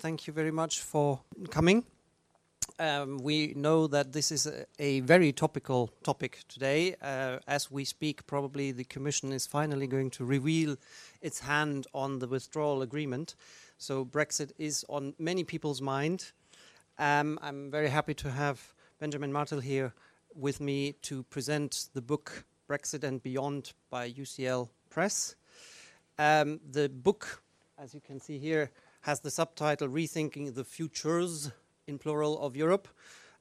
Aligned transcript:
Thank 0.00 0.26
you 0.26 0.32
very 0.32 0.50
much 0.50 0.80
for 0.80 1.20
coming. 1.50 1.84
Um, 2.78 3.18
we 3.18 3.52
know 3.54 3.86
that 3.88 4.14
this 4.14 4.32
is 4.32 4.46
a, 4.46 4.64
a 4.78 5.00
very 5.00 5.30
topical 5.30 5.90
topic 6.02 6.38
today. 6.48 6.96
Uh, 7.02 7.40
as 7.46 7.70
we 7.70 7.84
speak, 7.84 8.26
probably 8.26 8.72
the 8.72 8.84
Commission 8.84 9.30
is 9.30 9.46
finally 9.46 9.86
going 9.86 10.08
to 10.12 10.24
reveal 10.24 10.78
its 11.20 11.40
hand 11.40 11.86
on 11.92 12.18
the 12.18 12.26
withdrawal 12.26 12.80
agreement. 12.80 13.34
So 13.76 14.06
Brexit 14.06 14.52
is 14.56 14.86
on 14.88 15.12
many 15.18 15.44
people's 15.44 15.82
mind. 15.82 16.32
Um, 16.98 17.38
I'm 17.42 17.70
very 17.70 17.90
happy 17.90 18.14
to 18.14 18.30
have 18.30 18.72
Benjamin 19.00 19.30
Martill 19.30 19.60
here 19.60 19.92
with 20.34 20.62
me 20.62 20.92
to 21.02 21.24
present 21.24 21.88
the 21.92 22.00
book 22.00 22.44
Brexit 22.70 23.04
and 23.04 23.22
Beyond 23.22 23.74
by 23.90 24.10
UCL 24.10 24.70
Press. 24.88 25.36
Um, 26.18 26.58
the 26.70 26.88
book, 26.88 27.42
as 27.78 27.92
you 27.92 28.00
can 28.00 28.18
see 28.18 28.38
here, 28.38 28.70
has 29.02 29.20
the 29.20 29.30
subtitle 29.30 29.88
Rethinking 29.88 30.54
the 30.54 30.64
Futures 30.64 31.50
in 31.86 31.98
plural 31.98 32.40
of 32.40 32.56
Europe, 32.56 32.88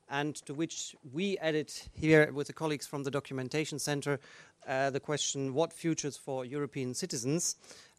and 0.09 0.35
to 0.35 0.54
which 0.54 0.95
we 1.13 1.38
added 1.38 1.72
here 1.94 2.32
with 2.32 2.48
the 2.48 2.54
colleagues 2.54 2.88
from 2.88 3.04
the 3.04 3.12
Documentation 3.12 3.77
Center 3.77 4.20
uh, 4.68 4.90
the 4.90 4.99
question 4.99 5.54
what 5.54 5.73
futures 5.73 6.18
for 6.18 6.45
European 6.45 6.94
citizens? 6.94 7.55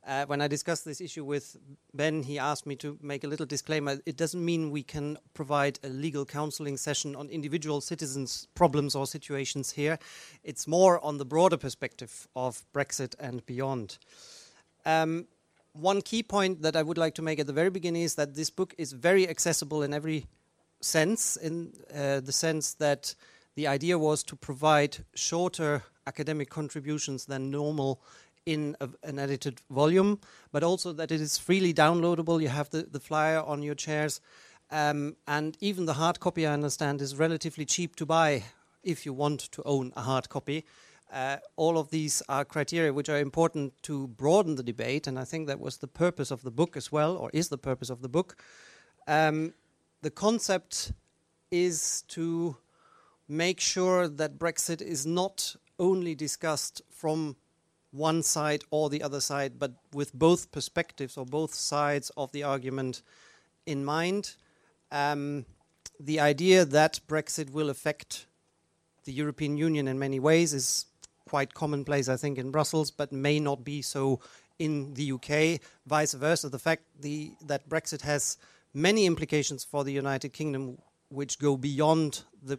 Uh, 0.07 0.25
when 0.27 0.41
I 0.41 0.49
discussed 0.49 0.85
this 0.85 1.01
issue 1.01 1.25
with 1.25 1.57
Ben, 1.93 2.23
he 2.23 2.39
asked 2.39 2.65
me 2.65 2.75
to 2.77 2.99
make 3.03 3.23
a 3.23 3.27
little 3.27 3.45
disclaimer. 3.45 3.99
It 4.07 4.17
doesn't 4.17 4.43
mean 4.43 4.71
we 4.71 4.83
can 4.83 5.19
provide 5.35 5.79
a 5.85 5.89
legal 5.89 6.25
counseling 6.25 6.79
session 6.79 7.15
on 7.15 7.29
individual 7.29 7.83
citizens' 7.83 8.49
problems 8.55 8.95
or 8.95 9.07
situations 9.07 9.73
here. 9.73 9.99
It's 10.43 10.67
more 10.67 11.05
on 11.05 11.19
the 11.19 11.27
broader 11.27 11.59
perspective 11.59 12.29
of 12.35 12.65
Brexit 12.73 13.15
and 13.19 13.45
beyond. 13.45 13.99
Um, 14.87 15.27
one 15.81 16.03
key 16.03 16.23
point 16.23 16.63
that 16.63 16.77
I 16.77 16.83
would 16.83 16.99
like 16.99 17.15
to 17.15 17.23
make 17.23 17.39
at 17.39 17.47
the 17.47 17.53
very 17.53 17.71
beginning 17.71 18.03
is 18.03 18.15
that 18.17 18.35
this 18.35 18.51
book 18.51 18.75
is 18.77 18.93
very 18.93 19.29
accessible 19.29 19.83
in 19.83 19.95
every 19.95 20.27
sense, 20.81 21.37
in 21.37 21.73
uh, 21.95 22.21
the 22.21 22.33
sense 22.33 22.75
that 22.75 23.15
the 23.55 23.67
idea 23.67 23.99
was 23.99 24.23
to 24.25 24.37
provide 24.37 24.99
shorter 25.15 25.83
academic 26.07 26.51
contributions 26.51 27.27
than 27.27 27.51
normal 27.51 28.01
in 28.47 28.77
a, 28.81 28.89
an 29.03 29.19
edited 29.19 29.61
volume, 29.71 30.19
but 30.53 30.63
also 30.63 30.93
that 30.93 31.11
it 31.11 31.21
is 31.21 31.39
freely 31.39 31.75
downloadable. 31.75 32.41
You 32.41 32.49
have 32.49 32.71
the, 32.71 32.83
the 32.83 33.01
flyer 33.01 33.41
on 33.41 33.63
your 33.63 33.75
chairs, 33.75 34.21
um, 34.71 35.17
and 35.27 35.57
even 35.61 35.87
the 35.87 35.95
hard 35.95 36.21
copy, 36.21 36.47
I 36.47 36.53
understand, 36.53 37.01
is 37.01 37.17
relatively 37.17 37.65
cheap 37.65 37.97
to 37.97 38.07
buy 38.07 38.45
if 38.83 39.05
you 39.05 39.13
want 39.13 39.41
to 39.53 39.63
own 39.65 39.93
a 39.97 40.03
hard 40.03 40.29
copy. 40.29 40.65
Uh, 41.13 41.39
all 41.57 41.77
of 41.77 41.91
these 41.91 42.23
are 42.29 42.45
criteria 42.45 42.93
which 42.93 43.09
are 43.09 43.19
important 43.19 43.73
to 43.83 44.07
broaden 44.09 44.55
the 44.55 44.63
debate, 44.63 45.07
and 45.07 45.19
I 45.19 45.25
think 45.25 45.49
that 45.49 45.59
was 45.59 45.79
the 45.79 45.89
purpose 45.89 46.31
of 46.31 46.43
the 46.43 46.51
book 46.53 46.77
as 46.77 46.93
well, 46.93 47.17
or 47.17 47.31
is 47.33 47.49
the 47.49 47.59
purpose 47.59 47.91
of 47.91 48.01
the 48.01 48.09
book. 48.09 48.37
Um, 49.09 49.55
the 50.03 50.11
concept 50.11 50.93
is 51.51 52.05
to 52.09 52.57
make 53.29 53.61
sure 53.61 54.09
that 54.09 54.39
Brexit 54.39 54.81
is 54.81 55.05
not 55.05 55.57
only 55.79 56.15
discussed 56.15 56.83
from 56.91 57.37
one 57.91 58.23
side 58.23 58.63
or 58.71 58.89
the 58.89 59.03
other 59.03 59.21
side, 59.21 59.59
but 59.59 59.73
with 59.93 60.15
both 60.15 60.53
perspectives 60.53 61.17
or 61.17 61.27
both 61.27 61.55
sides 61.55 62.11
of 62.17 62.31
the 62.31 62.45
argument 62.45 63.03
in 63.67 63.85
mind. 63.85 64.37
Um, 64.93 65.45
the 65.99 66.21
idea 66.21 66.65
that 66.65 67.01
Brexit 67.09 67.51
will 67.51 67.69
affect 67.69 68.27
the 69.05 69.13
European 69.13 69.57
Union 69.57 69.89
in 69.89 69.99
many 69.99 70.21
ways 70.21 70.55
is 70.55 70.87
quite 71.31 71.55
commonplace, 71.55 72.09
I 72.09 72.17
think, 72.17 72.39
in 72.39 72.51
Brussels, 72.51 72.91
but 72.91 73.13
may 73.13 73.39
not 73.39 73.65
be 73.65 73.83
so 73.83 74.19
in 74.59 74.95
the 74.95 75.13
UK. 75.13 75.61
Vice 75.87 76.15
versa, 76.15 76.49
the 76.49 76.59
fact 76.59 76.83
the, 77.01 77.31
that 77.47 77.69
Brexit 77.69 78.03
has 78.03 78.37
many 78.75 79.07
implications 79.07 79.63
for 79.63 79.85
the 79.85 79.93
United 79.93 80.33
Kingdom, 80.33 80.79
which 81.09 81.39
go 81.39 81.57
beyond 81.57 82.25
the 82.43 82.59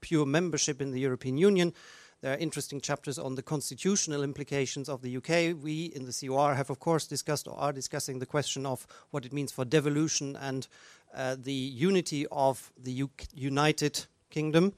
pure 0.00 0.24
membership 0.24 0.80
in 0.80 0.92
the 0.92 1.00
European 1.00 1.36
Union. 1.36 1.74
There 2.20 2.32
are 2.32 2.38
interesting 2.38 2.80
chapters 2.80 3.18
on 3.18 3.34
the 3.34 3.42
constitutional 3.42 4.22
implications 4.22 4.88
of 4.88 5.02
the 5.02 5.16
UK. 5.16 5.60
We 5.60 5.86
in 5.96 6.04
the 6.06 6.12
COR 6.12 6.54
have, 6.54 6.70
of 6.70 6.78
course, 6.78 7.08
discussed 7.08 7.48
or 7.48 7.58
are 7.58 7.72
discussing 7.72 8.20
the 8.20 8.26
question 8.26 8.66
of 8.66 8.86
what 9.10 9.26
it 9.26 9.32
means 9.32 9.50
for 9.50 9.64
devolution 9.64 10.36
and 10.36 10.68
uh, 11.12 11.34
the 11.36 11.52
unity 11.52 12.24
of 12.30 12.72
the 12.80 12.92
U 12.92 13.10
United 13.34 14.06
Kingdom. 14.30 14.74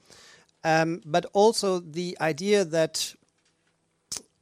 Um, 0.64 1.00
but 1.04 1.26
also 1.32 1.80
the 1.80 2.16
idea 2.20 2.64
that 2.64 3.14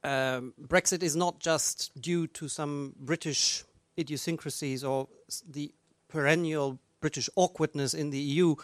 um, 0.03 0.53
Brexit 0.61 1.03
is 1.03 1.15
not 1.15 1.39
just 1.39 1.91
due 1.99 2.27
to 2.27 2.47
some 2.47 2.93
British 2.99 3.63
idiosyncrasies 3.97 4.83
or 4.83 5.07
the 5.49 5.73
perennial 6.07 6.79
British 6.99 7.29
awkwardness 7.35 7.93
in 7.93 8.09
the 8.11 8.19
EU, 8.19 8.55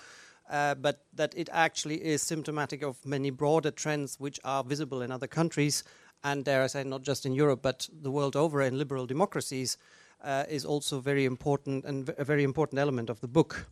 uh, 0.49 0.75
but 0.75 1.05
that 1.13 1.33
it 1.35 1.49
actually 1.51 2.03
is 2.03 2.21
symptomatic 2.21 2.83
of 2.83 3.03
many 3.05 3.29
broader 3.29 3.71
trends 3.71 4.19
which 4.19 4.39
are 4.43 4.63
visible 4.63 5.01
in 5.01 5.11
other 5.11 5.27
countries, 5.27 5.83
and 6.23 6.45
dare 6.45 6.63
I 6.63 6.67
say, 6.67 6.83
not 6.83 7.03
just 7.03 7.25
in 7.25 7.33
Europe, 7.33 7.61
but 7.61 7.89
the 7.91 8.11
world 8.11 8.35
over 8.35 8.61
in 8.61 8.77
liberal 8.77 9.05
democracies, 9.05 9.77
uh, 10.23 10.45
is 10.49 10.65
also 10.65 10.99
very 10.99 11.25
important 11.25 11.85
and 11.85 12.09
a 12.17 12.23
very 12.23 12.43
important 12.43 12.79
element 12.79 13.09
of 13.09 13.19
the 13.21 13.27
book. 13.27 13.67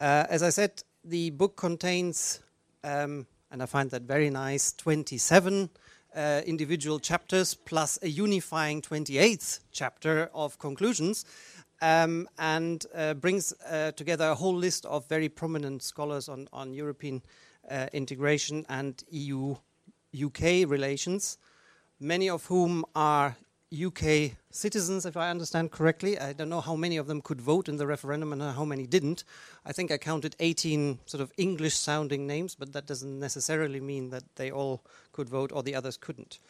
Uh, 0.00 0.26
as 0.28 0.42
I 0.42 0.50
said, 0.50 0.82
the 1.04 1.30
book 1.30 1.56
contains, 1.56 2.40
um, 2.84 3.26
and 3.50 3.62
I 3.62 3.66
find 3.66 3.90
that 3.90 4.02
very 4.02 4.30
nice, 4.30 4.72
27 4.72 5.70
uh, 6.14 6.42
individual 6.46 6.98
chapters 6.98 7.54
plus 7.54 7.98
a 8.02 8.08
unifying 8.08 8.82
28th 8.82 9.60
chapter 9.72 10.30
of 10.34 10.58
conclusions 10.58 11.24
um, 11.82 12.28
and 12.38 12.84
uh, 12.94 13.14
brings 13.14 13.52
uh, 13.68 13.92
together 13.92 14.30
a 14.30 14.34
whole 14.34 14.54
list 14.54 14.86
of 14.86 15.08
very 15.08 15.28
prominent 15.28 15.82
scholars 15.82 16.28
on, 16.28 16.48
on 16.52 16.72
European 16.74 17.22
uh, 17.70 17.86
integration 17.92 18.66
and 18.68 19.04
EU 19.10 19.54
UK 20.14 20.68
relations, 20.68 21.38
many 22.00 22.28
of 22.28 22.46
whom 22.46 22.84
are 22.94 23.36
UK 23.72 24.32
citizens, 24.50 25.06
if 25.06 25.16
I 25.16 25.30
understand 25.30 25.70
correctly. 25.70 26.18
I 26.18 26.32
don't 26.32 26.48
know 26.48 26.60
how 26.60 26.74
many 26.74 26.96
of 26.96 27.06
them 27.06 27.20
could 27.20 27.40
vote 27.40 27.68
in 27.68 27.76
the 27.76 27.86
referendum 27.86 28.32
and 28.32 28.42
how 28.42 28.64
many 28.64 28.86
didn't. 28.86 29.22
I 29.64 29.72
think 29.72 29.90
I 29.92 29.98
counted 29.98 30.34
18 30.40 30.98
sort 31.06 31.20
of 31.20 31.32
English 31.36 31.76
sounding 31.76 32.26
names, 32.26 32.56
but 32.56 32.72
that 32.72 32.86
doesn't 32.86 33.20
necessarily 33.20 33.80
mean 33.80 34.10
that 34.10 34.24
they 34.34 34.50
all 34.50 34.82
could 35.12 35.28
vote 35.28 35.52
or 35.52 35.62
the 35.62 35.74
others 35.76 35.96
couldn't. 35.96 36.40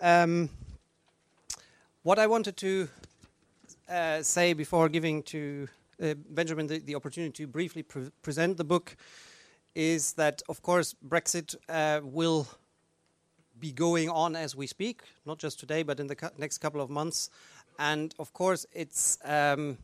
Um, 0.00 0.50
what 2.02 2.18
I 2.18 2.26
wanted 2.26 2.56
to 2.58 2.88
uh, 3.88 4.22
say 4.22 4.52
before 4.52 4.88
giving 4.88 5.22
to 5.24 5.68
uh, 6.02 6.14
Benjamin 6.30 6.66
the, 6.66 6.78
the, 6.78 6.94
opportunity 6.94 7.44
to 7.44 7.46
briefly 7.46 7.82
pre 7.82 8.10
present 8.22 8.56
the 8.56 8.64
book 8.64 8.96
is 9.74 10.14
that, 10.14 10.42
of 10.48 10.62
course, 10.62 10.94
Brexit 11.06 11.54
uh, 11.68 12.00
will 12.02 12.46
be 13.62 13.72
going 13.72 14.10
on 14.10 14.36
as 14.36 14.56
we 14.56 14.66
speak, 14.66 15.02
not 15.24 15.38
just 15.38 15.60
today, 15.60 15.82
but 15.84 16.00
in 16.00 16.08
the 16.08 16.32
next 16.36 16.58
couple 16.58 16.80
of 16.80 16.90
months. 16.90 17.30
And 17.78 18.14
of 18.18 18.32
course, 18.32 18.66
it's 18.74 19.18
um, 19.24 19.78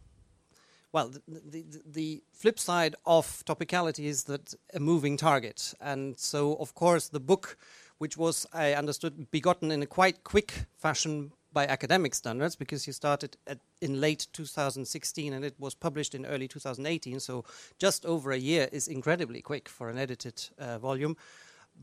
well, 0.92 1.08
the, 1.08 1.40
the, 1.50 1.64
the, 1.86 2.22
flip 2.32 2.58
side 2.58 2.94
of 3.04 3.26
topicality 3.44 4.04
is 4.06 4.24
that 4.24 4.54
a 4.74 4.80
moving 4.80 5.16
target. 5.16 5.74
And 5.80 6.18
so, 6.18 6.56
of 6.56 6.74
course, 6.74 7.08
the 7.08 7.20
book, 7.20 7.58
which 7.98 8.16
was, 8.16 8.46
I 8.52 8.72
understood, 8.74 9.30
begotten 9.30 9.70
in 9.70 9.82
a 9.82 9.86
quite 9.86 10.24
quick 10.24 10.52
fashion 10.78 11.32
by 11.52 11.66
academic 11.66 12.14
standards 12.14 12.56
because 12.56 12.86
you 12.86 12.92
started 12.92 13.36
in 13.80 14.00
late 14.00 14.28
2016 14.32 15.32
and 15.32 15.44
it 15.44 15.54
was 15.58 15.74
published 15.74 16.14
in 16.14 16.26
early 16.26 16.48
2018. 16.48 17.20
So 17.20 17.44
just 17.78 18.06
over 18.06 18.32
a 18.32 18.38
year 18.38 18.68
is 18.72 18.88
incredibly 18.88 19.42
quick 19.42 19.68
for 19.68 19.90
an 19.90 19.98
edited 19.98 20.48
uh, 20.58 20.78
volume. 20.78 21.16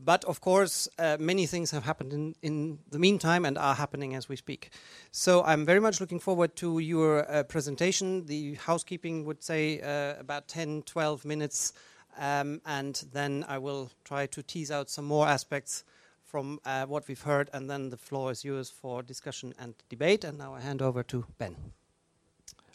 But 0.04 0.24
of 0.24 0.40
course, 0.40 0.88
uh, 0.98 1.16
many 1.18 1.46
things 1.46 1.70
have 1.70 1.84
happened 1.84 2.12
in, 2.12 2.34
in 2.42 2.78
the 2.90 2.98
meantime 2.98 3.44
and 3.44 3.56
are 3.56 3.74
happening 3.74 4.14
as 4.14 4.28
we 4.28 4.36
speak. 4.36 4.70
So 5.10 5.42
I'm 5.44 5.64
very 5.64 5.80
much 5.80 6.00
looking 6.00 6.20
forward 6.20 6.54
to 6.56 6.78
your 6.78 7.30
uh, 7.30 7.42
presentation. 7.44 8.26
The 8.26 8.54
housekeeping 8.54 9.24
would 9.24 9.42
say 9.42 9.80
uh, 9.80 10.20
about 10.20 10.48
10, 10.48 10.82
12 10.82 11.24
minutes, 11.24 11.72
um, 12.18 12.60
and 12.66 13.02
then 13.12 13.44
I 13.48 13.58
will 13.58 13.90
try 14.04 14.26
to 14.26 14.42
tease 14.42 14.70
out 14.70 14.90
some 14.90 15.04
more 15.04 15.26
aspects 15.26 15.84
from 16.24 16.58
uh, 16.64 16.84
what 16.86 17.08
we've 17.08 17.22
heard, 17.22 17.48
and 17.52 17.70
then 17.70 17.88
the 17.88 17.96
floor 17.96 18.30
is 18.30 18.44
yours 18.44 18.68
for 18.68 19.02
discussion 19.02 19.54
and 19.58 19.74
debate. 19.88 20.24
And 20.24 20.36
now 20.36 20.54
I 20.54 20.60
hand 20.60 20.82
over 20.82 21.02
to 21.04 21.24
Ben. 21.38 21.56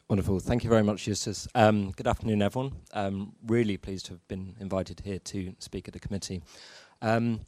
Wonderful. 0.07 0.41
Thank 0.41 0.65
you 0.65 0.69
very 0.69 0.83
much, 0.83 1.05
Justus. 1.05 1.47
Um, 1.55 1.91
good 1.91 2.07
afternoon, 2.07 2.41
everyone. 2.41 2.73
Um, 2.91 3.33
really 3.47 3.77
pleased 3.77 4.07
to 4.07 4.13
have 4.13 4.27
been 4.27 4.55
invited 4.59 5.01
here 5.05 5.19
to 5.19 5.53
speak 5.59 5.87
at 5.87 5.93
the 5.93 6.01
committee. 6.01 6.41
Um, 7.01 7.41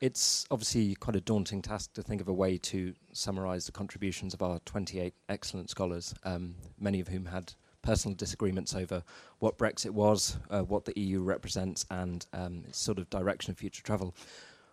it's 0.00 0.46
obviously 0.50 0.94
quite 0.94 1.16
a 1.16 1.20
daunting 1.20 1.60
task 1.60 1.92
to 1.94 2.02
think 2.02 2.20
of 2.20 2.28
a 2.28 2.32
way 2.32 2.56
to 2.58 2.94
summarise 3.12 3.66
the 3.66 3.72
contributions 3.72 4.32
of 4.32 4.42
our 4.42 4.60
28 4.60 5.12
excellent 5.28 5.70
scholars, 5.70 6.14
um, 6.24 6.54
many 6.78 7.00
of 7.00 7.08
whom 7.08 7.26
had 7.26 7.52
personal 7.82 8.14
disagreements 8.14 8.74
over 8.74 9.02
what 9.38 9.58
Brexit 9.58 9.90
was, 9.90 10.38
uh, 10.50 10.62
what 10.62 10.84
the 10.84 10.98
EU 10.98 11.20
represents, 11.20 11.84
and 11.90 12.26
um, 12.32 12.64
its 12.68 12.78
sort 12.78 12.98
of 12.98 13.10
direction 13.10 13.50
of 13.50 13.58
future 13.58 13.82
travel. 13.82 14.14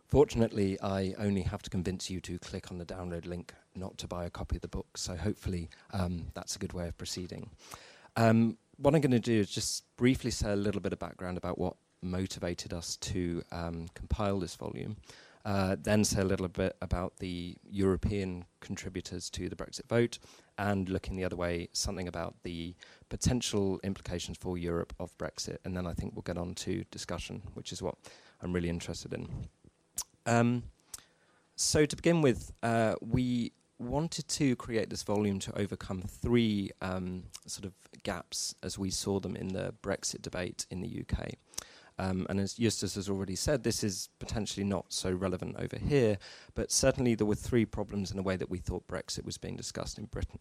Fortunately, 0.08 0.80
I 0.82 1.16
only 1.18 1.42
have 1.42 1.64
to 1.64 1.70
convince 1.70 2.10
you 2.10 2.20
to 2.22 2.38
click 2.38 2.72
on 2.72 2.78
the 2.78 2.86
download 2.86 3.26
link, 3.26 3.54
not 3.76 3.98
to 4.00 4.08
buy 4.08 4.26
a 4.26 4.30
copy 4.30 4.58
of 4.58 4.62
the 4.62 4.68
book. 4.68 4.98
So 4.98 5.16
hopefully, 5.16 5.70
um, 5.94 6.28
that's 6.36 6.56
a 6.56 6.60
good 6.60 6.74
way 6.74 6.88
of 6.88 6.98
proceeding. 6.98 7.50
Um, 8.16 8.58
what 8.78 8.94
I'm 8.94 9.02
going 9.02 9.12
to 9.12 9.20
do 9.20 9.40
is 9.40 9.50
just 9.50 9.84
briefly 9.98 10.30
say 10.30 10.52
a 10.52 10.56
little 10.56 10.82
bit 10.82 10.94
of 10.94 11.00
background 11.00 11.38
about 11.38 11.58
what 11.58 11.76
motivated 12.06 12.74
us 12.74 12.96
to 12.98 13.44
um, 13.52 13.88
compile 13.94 14.40
this 14.40 14.56
volume. 14.56 14.98
Uh, 15.46 15.76
then 15.80 16.04
say 16.04 16.22
a 16.22 16.26
little 16.26 16.48
bit 16.48 16.76
about 16.82 17.18
the 17.18 17.56
European 17.70 18.46
contributors 18.62 19.30
to 19.30 19.48
the 19.48 19.56
Brexit 19.56 19.88
vote, 19.88 20.18
and 20.58 20.90
looking 20.90 21.16
the 21.16 21.24
other 21.24 21.36
way, 21.36 21.68
something 21.72 22.08
about 22.08 22.36
the 22.44 22.74
potential 23.10 23.80
implications 23.84 24.38
for 24.38 24.58
Europe 24.58 24.94
of 25.00 25.16
Brexit. 25.20 25.58
And 25.64 25.78
then 25.78 25.86
I 25.86 25.94
think 25.94 26.16
we'll 26.16 26.24
get 26.24 26.38
on 26.38 26.56
to 26.56 26.84
discussion, 26.90 27.44
which 27.54 27.72
is 27.72 27.82
what 27.82 27.96
I'm 28.42 28.54
really 28.54 28.70
interested 28.70 29.14
in. 29.14 29.28
Um, 30.26 30.64
so 31.56 31.86
to 31.86 31.96
begin 31.96 32.22
with, 32.22 32.52
uh, 32.64 32.96
we 33.02 33.52
wanted 33.78 34.28
to 34.28 34.56
create 34.56 34.90
this 34.90 35.04
volume 35.04 35.40
to 35.40 35.58
overcome 35.60 36.02
three 36.02 36.72
um, 36.82 37.24
sort 37.46 37.66
of 37.66 37.74
gaps 38.04 38.56
as 38.64 38.80
we 38.80 38.90
saw 38.90 39.20
them 39.20 39.36
in 39.36 39.50
the 39.50 39.74
Brexit 39.84 40.22
debate 40.22 40.66
in 40.70 40.82
the 40.82 41.02
UK. 41.02 41.32
Um, 41.98 42.26
and 42.30 42.40
as 42.40 42.56
Justus 42.56 42.96
has 42.96 43.10
already 43.10 43.36
said, 43.36 43.64
this 43.64 43.84
is 43.84 44.10
potentially 44.20 44.66
not 44.66 44.86
so 44.90 45.12
relevant 45.12 45.56
over 45.58 45.78
here, 45.78 46.18
but 46.54 46.72
certainly 46.72 47.16
there 47.16 47.28
were 47.28 47.36
three 47.36 47.66
problems 47.66 48.12
in 48.12 48.18
the 48.18 48.24
way 48.24 48.36
that 48.36 48.50
we 48.50 48.58
thought 48.58 48.88
Brexit 48.88 49.26
was 49.26 49.38
being 49.38 49.56
discussed 49.56 49.98
in 49.98 50.06
Britain. 50.06 50.40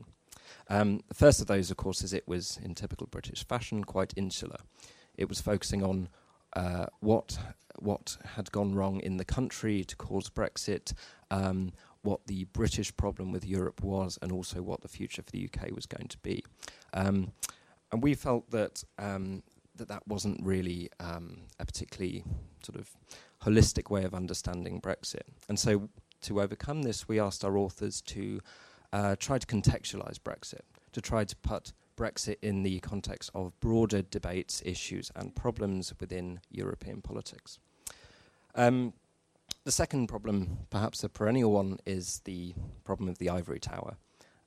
Um, 0.69 1.01
the 1.09 1.15
first 1.15 1.41
of 1.41 1.47
those, 1.47 1.71
of 1.71 1.77
course, 1.77 2.03
is 2.03 2.13
it 2.13 2.27
was, 2.27 2.59
in 2.63 2.75
typical 2.75 3.07
British 3.07 3.47
fashion, 3.47 3.85
quite 3.85 4.13
insular. 4.17 4.59
It 5.17 5.29
was 5.29 5.41
focusing 5.41 5.83
on 5.83 6.09
uh, 6.55 6.87
what 7.01 7.39
what 7.81 8.17
had 8.37 8.53
gone 8.53 8.73
wrong 8.73 9.01
in 9.01 9.17
the 9.17 9.25
country 9.25 9.83
to 9.83 9.97
cause 9.97 10.31
Brexit, 10.31 10.93
um, 11.33 11.73
what 12.03 12.25
the 12.27 12.45
British 12.45 12.97
problem 12.97 13.33
with 13.33 13.45
Europe 13.45 13.83
was, 13.83 14.17
and 14.23 14.31
also 14.31 14.63
what 14.63 14.81
the 14.81 14.89
future 14.89 15.23
for 15.23 15.33
the 15.33 15.49
UK 15.53 15.75
was 15.75 15.85
going 15.85 16.07
to 16.07 16.19
be. 16.19 16.45
Um, 16.93 17.33
and 17.91 18.03
we 18.03 18.15
felt 18.15 18.51
that 18.53 18.85
um, 18.99 19.43
that 19.77 19.89
that 19.89 20.07
wasn't 20.07 20.41
really 20.43 20.91
um, 21.01 21.43
a 21.59 21.65
particularly 21.65 22.25
sort 22.63 22.79
of 22.79 22.91
holistic 23.43 23.91
way 23.91 24.05
of 24.05 24.15
understanding 24.15 24.81
Brexit. 24.81 25.23
And 25.49 25.59
so, 25.59 25.89
to 26.23 26.41
overcome 26.41 26.83
this, 26.83 27.07
we 27.07 27.21
asked 27.21 27.45
our 27.45 27.59
authors 27.59 28.01
to 28.03 28.41
uh, 28.93 29.17
try 29.19 29.39
to 29.39 29.47
contextualize 29.47 30.19
Brexit, 30.19 30.63
to 30.93 31.01
try 31.01 31.25
to 31.25 31.37
put 31.37 31.73
Brexit 31.97 32.37
in 32.43 32.63
the 32.63 32.81
context 32.81 33.31
of 33.35 33.59
broader 33.61 34.03
debates, 34.03 34.63
issues, 34.65 35.11
and 35.15 35.35
problems 35.35 35.93
within 36.01 36.41
European 36.51 37.03
politics. 37.03 37.59
Um, 38.55 38.95
the 39.65 39.73
second 39.73 40.09
problem, 40.09 40.59
perhaps 40.71 41.05
a 41.05 41.09
perennial 41.09 41.53
one, 41.53 41.79
is 41.87 42.21
the 42.25 42.55
problem 42.85 43.09
of 43.09 43.19
the 43.19 43.31
ivory 43.31 43.61
tower. 43.61 43.97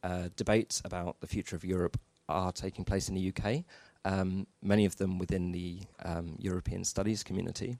Uh, 0.03 0.29
debates 0.35 0.81
about 0.85 1.19
the 1.21 1.27
future 1.27 1.55
of 1.55 1.65
Europe 1.65 1.99
are 2.29 2.51
taking 2.51 2.85
place 2.85 3.09
in 3.09 3.15
the 3.15 3.33
UK, 3.35 3.63
um, 4.05 4.47
many 4.61 4.85
of 4.85 4.97
them 4.97 5.17
within 5.17 5.51
the 5.51 5.81
um, 6.03 6.35
European 6.39 6.83
studies 6.83 7.23
community. 7.23 7.77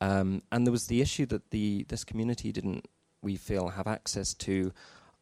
Um, 0.00 0.42
and 0.52 0.66
there 0.66 0.72
was 0.72 0.86
the 0.86 1.00
issue 1.00 1.26
that 1.26 1.50
the 1.50 1.84
this 1.88 2.04
community 2.04 2.52
didn't, 2.52 2.86
we 3.22 3.36
feel, 3.36 3.68
have 3.68 3.86
access 3.86 4.34
to 4.34 4.72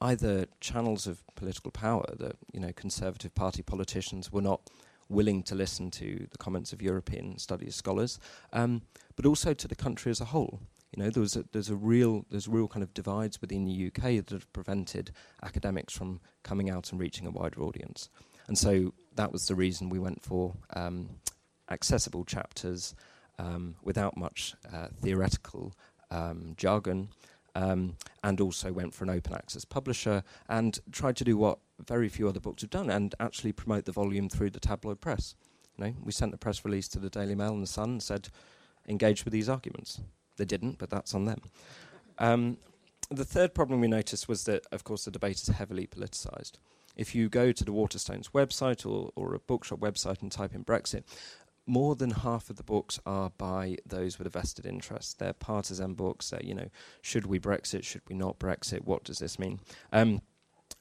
either 0.01 0.47
channels 0.61 1.07
of 1.07 1.23
political 1.37 1.71
power 1.71 2.05
that 2.19 2.37
you 2.53 2.61
know 2.61 2.73
conservative 2.73 3.35
party 3.35 3.63
politicians 3.63 4.33
were 4.33 4.43
not 4.43 4.69
willing 5.09 5.43
to 5.43 5.55
listen 5.55 5.91
to 5.91 6.27
the 6.31 6.39
comments 6.39 6.73
of 6.73 6.83
European 6.83 7.39
studies 7.39 7.77
scholars, 7.77 8.19
um, 8.53 8.83
but 9.15 9.27
also 9.27 9.53
to 9.55 9.69
the 9.69 9.75
country 9.75 10.11
as 10.11 10.21
a 10.21 10.27
whole. 10.27 10.61
You 10.95 11.03
know, 11.03 11.11
there 11.11 11.21
was 11.21 11.37
a, 11.37 11.45
there's 11.53 11.71
a 11.71 11.77
real 11.77 12.27
there's 12.31 12.49
real 12.49 12.69
kind 12.69 12.83
of 12.83 12.93
divides 12.93 13.41
within 13.41 13.65
the 13.65 13.87
UK 13.87 14.03
that 14.17 14.31
have 14.31 14.53
prevented 14.53 15.13
academics 15.43 15.97
from 15.97 16.21
coming 16.43 16.69
out 16.69 16.91
and 16.91 17.01
reaching 17.01 17.27
a 17.27 17.31
wider 17.31 17.63
audience. 17.63 18.09
And 18.49 18.59
so 18.59 18.93
that 19.17 19.33
was 19.33 19.47
the 19.47 19.55
reason 19.55 19.89
we 19.89 19.99
went 19.99 20.23
for 20.23 20.55
um, 20.75 21.09
accessible 21.71 22.25
chapters 22.25 22.95
um, 23.39 23.77
without 23.83 24.17
much 24.17 24.55
uh, 24.73 24.89
theoretical 25.01 25.73
um, 26.11 26.55
jargon, 26.57 27.09
um, 27.55 27.97
and 28.23 28.41
also 28.41 28.73
went 28.73 28.95
for 28.95 29.05
an 29.05 29.11
open 29.11 29.35
access 29.35 29.65
publisher 29.65 30.23
and 30.49 30.79
tried 30.91 31.17
to 31.17 31.25
do 31.25 31.37
what 31.37 31.59
very 31.87 32.09
few 32.09 32.29
other 32.29 32.41
books 32.41 32.63
have 32.63 32.71
done 32.71 32.91
and 32.91 33.15
actually 33.21 33.53
promote 33.53 33.85
the 33.85 33.93
volume 33.93 34.29
through 34.29 34.51
the 34.51 34.61
tabloid 34.61 35.01
press. 35.01 35.35
You 35.77 35.85
know, 35.85 35.95
we 36.03 36.13
sent 36.13 36.35
a 36.35 36.39
press 36.39 36.65
release 36.65 36.89
to 36.89 36.99
the 36.99 37.11
Daily 37.11 37.35
Mail 37.35 37.53
and 37.53 37.63
the 37.63 37.67
Sun 37.67 37.91
and 37.91 38.03
said, 38.03 38.29
engage 38.89 39.25
with 39.25 39.33
these 39.33 39.49
arguments. 39.49 40.01
They 40.37 40.45
didn't, 40.45 40.79
but 40.79 40.91
that's 40.91 41.15
on 41.15 41.25
them. 41.25 41.41
Um, 42.19 42.59
the 43.11 43.25
third 43.25 43.55
problem 43.55 43.81
we 43.81 43.89
noticed 43.89 44.29
was 44.29 44.45
that, 44.45 44.67
of 44.73 44.85
course, 44.85 45.05
the 45.05 45.11
debate 45.11 45.37
is 45.37 45.49
heavily 45.49 45.87
politicised. 45.87 46.53
If 46.97 47.15
you 47.15 47.29
go 47.29 47.53
to 47.53 47.65
the 47.65 47.73
Waterstones 47.73 48.31
website 48.31 48.85
or, 48.87 49.11
or 49.17 49.35
a 49.35 49.39
bookshop 49.39 49.81
website 49.81 50.23
and 50.23 50.31
type 50.31 50.55
in 50.55 50.65
Brexit, 50.65 51.05
more 51.67 51.95
than 51.95 52.11
half 52.11 52.51
of 52.51 52.57
the 52.57 52.63
books 52.63 52.99
are 53.07 53.31
by 53.39 53.77
those 53.87 54.19
with 54.19 54.27
a 54.27 54.31
vested 54.31 54.67
interest. 54.67 55.19
They're 55.19 55.33
partisan 55.33 55.95
books. 55.95 56.31
They're, 56.31 56.43
you 56.43 56.55
know, 56.55 56.69
should 57.03 57.27
we 57.27 57.39
Brexit? 57.39 57.85
Should 57.85 58.03
we 58.09 58.17
not 58.17 58.39
Brexit? 58.39 58.85
What 58.85 59.05
does 59.05 59.19
this 59.19 59.39
mean? 59.39 59.61
Um, 59.93 60.23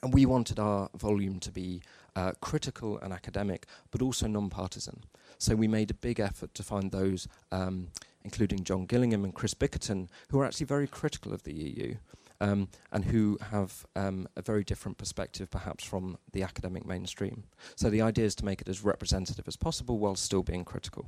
and 0.01 0.13
we 0.13 0.25
wanted 0.25 0.59
our 0.59 0.89
volume 0.97 1.39
to 1.41 1.51
be 1.51 1.81
uh, 2.15 2.31
critical 2.41 2.97
and 2.99 3.13
academic, 3.13 3.67
but 3.91 4.01
also 4.01 4.27
non-partisan. 4.27 5.03
So 5.37 5.55
we 5.55 5.67
made 5.67 5.91
a 5.91 5.95
big 5.95 6.19
effort 6.19 6.53
to 6.55 6.63
find 6.63 6.91
those, 6.91 7.27
um, 7.51 7.89
including 8.23 8.63
John 8.63 8.85
Gillingham 8.85 9.23
and 9.23 9.33
Chris 9.33 9.53
Bickerton, 9.53 10.09
who 10.29 10.39
are 10.39 10.45
actually 10.45 10.65
very 10.65 10.87
critical 10.87 11.33
of 11.33 11.43
the 11.43 11.53
EU. 11.53 11.95
Um, 12.43 12.69
and 12.91 13.05
who 13.05 13.37
have 13.51 13.85
um, 13.95 14.27
a 14.35 14.41
very 14.41 14.63
different 14.63 14.97
perspective 14.97 15.51
perhaps 15.51 15.83
from 15.83 16.17
the 16.33 16.41
academic 16.41 16.87
mainstream. 16.87 17.43
So 17.75 17.87
the 17.91 18.01
idea 18.01 18.25
is 18.25 18.33
to 18.35 18.45
make 18.45 18.61
it 18.61 18.67
as 18.67 18.83
representative 18.83 19.47
as 19.47 19.55
possible 19.55 19.99
while 19.99 20.15
still 20.15 20.41
being 20.41 20.65
critical. 20.65 21.07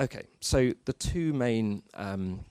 Okay, 0.00 0.22
so 0.40 0.72
the 0.86 0.94
two 0.94 1.34
main 1.34 1.82
um, 1.92 2.46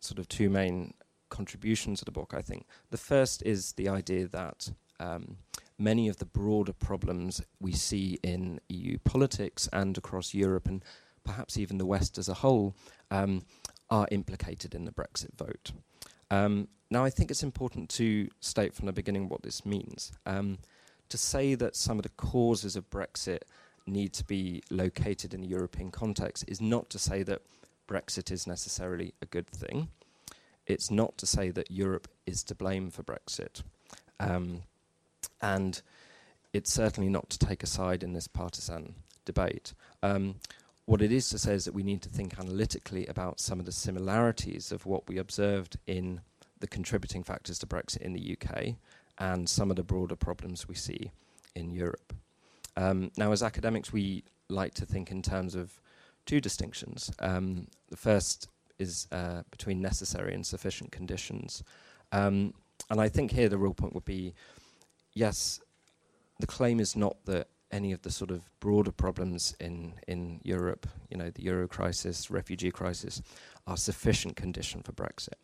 sort 0.00 0.18
of 0.18 0.28
two 0.28 0.50
main 0.50 0.94
contributions 1.28 2.00
of 2.02 2.06
the 2.06 2.12
book, 2.12 2.34
I 2.36 2.42
think. 2.42 2.66
The 2.90 2.98
first 2.98 3.42
is 3.46 3.72
the 3.72 3.88
idea 3.88 4.26
that 4.28 4.72
um, 5.00 5.36
many 5.78 6.08
of 6.08 6.18
the 6.18 6.26
broader 6.26 6.72
problems 6.72 7.42
we 7.60 7.72
see 7.72 8.18
in 8.22 8.60
EU 8.68 8.98
politics 8.98 9.68
and 9.72 9.96
across 9.96 10.34
Europe 10.34 10.68
and 10.68 10.84
perhaps 11.24 11.56
even 11.56 11.78
the 11.78 11.86
West 11.86 12.18
as 12.18 12.28
a 12.28 12.34
whole 12.34 12.74
um, 13.10 13.44
are 13.90 14.06
implicated 14.10 14.74
in 14.74 14.84
the 14.84 14.92
Brexit 14.92 15.34
vote. 15.36 15.72
Um, 16.32 16.68
now, 16.90 17.04
I 17.04 17.10
think 17.10 17.30
it's 17.30 17.42
important 17.42 17.88
to 17.90 18.28
state 18.40 18.74
from 18.74 18.86
the 18.86 18.92
beginning 18.92 19.28
what 19.28 19.42
this 19.42 19.64
means. 19.64 20.12
Um, 20.26 20.58
to 21.08 21.18
say 21.18 21.54
that 21.54 21.76
some 21.76 21.98
of 21.98 22.02
the 22.02 22.08
causes 22.10 22.76
of 22.76 22.88
Brexit 22.90 23.42
need 23.86 24.12
to 24.14 24.24
be 24.24 24.62
located 24.70 25.34
in 25.34 25.40
the 25.40 25.48
European 25.48 25.90
context 25.90 26.44
is 26.48 26.60
not 26.60 26.88
to 26.90 26.98
say 26.98 27.22
that 27.22 27.42
Brexit 27.88 28.30
is 28.30 28.46
necessarily 28.46 29.12
a 29.20 29.26
good 29.26 29.48
thing 29.48 29.88
it's 30.66 30.90
not 30.90 31.18
to 31.18 31.26
say 31.26 31.50
that 31.50 31.70
Europe 31.70 32.08
is 32.26 32.42
to 32.44 32.54
blame 32.54 32.90
for 32.90 33.02
Brexit. 33.02 33.62
Um, 34.20 34.62
and 35.40 35.82
it's 36.52 36.72
certainly 36.72 37.08
not 37.08 37.30
to 37.30 37.38
take 37.38 37.62
a 37.62 37.66
side 37.66 38.02
in 38.02 38.12
this 38.12 38.28
partisan 38.28 38.94
debate. 39.24 39.74
Um, 40.02 40.36
what 40.86 41.02
it 41.02 41.12
is 41.12 41.28
to 41.28 41.38
say 41.38 41.54
is 41.54 41.64
that 41.64 41.74
we 41.74 41.82
need 41.82 42.02
to 42.02 42.08
think 42.08 42.38
analytically 42.38 43.06
about 43.06 43.40
some 43.40 43.60
of 43.60 43.66
the 43.66 43.72
similarities 43.72 44.72
of 44.72 44.84
what 44.84 45.08
we 45.08 45.18
observed 45.18 45.76
in 45.86 46.20
the 46.60 46.66
contributing 46.66 47.22
factors 47.22 47.58
to 47.58 47.66
Brexit 47.66 47.98
in 47.98 48.12
the 48.12 48.36
UK 48.36 48.74
and 49.18 49.48
some 49.48 49.70
of 49.70 49.76
the 49.76 49.82
broader 49.82 50.16
problems 50.16 50.68
we 50.68 50.74
see 50.74 51.12
in 51.54 51.70
Europe. 51.70 52.14
Um, 52.76 53.10
now, 53.16 53.32
as 53.32 53.42
academics, 53.42 53.92
we 53.92 54.24
like 54.48 54.74
to 54.74 54.86
think 54.86 55.10
in 55.10 55.22
terms 55.22 55.54
of 55.54 55.80
two 56.26 56.40
distinctions. 56.40 57.12
Um, 57.18 57.68
the 57.90 57.96
first 57.96 58.48
is 58.78 59.06
uh, 59.12 59.42
between 59.50 59.80
necessary 59.80 60.34
and 60.34 60.46
sufficient 60.46 60.92
conditions. 60.92 61.62
Um, 62.10 62.54
and 62.90 63.00
I 63.00 63.08
think 63.08 63.32
here 63.32 63.48
the 63.48 63.58
real 63.58 63.74
point 63.74 63.94
would 63.94 64.04
be 64.04 64.34
yes, 65.14 65.60
the 66.40 66.46
claim 66.46 66.80
is 66.80 66.96
not 66.96 67.16
that 67.26 67.48
any 67.72 67.92
of 67.92 68.02
the 68.02 68.10
sort 68.10 68.30
of 68.30 68.48
broader 68.60 68.92
problems 68.92 69.56
in, 69.58 69.94
in 70.06 70.40
Europe, 70.44 70.86
you 71.10 71.16
know, 71.16 71.30
the 71.30 71.42
euro 71.42 71.66
crisis, 71.66 72.30
refugee 72.30 72.70
crisis, 72.70 73.22
are 73.66 73.76
sufficient 73.76 74.36
condition 74.36 74.82
for 74.82 74.92
Brexit. 74.92 75.40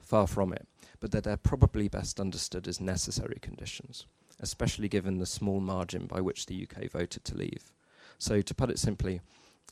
Far 0.00 0.26
from 0.26 0.52
it. 0.52 0.66
But 0.98 1.10
that 1.12 1.24
they're 1.24 1.36
probably 1.36 1.88
best 1.88 2.18
understood 2.18 2.66
as 2.66 2.80
necessary 2.80 3.38
conditions, 3.42 4.06
especially 4.40 4.88
given 4.88 5.18
the 5.18 5.26
small 5.26 5.60
margin 5.60 6.06
by 6.06 6.20
which 6.20 6.46
the 6.46 6.66
UK 6.66 6.90
voted 6.90 7.24
to 7.24 7.36
leave. 7.36 7.72
So, 8.18 8.40
to 8.40 8.54
put 8.54 8.70
it 8.70 8.78
simply, 8.78 9.20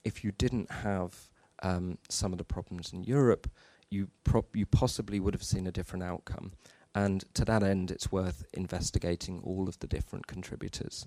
if 0.04 0.22
you 0.22 0.32
didn't 0.32 0.70
have 0.70 1.30
um, 1.62 1.96
some 2.10 2.32
of 2.32 2.38
the 2.38 2.44
problems 2.44 2.92
in 2.92 3.04
Europe, 3.04 3.48
you, 3.88 4.08
you 4.52 4.66
possibly 4.66 5.18
would 5.18 5.32
have 5.32 5.42
seen 5.42 5.66
a 5.66 5.72
different 5.72 6.02
outcome. 6.02 6.52
And 6.94 7.24
to 7.34 7.44
that 7.46 7.62
end, 7.62 7.90
it's 7.90 8.12
worth 8.12 8.44
investigating 8.52 9.40
all 9.42 9.68
of 9.68 9.78
the 9.78 9.86
different 9.86 10.26
contributors. 10.26 11.06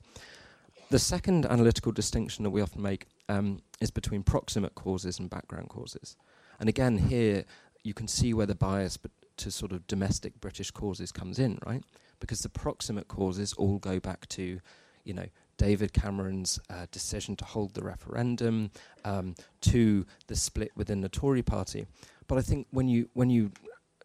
The 0.89 0.99
second 0.99 1.45
analytical 1.45 1.91
distinction 1.91 2.43
that 2.43 2.49
we 2.49 2.61
often 2.61 2.81
make 2.81 3.07
um, 3.27 3.61
is 3.81 3.91
between 3.91 4.23
proximate 4.23 4.73
causes 4.75 5.19
and 5.19 5.29
background 5.29 5.67
causes. 5.67 6.15
And 6.61 6.69
again, 6.69 6.97
here 6.97 7.43
you 7.83 7.93
can 7.93 8.07
see 8.07 8.33
where 8.33 8.45
the 8.45 8.55
bias 8.55 8.97
to 9.37 9.51
sort 9.51 9.71
of 9.73 9.85
domestic 9.87 10.39
British 10.39 10.71
causes 10.71 11.11
comes 11.11 11.39
in, 11.39 11.59
right? 11.65 11.83
Because 12.19 12.39
the 12.39 12.49
proximate 12.49 13.07
causes 13.09 13.53
all 13.53 13.79
go 13.79 13.99
back 13.99 14.27
to, 14.29 14.59
you 15.03 15.13
know, 15.13 15.27
David 15.57 15.91
Cameron's 15.91 16.59
uh, 16.69 16.85
decision 16.91 17.35
to 17.35 17.45
hold 17.45 17.73
the 17.73 17.83
referendum, 17.83 18.71
um, 19.03 19.35
to 19.61 20.05
the 20.27 20.35
split 20.35 20.71
within 20.75 21.01
the 21.01 21.09
Tory 21.09 21.43
party. 21.43 21.85
But 22.27 22.37
I 22.37 22.41
think 22.41 22.67
when 22.71 22.87
you 22.87 23.09
when 23.13 23.29
you 23.29 23.51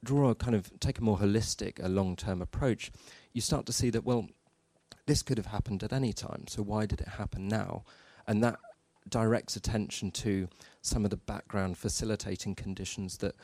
draw 0.05 0.31
a 0.31 0.35
kind 0.35 0.57
of 0.57 0.71
take 0.81 0.99
a 0.99 1.05
more 1.05 1.19
holistic, 1.19 1.83
a 1.83 1.89
long-term 1.89 2.43
approach, 2.43 2.91
you 3.33 3.41
start 3.41 3.67
to 3.67 3.73
see 3.73 3.91
that 3.91 4.05
well, 4.05 4.29
this 5.07 5.23
could 5.23 5.39
have 5.39 5.47
happened 5.47 5.83
at 5.83 5.93
any 5.93 6.13
time. 6.13 6.47
So 6.49 6.63
why 6.63 6.87
did 6.87 7.01
it 7.01 7.09
happen 7.09 7.49
now? 7.49 7.85
And 8.27 8.43
that 8.45 8.59
directs 9.09 9.57
attention 9.57 10.11
to 10.13 10.49
some 10.81 11.05
of 11.05 11.11
the 11.11 11.17
background 11.17 11.77
facilitating 11.77 12.55
conditions 12.55 13.19
that 13.19 13.35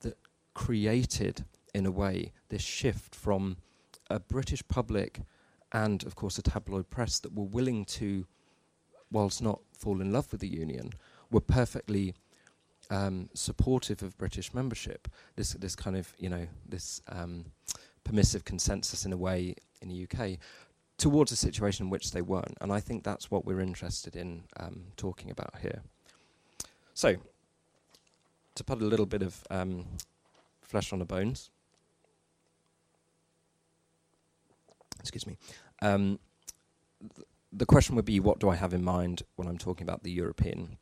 that 0.00 0.16
created, 0.54 1.44
in 1.74 1.86
a 1.86 1.90
way, 1.90 2.32
this 2.48 2.62
shift 2.62 3.14
from 3.14 3.56
a 4.08 4.20
British 4.20 4.66
public 4.68 5.20
and, 5.72 6.04
of 6.04 6.14
course, 6.14 6.38
a 6.38 6.42
tabloid 6.42 6.88
press 6.88 7.18
that 7.18 7.34
were 7.34 7.44
willing 7.44 7.84
to, 7.84 8.26
whilst 9.10 9.42
not 9.42 9.60
fall 9.76 10.00
in 10.00 10.12
love 10.12 10.30
with 10.30 10.40
the 10.40 10.48
union, 10.48 10.90
were 11.30 11.40
perfectly 11.40 12.14
um, 12.90 13.28
supportive 13.34 14.02
of 14.02 14.16
British 14.16 14.54
membership. 14.54 15.08
This 15.36 15.52
this 15.54 15.74
kind 15.74 15.96
of 15.96 16.14
you 16.18 16.28
know 16.28 16.46
this 16.66 17.00
um, 17.08 17.46
permissive 18.04 18.44
consensus 18.44 19.04
in 19.04 19.12
a 19.12 19.16
way 19.16 19.54
in 19.80 19.88
the 19.88 20.04
UK 20.04 20.38
towards 20.96 21.32
a 21.32 21.36
situation 21.36 21.86
in 21.86 21.90
which 21.90 22.12
they 22.12 22.22
weren't, 22.22 22.56
and 22.60 22.72
I 22.72 22.80
think 22.80 23.04
that's 23.04 23.30
what 23.30 23.44
we're 23.44 23.60
interested 23.60 24.16
in 24.16 24.44
um, 24.58 24.84
talking 24.96 25.30
about 25.30 25.54
here. 25.60 25.82
So, 26.94 27.16
to 28.54 28.64
put 28.64 28.80
a 28.80 28.84
little 28.84 29.06
bit 29.06 29.22
of 29.22 29.42
um, 29.50 29.86
flesh 30.62 30.92
on 30.92 30.98
the 30.98 31.04
bones. 31.04 31.50
Excuse 35.00 35.26
me. 35.26 35.36
Um, 35.82 36.18
th- 37.00 37.26
the 37.52 37.66
question 37.66 37.94
would 37.94 38.04
be, 38.04 38.18
what 38.20 38.40
do 38.40 38.48
I 38.48 38.56
have 38.56 38.74
in 38.74 38.82
mind 38.82 39.22
when 39.36 39.46
I'm 39.46 39.58
talking 39.58 39.84
about 39.86 40.02
the 40.02 40.10
European 40.10 40.78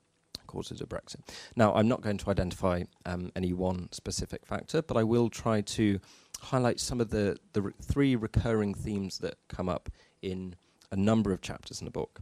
causes 0.47 0.81
of 0.81 0.89
Brexit? 0.89 1.21
Now, 1.57 1.75
I'm 1.75 1.89
not 1.89 2.01
going 2.01 2.19
to 2.19 2.31
identify 2.31 2.85
um, 3.05 3.31
any 3.37 3.53
one 3.53 3.89
specific 3.93 4.47
factor, 4.47 4.81
but 4.81 4.97
I 4.97 5.03
will 5.03 5.29
try 5.29 5.61
to 5.61 6.01
highlight 6.43 6.81
some 6.81 7.01
of 7.01 7.11
the, 7.11 7.37
the 7.53 7.63
re- 7.63 7.73
three 7.81 8.17
recurring 8.17 8.75
themes 8.75 9.19
that 9.19 9.37
come 9.49 9.69
up 9.69 9.89
in 10.21 10.55
a 10.91 10.97
number 10.97 11.33
of 11.33 11.41
chapters 11.41 11.81
in 11.81 11.85
the 11.85 11.91
book. 11.91 12.21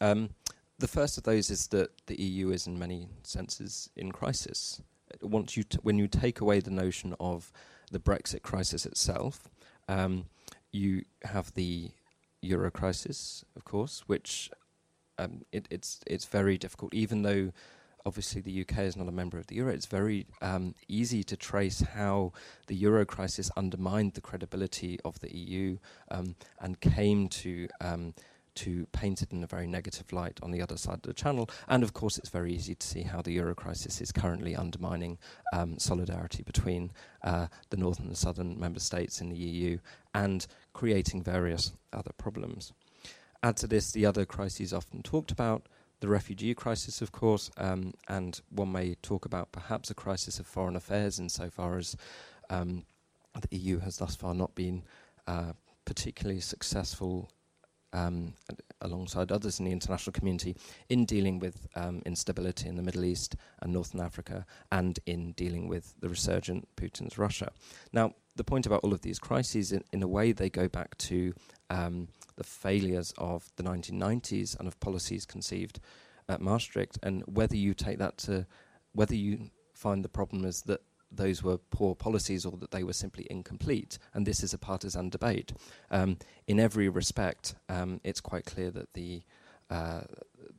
Um, 0.00 0.30
the 0.78 0.88
first 0.88 1.18
of 1.18 1.24
those 1.24 1.50
is 1.50 1.66
that 1.68 1.90
the 2.06 2.20
EU 2.20 2.50
is, 2.50 2.66
in 2.66 2.78
many 2.78 3.08
senses, 3.22 3.90
in 3.96 4.12
crisis. 4.12 4.80
Once 5.20 5.56
you 5.56 5.64
when 5.82 5.98
you 5.98 6.06
take 6.06 6.40
away 6.40 6.60
the 6.60 6.70
notion 6.70 7.14
of 7.18 7.50
the 7.90 7.98
Brexit 7.98 8.42
crisis 8.42 8.86
itself, 8.86 9.48
um, 9.88 10.26
you 10.70 11.04
have 11.24 11.52
the 11.54 11.90
euro 12.42 12.70
crisis, 12.70 13.44
of 13.56 13.64
course, 13.64 14.04
which 14.06 14.50
um, 15.18 15.42
it, 15.50 15.66
it's 15.70 16.00
it's 16.06 16.26
very 16.26 16.58
difficult. 16.58 16.94
Even 16.94 17.22
though 17.22 17.52
obviously 18.06 18.40
the 18.40 18.60
UK 18.62 18.78
is 18.78 18.96
not 18.96 19.08
a 19.08 19.12
member 19.12 19.38
of 19.38 19.46
the 19.46 19.56
euro, 19.56 19.72
it's 19.72 19.86
very 19.86 20.26
um, 20.42 20.74
easy 20.88 21.22
to 21.24 21.36
trace 21.36 21.80
how 21.80 22.32
the 22.66 22.74
euro 22.74 23.04
crisis 23.04 23.50
undermined 23.56 24.14
the 24.14 24.20
credibility 24.20 24.98
of 25.04 25.18
the 25.20 25.34
EU 25.34 25.78
um, 26.10 26.34
and 26.60 26.80
came 26.80 27.28
to 27.28 27.68
um, 27.80 28.14
to 28.58 28.88
paint 28.90 29.22
it 29.22 29.30
in 29.30 29.44
a 29.44 29.46
very 29.46 29.68
negative 29.68 30.12
light 30.12 30.40
on 30.42 30.50
the 30.50 30.60
other 30.60 30.76
side 30.76 30.96
of 30.96 31.02
the 31.02 31.14
channel. 31.14 31.48
And 31.68 31.84
of 31.84 31.92
course, 31.92 32.18
it's 32.18 32.28
very 32.28 32.52
easy 32.52 32.74
to 32.74 32.86
see 32.86 33.02
how 33.02 33.22
the 33.22 33.30
euro 33.30 33.54
crisis 33.54 34.00
is 34.00 34.10
currently 34.10 34.56
undermining 34.56 35.18
um, 35.52 35.78
solidarity 35.78 36.42
between 36.42 36.90
uh, 37.22 37.46
the 37.70 37.76
northern 37.76 38.06
and 38.06 38.18
southern 38.18 38.58
member 38.58 38.80
states 38.80 39.20
in 39.20 39.28
the 39.28 39.36
EU 39.36 39.78
and 40.12 40.44
creating 40.72 41.22
various 41.22 41.72
other 41.92 42.10
problems. 42.18 42.72
Add 43.44 43.58
to 43.58 43.68
this 43.68 43.92
the 43.92 44.06
other 44.06 44.24
crises 44.24 44.72
often 44.72 45.04
talked 45.04 45.30
about. 45.30 45.68
The 46.00 46.08
refugee 46.08 46.54
crisis, 46.54 47.02
of 47.02 47.10
course, 47.10 47.50
um, 47.56 47.94
and 48.08 48.40
one 48.50 48.72
may 48.72 48.94
talk 48.94 49.24
about 49.24 49.50
perhaps 49.52 49.90
a 49.90 49.94
crisis 49.94 50.38
of 50.38 50.46
foreign 50.46 50.76
affairs 50.76 51.18
insofar 51.18 51.76
as 51.76 51.96
um, 52.50 52.84
the 53.40 53.56
EU 53.56 53.78
has 53.80 53.98
thus 53.98 54.16
far 54.16 54.34
not 54.34 54.54
been 54.54 54.84
uh, 55.26 55.52
particularly 55.84 56.40
successful 56.40 57.30
um, 57.92 58.34
alongside 58.80 59.32
others 59.32 59.58
in 59.58 59.64
the 59.64 59.72
international 59.72 60.12
community 60.12 60.56
in 60.88 61.04
dealing 61.04 61.38
with 61.38 61.66
um, 61.74 62.02
instability 62.04 62.68
in 62.68 62.76
the 62.76 62.82
Middle 62.82 63.04
East 63.04 63.34
and 63.60 63.72
Northern 63.72 64.00
Africa 64.00 64.44
and 64.70 64.98
in 65.06 65.32
dealing 65.32 65.68
with 65.68 65.94
the 66.00 66.08
resurgent 66.08 66.68
Putin's 66.76 67.18
Russia. 67.18 67.50
Now, 67.92 68.14
the 68.36 68.44
point 68.44 68.66
about 68.66 68.80
all 68.84 68.92
of 68.92 69.02
these 69.02 69.18
crises, 69.18 69.72
in, 69.72 69.82
in 69.92 70.02
a 70.02 70.08
way, 70.08 70.32
they 70.32 70.50
go 70.50 70.68
back 70.68 70.96
to 70.98 71.34
um, 71.70 72.08
the 72.38 72.44
failures 72.44 73.12
of 73.18 73.50
the 73.56 73.62
1990s 73.62 74.58
and 74.58 74.66
of 74.66 74.80
policies 74.80 75.26
conceived 75.26 75.80
at 76.28 76.40
Maastricht, 76.40 76.98
and 77.02 77.22
whether 77.26 77.56
you 77.56 77.74
take 77.74 77.98
that 77.98 78.16
to 78.18 78.46
whether 78.92 79.14
you 79.14 79.50
find 79.74 80.04
the 80.04 80.08
problem 80.08 80.44
is 80.44 80.62
that 80.62 80.80
those 81.10 81.42
were 81.42 81.58
poor 81.58 81.94
policies 81.94 82.44
or 82.44 82.56
that 82.58 82.70
they 82.70 82.82
were 82.82 82.92
simply 82.92 83.26
incomplete. 83.30 83.98
And 84.12 84.26
this 84.26 84.42
is 84.42 84.52
a 84.52 84.58
partisan 84.58 85.08
debate. 85.08 85.52
Um, 85.90 86.18
in 86.46 86.60
every 86.60 86.88
respect, 86.88 87.54
um, 87.68 88.00
it's 88.04 88.20
quite 88.20 88.44
clear 88.44 88.70
that 88.72 88.92
the, 88.94 89.22
uh, 89.70 90.02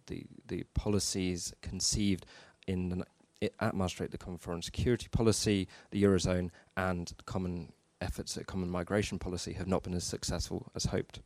the, 0.08 0.24
the 0.48 0.64
policies 0.74 1.54
conceived 1.62 2.26
in 2.68 2.90
the, 2.90 3.52
at 3.60 3.76
Maastricht, 3.76 4.12
the 4.12 4.18
common 4.18 4.40
foreign 4.40 4.62
security 4.62 5.08
policy, 5.12 5.68
the 5.92 6.02
Eurozone, 6.04 6.50
and 6.76 7.14
common 7.26 7.72
efforts 8.02 8.38
at 8.38 8.48
common 8.48 8.70
migration 8.70 9.20
policy 9.20 9.54
have 9.54 9.68
not 9.68 9.84
been 9.84 9.94
as 9.94 10.04
successful 10.04 10.72
as 10.76 10.86
hoped. 10.86 11.20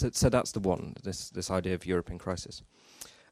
So, 0.00 0.08
so 0.14 0.30
that's 0.30 0.52
the 0.52 0.60
one, 0.60 0.94
this, 1.02 1.28
this 1.28 1.50
idea 1.50 1.74
of 1.74 1.84
European 1.84 2.18
crisis. 2.18 2.62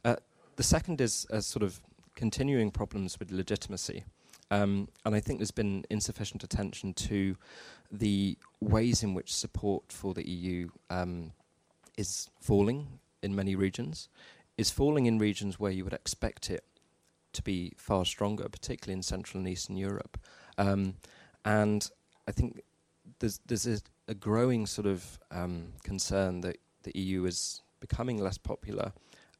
Uh, 0.04 0.16
the 0.56 0.62
second 0.62 1.00
is 1.00 1.26
a 1.30 1.40
sort 1.40 1.62
of 1.62 1.80
continuing 2.14 2.70
problems 2.70 3.18
with 3.18 3.30
legitimacy. 3.30 4.04
Um, 4.50 4.88
and 5.06 5.14
I 5.14 5.20
think 5.20 5.38
there's 5.38 5.50
been 5.50 5.86
insufficient 5.88 6.44
attention 6.44 6.92
to 6.92 7.38
the 7.90 8.36
ways 8.60 9.02
in 9.02 9.14
which 9.14 9.34
support 9.34 9.90
for 9.90 10.12
the 10.12 10.28
EU 10.28 10.68
um, 10.90 11.32
is 11.96 12.28
falling 12.38 12.98
in 13.22 13.34
many 13.34 13.54
regions, 13.54 14.10
is 14.58 14.70
falling 14.70 15.06
in 15.06 15.18
regions 15.18 15.58
where 15.58 15.72
you 15.72 15.84
would 15.84 15.94
expect 15.94 16.50
it 16.50 16.64
to 17.32 17.42
be 17.42 17.72
far 17.78 18.04
stronger, 18.04 18.46
particularly 18.46 18.98
in 18.98 19.02
Central 19.02 19.38
and 19.38 19.48
Eastern 19.48 19.78
Europe. 19.78 20.18
Um, 20.58 20.96
and 21.46 21.90
I 22.26 22.32
think 22.32 22.60
there's, 23.20 23.40
there's 23.46 23.66
a, 23.66 23.78
a 24.08 24.14
growing 24.14 24.66
sort 24.66 24.86
of 24.86 25.18
um, 25.30 25.72
concern 25.84 26.40
that 26.40 26.58
the 26.82 26.98
EU 26.98 27.24
is 27.24 27.62
becoming 27.80 28.18
less 28.18 28.38
popular, 28.38 28.92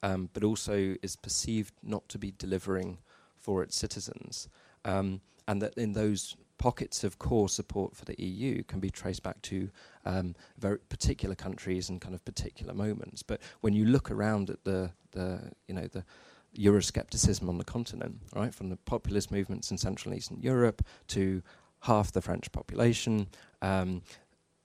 um, 0.03 0.29
but 0.33 0.45
also 0.45 0.95
is 1.03 1.17
perceived 1.17 1.75
not 1.83 2.09
to 2.09 2.19
be 2.19 2.33
delivering 2.39 2.99
for 3.37 3.63
its 3.63 3.77
citizens 3.77 4.49
um, 4.85 5.21
and 5.47 5.63
that 5.63 5.75
in 5.77 5.93
those 5.93 6.37
pockets 6.59 7.05
of 7.05 7.19
core 7.19 7.49
support 7.49 7.95
for 7.95 8.05
the 8.05 8.21
EU 8.21 8.63
can 8.65 8.81
be 8.81 8.91
traced 8.91 9.23
back 9.23 9.41
to 9.43 9.71
um, 10.05 10.35
very 10.59 10.79
particular 10.89 11.35
countries 11.35 11.89
and 11.89 12.01
kind 12.01 12.15
of 12.15 12.25
particular 12.25 12.75
moments. 12.75 13.23
But 13.23 13.41
when 13.61 13.75
you 13.75 13.85
look 13.85 14.11
around 14.11 14.51
at 14.51 14.65
the, 14.65 14.91
the 15.13 15.53
you 15.69 15.75
know 15.75 15.87
the 15.87 16.05
Euroscepticism 16.59 17.49
on 17.49 17.59
the 17.59 17.65
continent, 17.65 18.17
right, 18.35 18.55
from 18.55 18.71
the 18.71 18.77
populist 18.77 19.31
movements 19.31 19.71
in 19.71 19.79
Central 19.79 20.13
and 20.13 20.19
Eastern 20.19 20.41
Europe 20.41 20.83
to 21.09 21.43
half 21.83 22.11
the 22.11 22.21
French 22.21 22.51
population, 22.51 23.29
um, 23.63 24.03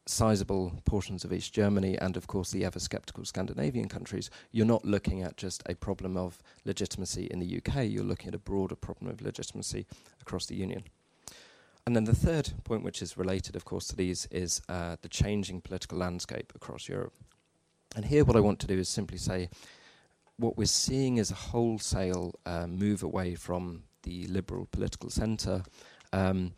sizable 0.05 0.73
portions 0.85 1.23
of 1.23 1.31
East 1.31 1.53
Germany, 1.53 1.97
and 1.97 2.17
of 2.17 2.27
course 2.27 2.51
the 2.51 2.65
ever 2.65 2.79
skeptical 2.79 3.25
Scandinavian 3.25 3.87
countries, 3.87 4.29
you're 4.51 4.65
not 4.65 4.85
looking 4.85 5.21
at 5.21 5.37
just 5.37 5.63
a 5.65 5.75
problem 5.75 6.17
of 6.17 6.39
legitimacy 6.65 7.27
in 7.31 7.39
the 7.39 7.57
UK, 7.57 7.85
you're 7.85 8.03
looking 8.03 8.27
at 8.27 8.35
a 8.35 8.39
broader 8.39 8.75
problem 8.75 9.09
of 9.09 9.21
legitimacy 9.21 9.85
across 10.21 10.45
the 10.45 10.55
Union. 10.55 10.83
And 11.85 11.95
then 11.95 12.05
the 12.05 12.15
third 12.15 12.53
point, 12.63 12.83
which 12.83 13.01
is 13.01 13.17
related, 13.17 13.55
of 13.55 13.65
course, 13.65 13.87
to 13.87 13.95
these, 13.95 14.25
is 14.31 14.61
uh, 14.69 14.95
the 15.01 15.09
changing 15.09 15.61
political 15.61 15.97
landscape 15.97 16.53
across 16.55 16.87
Europe. 16.87 17.13
And 17.95 18.05
here, 18.05 18.23
what 18.23 18.37
I 18.37 18.39
want 18.39 18.59
to 18.59 18.67
do 18.67 18.79
is 18.79 18.87
simply 18.87 19.17
say 19.17 19.49
what 20.37 20.57
we're 20.57 20.65
seeing 20.65 21.17
is 21.17 21.29
a 21.29 21.35
wholesale 21.35 22.33
uh, 22.45 22.67
move 22.67 23.03
away 23.03 23.35
from 23.35 23.83
the 24.03 24.25
liberal 24.27 24.67
political 24.71 25.09
centre. 25.09 25.63
Um, 26.11 26.53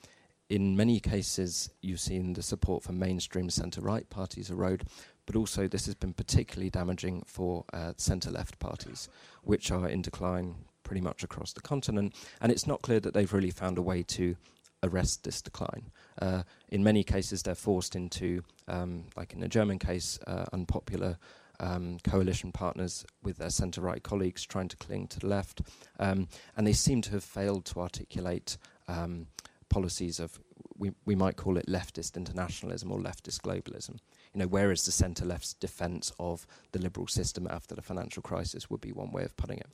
in 0.50 0.76
many 0.76 1.00
cases, 1.00 1.70
you've 1.82 2.00
seen 2.00 2.34
the 2.34 2.44
support 2.44 2.84
for 2.84 2.92
mainstream 2.92 3.50
centre 3.50 3.82
right 3.82 4.10
parties 4.10 4.50
erode, 4.50 4.84
but 5.26 5.36
also 5.36 5.68
this 5.68 5.86
has 5.86 5.96
been 5.96 6.14
particularly 6.14 6.70
damaging 6.70 7.24
for 7.26 7.66
uh, 7.74 7.94
centre 7.98 8.32
left 8.32 8.60
parties, 8.60 9.10
which 9.44 9.72
are 9.72 9.88
in 9.88 10.02
decline 10.02 10.56
pretty 10.84 11.02
much 11.02 11.24
across 11.24 11.54
the 11.54 11.62
continent. 11.62 12.14
And 12.42 12.52
it's 12.52 12.68
not 12.68 12.84
clear 12.84 13.00
that 13.00 13.14
they've 13.14 13.34
really 13.34 13.50
found 13.50 13.78
a 13.78 13.82
way 13.82 14.04
to 14.04 14.36
arrest 14.84 15.24
this 15.24 15.42
decline. 15.42 15.92
Uh, 16.22 16.44
in 16.70 16.84
many 16.84 17.04
cases, 17.04 17.42
they're 17.42 17.56
forced 17.56 17.96
into, 17.96 18.44
um, 18.68 19.06
like 19.16 19.34
in 19.34 19.40
the 19.40 19.48
German 19.48 19.80
case, 19.80 20.20
uh, 20.28 20.46
unpopular 20.54 21.18
um, 21.60 21.98
coalition 22.04 22.52
partners 22.52 23.06
with 23.24 23.38
their 23.38 23.50
centre 23.50 23.82
right 23.82 24.04
colleagues 24.04 24.44
trying 24.44 24.68
to 24.68 24.78
cling 24.78 25.08
to 25.08 25.20
the 25.20 25.28
left. 25.28 25.62
Um, 26.00 26.28
and 26.56 26.68
they 26.68 26.74
seem 26.74 27.02
to 27.04 27.12
have 27.12 27.24
failed 27.24 27.66
to 27.66 27.80
articulate 27.80 28.58
um, 28.88 29.28
policies 29.70 30.20
of 30.20 30.40
we, 30.78 30.92
we 31.06 31.16
might 31.16 31.38
call 31.38 31.58
it 31.58 31.68
leftist 31.68 32.18
internationalism 32.18 32.92
or 32.92 33.00
leftist 33.00 33.42
globalism. 33.42 33.98
you 34.34 34.40
know, 34.40 34.48
where 34.48 34.72
is 34.72 34.84
the 34.84 34.92
centre 34.92 35.26
left's 35.26 35.54
defence 35.54 36.12
of 36.20 36.46
the 36.74 36.80
liberal 36.80 37.08
system 37.08 37.48
after 37.50 37.74
the 37.74 37.82
financial 37.82 38.22
crisis 38.22 38.70
would 38.70 38.82
be 38.82 38.92
one 38.92 39.12
way 39.12 39.24
of 39.24 39.38
putting 39.38 39.58
it. 39.58 39.70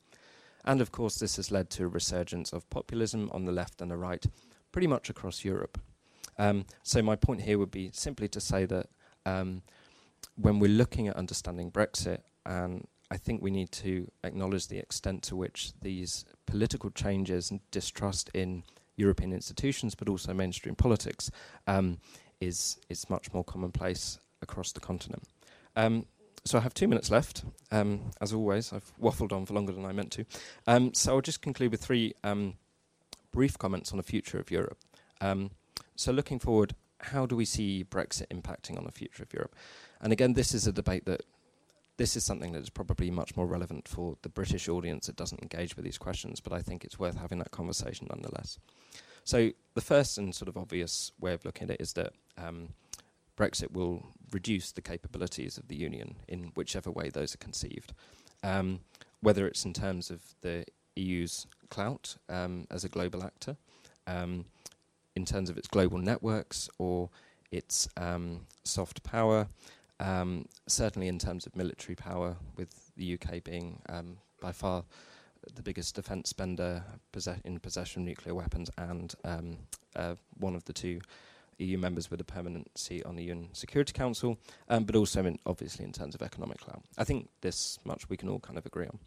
And 0.64 0.80
of 0.80 0.92
course, 0.92 1.18
this 1.18 1.38
has 1.38 1.52
led 1.52 1.72
to 1.72 1.86
a 1.86 1.88
resurgence 1.88 2.54
of 2.54 2.70
populism 2.70 3.30
on 3.34 3.46
the 3.46 3.52
left 3.52 3.82
and 3.82 3.90
the 3.90 3.98
right, 3.98 4.24
pretty 4.72 4.88
much 4.88 5.10
across 5.10 5.44
Europe. 5.44 5.80
Um, 6.38 6.66
so 6.84 7.02
my 7.02 7.16
point 7.16 7.42
here 7.42 7.58
would 7.58 7.72
be 7.72 7.90
simply 7.94 8.28
to 8.30 8.40
say 8.40 8.66
that 8.66 8.88
um, 9.26 9.64
when 10.36 10.60
we're 10.60 10.70
looking 10.70 11.08
at 11.08 11.16
understanding 11.16 11.72
Brexit, 11.72 12.20
and 12.46 12.88
I 13.10 13.18
think 13.18 13.42
we 13.42 13.52
need 13.52 13.72
to 13.74 14.10
acknowledge 14.24 14.68
the 14.68 14.78
extent 14.78 15.24
to 15.24 15.36
which 15.36 15.74
these 15.82 16.26
political 16.46 16.92
changes 16.92 17.52
and 17.52 17.60
distrust 17.72 18.30
in 18.34 18.64
European 19.02 19.34
institutions, 19.34 19.96
but 19.96 20.10
also 20.10 20.34
mainstream 20.34 20.76
politics, 20.76 21.32
um, 21.68 21.98
is 22.40 22.78
is 22.90 23.10
much 23.10 23.34
more 23.34 23.44
commonplace 23.44 24.20
across 24.42 24.72
the 24.72 24.80
continent. 24.80 25.24
Um, 25.76 26.06
so 26.44 26.58
I 26.58 26.62
have 26.62 26.74
two 26.74 26.88
minutes 26.88 27.12
left. 27.12 27.44
Um, 27.72 28.12
as 28.20 28.34
always, 28.34 28.74
I've 28.74 28.92
waffled 29.00 29.32
on 29.32 29.46
for 29.46 29.54
longer 29.54 29.74
than 29.74 29.86
I 29.86 29.92
meant 29.92 30.12
to. 30.12 30.26
Um, 30.66 30.94
so 30.94 31.14
I'll 31.14 31.22
just 31.22 31.42
conclude 31.42 31.72
with 31.72 31.84
three 31.84 32.14
um, 32.24 32.56
brief 33.32 33.58
comments 33.58 33.92
on 33.92 33.98
the 33.98 34.04
future 34.04 34.40
of 34.40 34.50
Europe. 34.50 34.80
Um, 35.20 35.52
so 35.96 36.12
looking 36.12 36.40
forward, 36.40 36.74
how 37.00 37.26
do 37.26 37.36
we 37.36 37.46
see 37.46 37.84
Brexit 37.84 38.28
impacting 38.30 38.78
on 38.78 38.86
the 38.86 38.92
future 38.92 39.24
of 39.24 39.34
Europe? 39.34 39.56
And 40.02 40.12
again, 40.12 40.34
this 40.34 40.54
is 40.54 40.66
a 40.68 40.72
debate 40.72 41.06
that 41.06 41.22
this 42.02 42.16
is 42.16 42.26
something 42.26 42.52
that 42.52 42.64
is 42.64 42.72
probably 42.72 43.12
much 43.12 43.38
more 43.38 43.46
relevant 43.46 43.88
for 43.88 44.18
the 44.24 44.30
British 44.30 44.68
audience 44.68 45.06
that 45.06 45.16
doesn't 45.16 45.40
engage 45.40 45.76
with 45.76 45.86
these 45.86 46.00
questions, 46.00 46.40
but 46.40 46.52
I 46.52 46.60
think 46.60 46.84
it's 46.84 46.98
worth 46.98 47.16
having 47.16 47.38
that 47.38 47.52
conversation 47.52 48.08
nonetheless. 48.10 48.58
So 49.24 49.52
the 49.76 49.82
first 49.82 50.18
and 50.18 50.34
sort 50.34 50.50
of 50.50 50.58
obvious 50.58 51.12
way 51.20 51.36
of 51.36 51.46
looking 51.46 51.66
at 51.70 51.76
it 51.76 51.80
is 51.80 51.94
that 51.94 52.14
um, 52.40 52.70
Brexit 53.38 53.72
will 53.72 54.08
reduce 54.32 54.72
the 54.72 54.82
capabilities 54.82 55.60
of 55.60 55.68
the 55.68 55.76
Union 55.76 56.16
in 56.28 56.46
whichever 56.56 56.90
way 56.90 57.10
those 57.10 57.36
are 57.36 57.38
conceived, 57.38 57.94
um, 58.42 58.80
whether 59.22 59.46
it's 59.46 59.64
in 59.64 59.72
terms 59.72 60.10
of 60.10 60.24
the 60.42 60.66
EU's 60.96 61.46
clout 61.70 62.18
um, 62.30 62.66
as 62.72 62.84
a 62.84 62.90
global 62.90 63.24
actor, 63.24 63.58
um, 64.08 64.46
in 65.16 65.24
terms 65.24 65.52
of 65.52 65.58
its 65.58 65.68
global 65.68 66.00
networks 66.00 66.68
or 66.80 67.12
its 67.52 67.88
um, 67.96 68.48
soft 68.64 69.04
power, 69.04 69.50
um, 70.02 70.46
certainly 70.68 71.08
in 71.08 71.20
terms 71.20 71.46
of 71.46 71.56
military 71.56 71.96
power, 71.96 72.36
with 72.58 72.92
the 72.98 73.14
UK 73.14 73.44
being 73.44 73.80
um, 73.88 74.18
by 74.42 74.52
far 74.52 74.84
the 75.56 75.62
biggest 75.62 75.96
defence 75.96 76.30
spender 76.30 76.84
in 77.46 77.60
possession 77.60 78.02
of 78.02 78.08
nuclear 78.08 78.36
weapons 78.36 78.70
and 78.78 79.16
um, 79.26 79.58
uh, 79.96 80.16
one 80.38 80.56
of 80.56 80.66
the 80.66 80.74
two 80.74 81.00
EU 81.58 81.78
members 81.78 82.10
with 82.10 82.20
a 82.20 82.24
permanent 82.24 82.70
seat 82.78 83.06
on 83.06 83.16
the 83.16 83.24
UN 83.26 83.50
Security 83.54 83.94
Council, 83.94 84.38
um, 84.70 84.84
but 84.84 84.96
also 84.96 85.26
in, 85.26 85.38
obviously 85.46 85.86
in 85.86 85.92
terms 85.92 86.16
of 86.16 86.22
economic 86.22 86.60
clout. 86.60 86.84
I 86.98 87.04
think 87.04 87.30
this 87.42 87.80
much 87.86 88.10
we 88.10 88.18
can 88.18 88.30
all 88.30 88.40
kind 88.40 88.58
of 88.58 88.66
agree 88.66 88.88
on. 88.88 89.00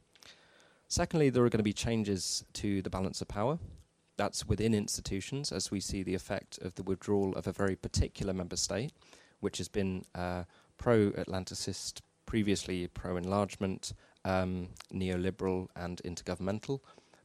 Secondly, 0.88 1.30
there 1.30 1.44
are 1.44 1.48
going 1.48 1.58
to 1.58 1.64
be 1.64 1.72
changes 1.72 2.44
to 2.54 2.82
the 2.82 2.90
balance 2.90 3.20
of 3.20 3.28
power. 3.28 3.58
That's 4.16 4.46
within 4.46 4.74
institutions, 4.74 5.50
as 5.50 5.70
we 5.70 5.80
see 5.80 6.04
the 6.04 6.14
effect 6.14 6.58
of 6.58 6.76
the 6.76 6.84
withdrawal 6.84 7.34
of 7.34 7.48
a 7.48 7.52
very 7.52 7.74
particular 7.74 8.32
member 8.32 8.56
state, 8.56 8.92
which 9.40 9.58
has 9.58 9.68
been 9.68 10.04
uh, 10.14 10.44
pro 10.78 11.10
Atlanticist, 11.12 12.00
previously 12.26 12.86
pro 12.86 13.16
enlargement, 13.16 13.92
um, 14.24 14.68
neoliberal, 14.92 15.68
and 15.76 16.00
intergovernmental. 16.04 16.80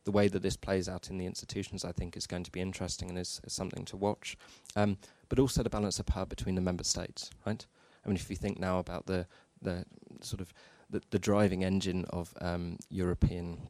The 0.06 0.12
way 0.12 0.28
that 0.28 0.42
this 0.42 0.58
plays 0.58 0.90
out 0.90 1.10
in 1.10 1.18
the 1.18 1.26
institutions, 1.26 1.86
I 1.86 1.92
think, 1.92 2.18
is 2.18 2.26
going 2.26 2.44
to 2.44 2.52
be 2.52 2.62
interesting 2.62 3.10
and 3.10 3.20
is, 3.20 3.42
is 3.44 3.54
something 3.54 3.86
to 3.86 3.98
watch. 3.98 4.38
Um, 4.76 4.98
but 5.28 5.40
also 5.40 5.62
the 5.62 5.70
balance 5.70 6.00
of 6.00 6.06
power 6.06 6.26
between 6.26 6.56
the 6.56 6.62
member 6.62 6.84
states, 6.84 7.30
right? 7.46 7.66
I 8.04 8.08
mean, 8.08 8.16
if 8.16 8.30
you 8.30 8.36
think 8.36 8.60
now 8.60 8.80
about 8.80 9.06
the 9.06 9.28
the 9.62 9.86
sort 10.22 10.42
of 10.42 10.54
the, 10.90 11.02
the 11.12 11.20
driving 11.20 11.64
engine 11.64 12.06
of 12.06 12.34
um, 12.42 12.78
European 12.90 13.70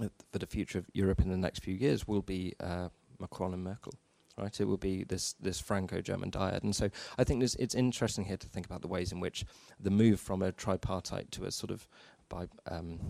uh, 0.00 0.08
for 0.32 0.38
the 0.38 0.46
future 0.46 0.78
of 0.78 0.86
Europe 0.92 1.20
in 1.20 1.28
the 1.28 1.36
next 1.36 1.62
few 1.62 1.74
years 1.74 2.08
will 2.08 2.22
be 2.22 2.54
uh, 2.60 2.88
Macron 3.18 3.54
and 3.54 3.62
Merkel 3.62 3.94
right? 4.38 4.60
It 4.60 4.66
will 4.66 4.76
be 4.76 5.04
this 5.04 5.34
this 5.34 5.60
Franco-German 5.60 6.30
dyad, 6.30 6.62
and 6.62 6.74
so 6.74 6.90
I 7.18 7.24
think 7.24 7.42
it's 7.42 7.74
interesting 7.74 8.24
here 8.24 8.36
to 8.36 8.48
think 8.48 8.66
about 8.66 8.82
the 8.82 8.88
ways 8.88 9.12
in 9.12 9.20
which 9.20 9.44
the 9.80 9.90
move 9.90 10.20
from 10.20 10.42
a 10.42 10.52
tripartite 10.52 11.30
to 11.32 11.44
a 11.44 11.50
sort 11.50 11.70
of 11.70 11.88
bi, 12.28 12.46
um, 12.70 13.00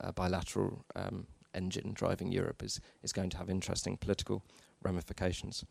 a 0.00 0.12
bilateral 0.12 0.84
um, 0.96 1.26
engine 1.54 1.92
driving 1.92 2.32
Europe 2.32 2.62
is 2.62 2.80
is 3.02 3.12
going 3.12 3.30
to 3.30 3.36
have 3.36 3.50
interesting 3.50 3.96
political 3.96 4.42
ramifications. 4.82 5.64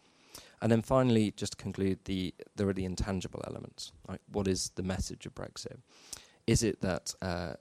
And 0.62 0.72
then 0.72 0.82
finally, 0.82 1.32
just 1.32 1.54
to 1.54 1.64
conclude, 1.64 2.00
the 2.06 2.34
there 2.56 2.68
are 2.68 2.74
the 2.74 2.86
intangible 2.86 3.44
elements. 3.48 3.92
Right? 4.08 4.22
What 4.32 4.48
is 4.48 4.72
the 4.76 4.84
message 4.84 5.26
of 5.26 5.36
Brexit? 5.36 5.80
Is 6.48 6.64
it 6.64 6.82
that 6.82 7.14
uh, 7.22 7.54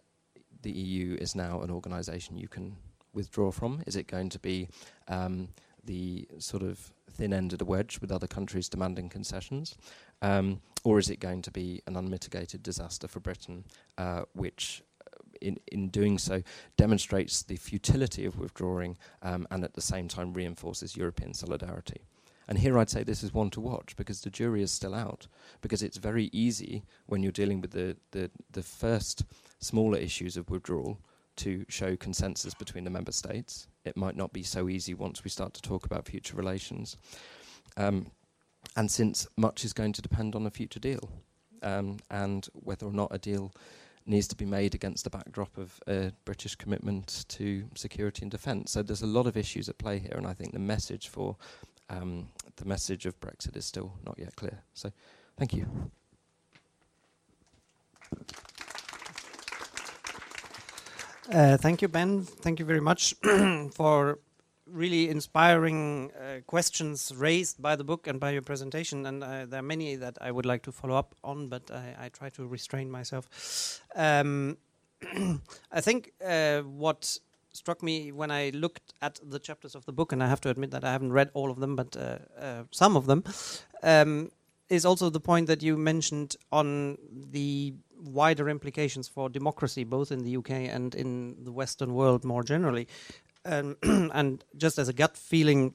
the 0.63 0.71
EU 0.71 1.17
is 1.21 1.35
now 1.35 1.63
an 1.63 1.71
organisation 1.71 2.37
you 2.37 2.49
can 2.49 2.77
withdraw 3.15 3.51
from? 3.51 3.83
Is 3.87 3.97
it 3.97 4.07
going 4.07 4.29
to 4.31 4.39
be 4.39 4.69
um, 5.09 5.49
the 5.89 6.29
sort 6.39 6.63
of 6.63 6.93
thin 7.11 7.33
end 7.33 7.53
of 7.53 7.59
the 7.59 7.65
wedge 7.65 7.99
with 8.01 8.13
other 8.13 8.27
countries 8.27 8.69
demanding 8.69 9.09
concessions? 9.09 9.77
Um, 10.23 10.61
or 10.85 10.99
is 10.99 11.11
it 11.11 11.19
going 11.19 11.43
to 11.43 11.51
be 11.51 11.83
an 11.87 11.97
unmitigated 11.97 12.63
disaster 12.63 13.09
for 13.09 13.21
Britain, 13.21 13.65
uh, 13.97 14.23
which 14.35 14.83
uh, 15.07 15.23
in, 15.41 15.59
in 15.73 15.89
doing 15.89 16.19
so 16.19 16.43
demonstrates 16.77 17.43
the 17.43 17.57
futility 17.57 18.25
of 18.27 18.39
withdrawing 18.39 18.97
um, 19.23 19.47
and 19.51 19.65
at 19.65 19.75
the 19.75 19.81
same 19.81 20.09
time 20.09 20.35
reinforces 20.35 20.97
European 20.97 21.35
solidarity? 21.35 22.03
And 22.47 22.59
here 22.59 22.79
I'd 22.79 22.91
say 22.91 23.03
this 23.03 23.23
is 23.23 23.35
one 23.35 23.51
to 23.51 23.61
watch 23.61 23.97
because 23.97 24.21
the 24.21 24.31
jury 24.31 24.63
is 24.63 24.71
still 24.71 24.95
out. 24.95 25.27
Because 25.61 25.83
it's 25.83 25.99
very 25.99 26.31
easy 26.33 26.85
when 27.07 27.23
you're 27.23 27.33
dealing 27.33 27.61
with 27.61 27.73
the, 27.73 27.97
the, 28.13 28.31
the 28.51 28.63
first 28.63 29.25
smaller 29.59 29.99
issues 29.99 30.37
of 30.37 30.51
withdrawal 30.51 30.99
to 31.39 31.65
show 31.69 31.97
consensus 31.97 32.55
between 32.55 32.85
the 32.85 32.91
member 32.91 33.13
states. 33.13 33.67
It 33.85 33.97
might 33.97 34.17
not 34.17 34.33
be 34.33 34.43
so 34.43 34.69
easy 34.69 34.95
once 34.95 35.25
we 35.25 35.31
start 35.31 35.55
to 35.55 35.63
talk 35.63 35.87
about 35.87 36.07
future 36.07 36.37
relations. 36.37 36.97
Um, 37.77 38.11
and 38.77 38.91
since 38.91 39.27
much 39.37 39.65
is 39.65 39.73
going 39.73 39.93
to 39.95 40.03
depend 40.03 40.35
on 40.35 40.47
a 40.47 40.51
future 40.51 40.81
deal, 40.81 41.11
um, 41.63 41.99
and 42.11 42.49
whether 42.53 42.87
or 42.87 42.93
not 42.93 43.09
a 43.13 43.19
deal 43.19 43.53
needs 44.07 44.29
to 44.29 44.37
be 44.37 44.47
made 44.47 44.75
against 44.75 45.05
the 45.05 45.11
backdrop 45.11 45.57
of 45.59 45.81
a 45.87 46.13
British 46.25 46.55
commitment 46.57 47.25
to 47.29 47.65
security 47.75 48.23
and 48.23 48.31
defence. 48.31 48.73
So 48.73 48.83
there's 48.83 49.03
a 49.03 49.07
lot 49.07 49.27
of 49.27 49.37
issues 49.37 49.69
at 49.69 49.79
play 49.79 49.99
here, 49.99 50.15
and 50.17 50.27
I 50.27 50.33
think 50.33 50.53
the 50.53 50.59
message 50.59 51.09
for 51.09 51.37
um, 51.91 52.29
the 52.57 52.65
message 52.65 53.07
of 53.07 53.19
Brexit 53.21 53.57
is 53.57 53.65
still 53.65 53.93
not 54.05 54.19
yet 54.19 54.37
clear. 54.37 54.63
So, 54.75 54.93
thank 55.37 55.55
you. 55.55 55.91
Uh, 61.31 61.59
thank 61.59 61.83
you, 61.83 61.89
Ben. 61.89 62.23
Thank 62.23 62.59
you 62.59 62.65
very 62.65 62.81
much 62.81 63.15
for 63.73 64.19
really 64.67 65.11
inspiring 65.11 66.11
uh, 66.13 66.41
questions 66.47 67.13
raised 67.15 67.61
by 67.61 67.77
the 67.77 67.85
book 67.85 68.07
and 68.07 68.19
by 68.19 68.31
your 68.31 68.41
presentation. 68.41 69.05
And 69.05 69.23
uh, 69.23 69.45
there 69.45 69.61
are 69.61 69.63
many 69.63 69.97
that 69.97 70.17
I 70.23 70.31
would 70.31 70.47
like 70.47 70.63
to 70.63 70.73
follow 70.73 70.95
up 70.95 71.15
on, 71.23 71.49
but 71.49 71.71
I, 71.71 72.07
I 72.07 72.09
try 72.09 72.31
to 72.31 72.47
restrain 72.47 72.91
myself. 72.91 73.83
Um, 73.95 74.57
I 75.71 75.83
think 75.83 76.13
uh, 76.25 76.63
what 76.63 77.19
struck 77.53 77.83
me 77.83 78.11
when 78.11 78.31
I 78.31 78.51
looked 78.55 78.95
at 79.03 79.21
the 79.23 79.39
chapters 79.39 79.75
of 79.75 79.85
the 79.85 79.93
book, 79.93 80.13
and 80.13 80.23
I 80.23 80.29
have 80.29 80.41
to 80.43 80.51
admit 80.51 80.71
that 80.71 80.83
I 80.83 80.93
haven't 80.93 81.13
read 81.13 81.31
all 81.35 81.51
of 81.51 81.61
them, 81.61 81.77
but 81.77 81.95
uh, 81.95 82.19
uh, 82.41 82.63
some 82.71 82.97
of 82.97 83.05
them, 83.05 83.25
um, 83.83 84.31
is 84.69 84.85
also 84.85 85.11
the 85.11 85.21
point 85.21 85.47
that 85.47 85.63
you 85.63 85.77
mentioned 85.77 86.37
on 86.53 86.99
the 87.11 87.75
wider 88.01 88.49
implications 88.49 89.09
for 89.09 89.29
democracy, 89.29 89.85
both 89.85 90.13
in 90.13 90.25
the 90.25 90.37
UK 90.37 90.51
and 90.51 90.95
in 90.95 91.45
the 91.45 91.53
Western 91.53 91.95
world 91.95 92.25
more 92.25 92.43
generally. 92.43 92.89
Um, 93.45 93.77
and 93.83 94.45
just 94.57 94.79
as 94.79 94.89
a 94.89 94.93
gut 94.93 95.17
feeling, 95.17 95.75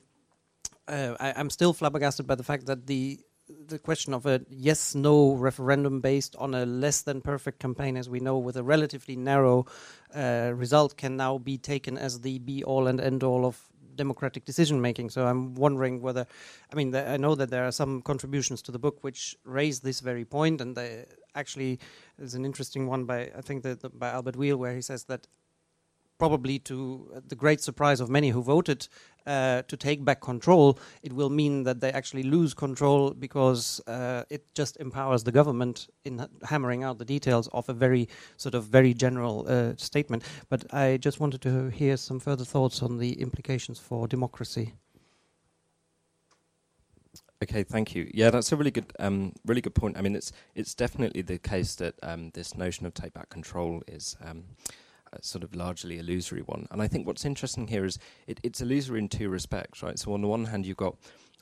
uh, 0.88 1.16
I, 1.20 1.40
am 1.40 1.50
still 1.50 1.74
flabbergasted 1.74 2.28
by 2.28 2.36
the 2.36 2.44
fact 2.44 2.66
that 2.68 2.88
the 2.88 3.20
the 3.68 3.78
question 3.78 4.14
of 4.14 4.26
a 4.26 4.42
yes 4.50 4.96
no 4.96 5.34
referendum 5.34 6.00
based 6.00 6.36
on 6.38 6.54
a 6.56 6.66
less 6.66 7.02
than 7.02 7.22
perfect 7.22 7.60
campaign, 7.60 7.98
as 7.98 8.10
we 8.10 8.20
know, 8.20 8.38
with 8.38 8.56
a 8.56 8.64
relatively 8.64 9.16
narrow 9.16 9.66
uh, 10.16 10.52
result, 10.56 10.98
can 10.98 11.18
now 11.18 11.38
be 11.38 11.58
taken 11.58 11.98
as 11.98 12.22
the 12.22 12.40
be 12.40 12.64
all 12.64 12.88
and 12.88 13.02
end 13.02 13.24
all 13.24 13.46
of 13.46 13.62
democratic 13.95 14.45
decision 14.45 14.82
making. 14.82 15.10
So 15.10 15.25
I'm 15.25 15.56
wondering 15.56 16.01
whether, 16.01 16.25
I 16.71 16.75
mean, 16.75 16.95
I 16.95 17.17
know 17.17 17.36
that 17.36 17.49
there 17.49 17.65
are 17.65 17.71
some 17.71 18.01
contributions 18.01 18.62
to 18.63 18.71
the 18.71 18.79
book 18.79 19.03
which 19.03 19.36
raise 19.43 19.79
this 19.79 19.99
very 19.99 20.25
point, 20.25 20.62
and 20.62 20.75
they 20.75 21.06
actually 21.36 21.79
there's 22.17 22.36
an 22.36 22.45
interesting 22.45 22.88
one 22.88 23.06
by 23.06 23.32
I 23.36 23.41
think 23.41 23.63
that 23.63 23.97
by 23.97 24.10
Albert 24.10 24.36
Weale 24.36 24.58
where 24.58 24.75
he 24.75 24.82
says 24.82 25.06
that 25.06 25.27
probably 26.24 26.58
to 26.58 27.22
the 27.28 27.36
great 27.36 27.60
surprise 27.60 28.00
of 28.00 28.10
many 28.10 28.30
who 28.30 28.42
voted 28.42 28.88
uh, 29.28 29.62
to 29.64 29.76
take 29.76 30.06
back 30.06 30.22
control, 30.22 30.80
it 31.02 31.12
will 31.12 31.30
mean 31.30 31.64
that 31.64 31.82
they 31.82 31.92
actually 31.92 32.24
lose 32.24 32.54
control 32.54 33.12
because 33.12 33.82
uh, 33.88 34.24
it 34.30 34.42
just 34.54 34.78
empowers 34.78 35.26
the 35.26 35.34
government 35.34 35.90
in 36.06 36.26
hammering 36.44 36.82
out 36.82 36.98
the 36.98 37.04
details 37.04 37.50
of 37.52 37.68
a 37.68 37.74
very 37.74 38.08
sort 38.38 38.56
of 38.56 38.64
very 38.64 38.94
general 38.94 39.46
uh, 39.50 39.74
statement. 39.76 40.24
But 40.48 40.74
I 40.74 40.96
just 40.96 41.20
wanted 41.20 41.42
to 41.42 41.68
hear 41.72 41.98
some 41.98 42.22
further 42.22 42.46
thoughts 42.46 42.82
on 42.82 43.00
the 43.00 43.12
implications 43.20 43.78
for 43.78 44.08
democracy. 44.08 44.76
Okay, 47.44 47.64
thank 47.64 47.94
you. 47.96 48.10
Yeah, 48.14 48.30
that's 48.30 48.54
a 48.54 48.56
really 48.56 48.72
good, 48.72 48.94
um, 48.98 49.34
really 49.46 49.60
good 49.60 49.76
point. 49.76 49.98
I 49.98 50.02
mean, 50.02 50.16
it's 50.16 50.32
it's 50.56 50.74
definitely 50.74 51.22
the 51.22 51.38
case 51.38 51.76
that 51.76 51.96
um, 52.02 52.32
this 52.34 52.56
notion 52.56 52.86
of 52.86 52.94
take 52.94 53.14
back 53.14 53.30
control 53.30 53.84
is 53.90 54.16
um, 54.24 54.46
sort 55.21 55.43
of 55.43 55.56
largely 55.56 55.99
illusory 55.99 56.41
one. 56.41 56.67
And 56.71 56.82
I 56.82 56.88
think 56.88 57.08
what's 57.08 57.26
interesting 57.26 57.67
here 57.67 57.86
is 57.86 57.99
it, 58.28 58.39
it's 58.43 58.62
illusory 58.62 58.99
in 58.99 59.10
two 59.10 59.30
respects, 59.30 59.84
right? 59.84 59.97
So 59.97 60.13
on 60.13 60.21
the 60.21 60.28
one 60.28 60.45
hand, 60.45 60.65
you've 60.65 60.78
got 60.78 60.95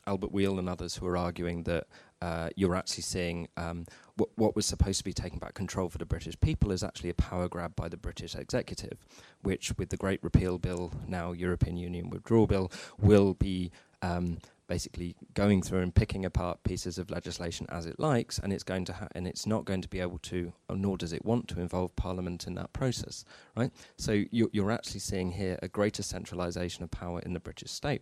Albert 0.08 0.32
Weale 0.32 0.60
and 0.60 0.68
others 0.68 0.96
who 0.96 1.06
are 1.08 1.18
arguing 1.18 1.64
that 1.64 1.88
uh, 2.22 2.50
you're 2.56 2.76
actually 2.76 3.04
seeing 3.04 3.48
um, 3.58 3.86
what, 4.16 4.30
what, 4.36 4.56
was 4.56 4.66
supposed 4.66 5.00
to 5.00 5.04
be 5.04 5.14
taking 5.14 5.40
back 5.40 5.54
control 5.54 5.90
for 5.90 5.98
the 5.98 6.06
British 6.06 6.40
people 6.40 6.72
is 6.72 6.84
actually 6.84 7.10
a 7.10 7.16
power 7.16 7.48
grab 7.48 7.76
by 7.76 7.90
the 7.90 7.98
British 7.98 8.36
executive, 8.36 8.98
which, 9.42 9.76
with 9.78 9.90
the 9.90 9.98
Great 9.98 10.24
Repeal 10.24 10.58
Bill, 10.58 10.92
now 11.08 11.32
European 11.32 11.78
Union 11.78 12.10
Withdrawal 12.10 12.48
Bill, 12.48 12.72
will 13.00 13.34
be 13.34 13.72
um, 14.04 14.38
basically 14.72 15.14
going 15.34 15.62
through 15.62 15.82
and 15.82 15.94
picking 15.94 16.24
apart 16.24 16.64
pieces 16.64 16.98
of 16.98 17.12
legislation 17.12 17.68
as 17.68 17.86
it 17.86 18.00
likes, 18.00 18.40
and 18.40 18.54
it's 18.54 18.64
going 18.64 18.86
to 18.86 18.94
ha- 18.94 19.10
and 19.14 19.28
it's 19.28 19.46
not 19.46 19.66
going 19.66 19.82
to 19.82 19.90
be 19.90 20.00
able 20.00 20.18
to, 20.20 20.54
nor 20.74 20.96
does 20.96 21.12
it 21.12 21.26
want 21.26 21.46
to 21.50 21.60
involve 21.60 21.94
Parliament 21.98 22.48
in 22.48 22.56
that 22.56 22.72
process, 22.72 23.26
right? 23.58 23.70
So 23.98 24.24
you're, 24.32 24.48
you're 24.54 24.72
actually 24.72 25.02
seeing 25.02 25.32
here 25.32 25.60
a 25.62 25.68
greater 25.68 26.04
centralisation 26.04 26.86
of 26.86 26.90
power 26.90 27.20
in 27.20 27.34
the 27.34 27.40
British 27.42 27.72
state. 27.72 28.02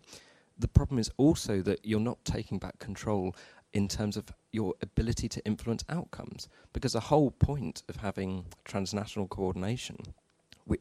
The 0.60 0.68
problem 0.68 1.00
is 1.00 1.10
also 1.18 1.64
that 1.64 1.84
you're 1.84 2.00
not 2.00 2.24
taking 2.24 2.60
back 2.60 2.78
control 2.78 3.36
in 3.74 3.88
terms 3.88 4.16
of 4.16 4.32
your 4.52 4.76
ability 4.84 5.28
to 5.30 5.46
influence 5.48 5.84
outcomes. 5.90 6.50
Because 6.72 6.94
the 6.94 7.00
whole 7.00 7.32
point 7.32 7.82
of 7.90 7.96
having 7.96 8.46
transnational 8.64 9.28
coordination, 9.28 9.98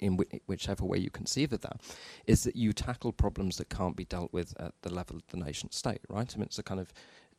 in 0.00 0.18
whichever 0.46 0.84
way 0.84 0.98
you 0.98 1.10
conceive 1.10 1.52
of 1.52 1.60
that, 1.62 1.80
is 2.26 2.44
that 2.44 2.56
you 2.56 2.72
tackle 2.72 3.12
problems 3.12 3.56
that 3.56 3.68
can't 3.68 3.96
be 3.96 4.04
dealt 4.04 4.32
with 4.32 4.54
at 4.60 4.74
the 4.82 4.92
level 4.92 5.16
of 5.16 5.26
the 5.28 5.36
nation 5.36 5.70
state, 5.70 6.00
right? 6.08 6.32
I 6.34 6.38
mean, 6.38 6.46
it's 6.46 6.58
a 6.58 6.62
kind 6.62 6.80
of 6.80 6.92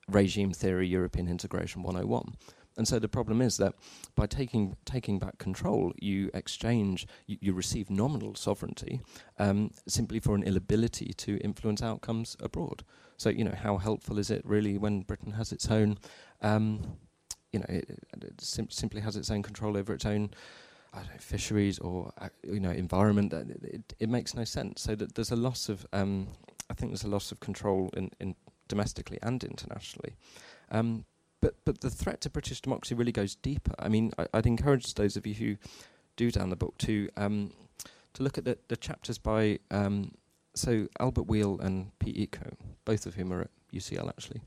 regime 0.08 0.52
theory, 0.52 0.88
European 0.88 1.28
integration 1.28 1.84
101. 1.84 2.36
And 2.78 2.88
so 2.88 2.98
the 2.98 3.10
problem 3.10 3.42
is 3.42 3.58
that 3.58 3.74
by 4.16 4.26
taking 4.26 4.78
taking 4.86 5.20
back 5.20 5.38
control, 5.38 5.92
you 6.00 6.32
exchange, 6.34 7.08
you, 7.28 7.38
you 7.42 7.54
receive 7.54 7.90
nominal 7.90 8.36
sovereignty 8.36 9.02
um, 9.38 9.72
simply 9.86 10.20
for 10.22 10.34
an 10.34 10.44
inability 10.44 11.14
to 11.18 11.38
influence 11.40 11.82
outcomes 11.82 12.38
abroad. 12.40 12.84
So 13.18 13.30
you 13.30 13.44
know, 13.44 13.56
how 13.56 13.78
helpful 13.78 14.18
is 14.18 14.32
it 14.32 14.44
really 14.46 14.78
when 14.78 15.02
Britain 15.02 15.34
has 15.34 15.52
its 15.52 15.70
own, 15.70 15.98
um, 16.42 16.98
you 17.52 17.60
know, 17.60 17.66
it, 17.68 18.00
it 18.22 18.40
sim- 18.40 18.70
simply 18.70 19.02
has 19.02 19.18
its 19.18 19.30
own 19.30 19.44
control 19.44 19.76
over 19.76 19.94
its 19.94 20.06
own. 20.06 20.30
Know, 20.96 21.02
fisheries 21.20 21.80
or 21.80 22.12
uh, 22.18 22.30
you 22.44 22.60
know 22.60 22.72
environment 22.72 23.32
it, 23.32 23.64
it, 23.64 23.94
it, 24.00 24.10
makes 24.10 24.34
no 24.34 24.44
sense 24.44 24.82
so 24.82 24.96
that 24.96 25.16
there's 25.16 25.32
a 25.32 25.36
loss 25.36 25.70
of 25.70 25.86
um, 25.94 26.28
I 26.70 26.74
think 26.74 26.92
there's 26.92 27.04
a 27.04 27.10
loss 27.10 27.32
of 27.32 27.40
control 27.40 27.90
in, 27.96 28.12
in 28.20 28.36
domestically 28.68 29.20
and 29.22 29.42
internationally 29.44 30.16
um, 30.72 31.06
but 31.42 31.56
but 31.66 31.82
the 31.82 31.90
threat 31.90 32.22
to 32.22 32.30
British 32.30 32.62
democracy 32.62 32.96
really 32.96 33.12
goes 33.12 33.36
deeper. 33.36 33.74
I 33.80 33.90
mean, 33.90 34.12
I, 34.18 34.28
would 34.34 34.46
encourage 34.46 34.94
those 34.94 35.16
of 35.16 35.26
you 35.26 35.34
who 35.34 35.58
do 36.16 36.32
down 36.32 36.50
the 36.50 36.56
book 36.56 36.78
to 36.80 37.10
um, 37.18 37.54
to 38.14 38.24
look 38.24 38.38
at 38.38 38.46
the, 38.46 38.58
the 38.68 38.78
chapters 38.78 39.18
by 39.18 39.60
um, 39.72 40.12
so 40.56 40.88
Albert 41.00 41.28
Weale 41.28 41.60
and 41.60 41.98
Piet 42.00 42.32
Eeckhout, 42.32 42.56
both 42.86 43.06
of 43.06 43.16
whom 43.16 43.32
are 43.32 43.42
at 43.42 43.52
UCL 43.74 44.10
actually. 44.10 44.42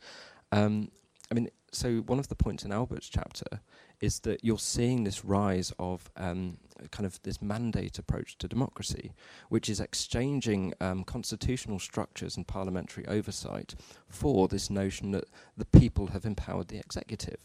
Um, 0.50 0.90
I 1.31 1.35
mean, 1.35 1.48
so 1.72 1.98
one 2.00 2.18
of 2.18 2.28
the 2.28 2.35
points 2.35 2.64
in 2.64 2.72
Albert's 2.72 3.09
chapter 3.09 3.61
is 4.02 4.18
that 4.20 4.44
you're 4.44 4.58
seeing 4.58 5.04
this 5.04 5.24
rise 5.24 5.72
of 5.78 6.10
um, 6.16 6.58
kind 6.90 7.06
of 7.06 7.22
this 7.22 7.40
mandate 7.40 7.98
approach 7.98 8.36
to 8.38 8.48
democracy, 8.48 9.12
which 9.48 9.70
is 9.70 9.80
exchanging 9.80 10.74
um, 10.80 11.04
constitutional 11.04 11.78
structures 11.78 12.36
and 12.36 12.46
parliamentary 12.46 13.06
oversight 13.06 13.74
for 14.08 14.48
this 14.48 14.68
notion 14.68 15.12
that 15.12 15.24
the 15.56 15.64
people 15.64 16.08
have 16.08 16.24
empowered 16.24 16.68
the 16.68 16.78
executive. 16.78 17.38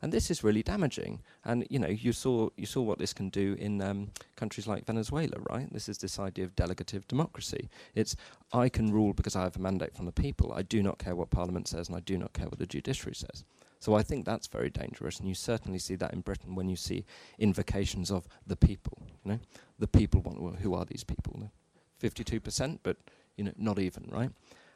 And 0.00 0.12
this 0.12 0.30
is 0.30 0.44
really 0.44 0.62
damaging. 0.62 1.22
And 1.44 1.66
you 1.70 1.78
know, 1.78 1.88
you 1.88 2.12
saw 2.12 2.50
you 2.56 2.66
saw 2.66 2.82
what 2.82 2.98
this 2.98 3.14
can 3.14 3.30
do 3.30 3.56
in 3.58 3.80
um, 3.80 4.10
countries 4.36 4.66
like 4.66 4.84
Venezuela, 4.84 5.38
right? 5.50 5.72
This 5.72 5.88
is 5.88 5.98
this 5.98 6.18
idea 6.18 6.44
of 6.44 6.54
delegative 6.54 7.08
democracy. 7.08 7.70
It's 7.94 8.14
I 8.52 8.68
can 8.68 8.92
rule 8.92 9.14
because 9.14 9.34
I 9.34 9.42
have 9.42 9.56
a 9.56 9.60
mandate 9.60 9.94
from 9.94 10.04
the 10.04 10.12
people. 10.12 10.52
I 10.52 10.62
do 10.62 10.82
not 10.82 10.98
care 10.98 11.16
what 11.16 11.30
Parliament 11.30 11.68
says, 11.68 11.88
and 11.88 11.96
I 11.96 12.00
do 12.00 12.18
not 12.18 12.34
care 12.34 12.46
what 12.46 12.58
the 12.58 12.66
judiciary 12.66 13.14
says. 13.14 13.44
So 13.84 13.92
I 13.92 14.02
think 14.02 14.24
that's 14.24 14.46
very 14.46 14.70
dangerous, 14.70 15.18
and 15.18 15.28
you 15.28 15.34
certainly 15.34 15.78
see 15.78 15.94
that 15.96 16.14
in 16.14 16.22
Britain 16.22 16.54
when 16.54 16.70
you 16.70 16.74
see 16.74 17.04
invocations 17.38 18.10
of 18.10 18.26
the 18.46 18.56
people. 18.56 18.96
You 19.22 19.32
know, 19.32 19.40
the 19.78 19.86
people 19.86 20.22
want. 20.22 20.40
Well, 20.40 20.54
who 20.54 20.72
are 20.72 20.86
these 20.86 21.04
people? 21.04 21.52
Fifty-two 21.98 22.40
percent, 22.40 22.80
but 22.82 22.96
you 23.36 23.44
know, 23.44 23.52
not 23.58 23.78
even 23.78 24.08
right. 24.10 24.30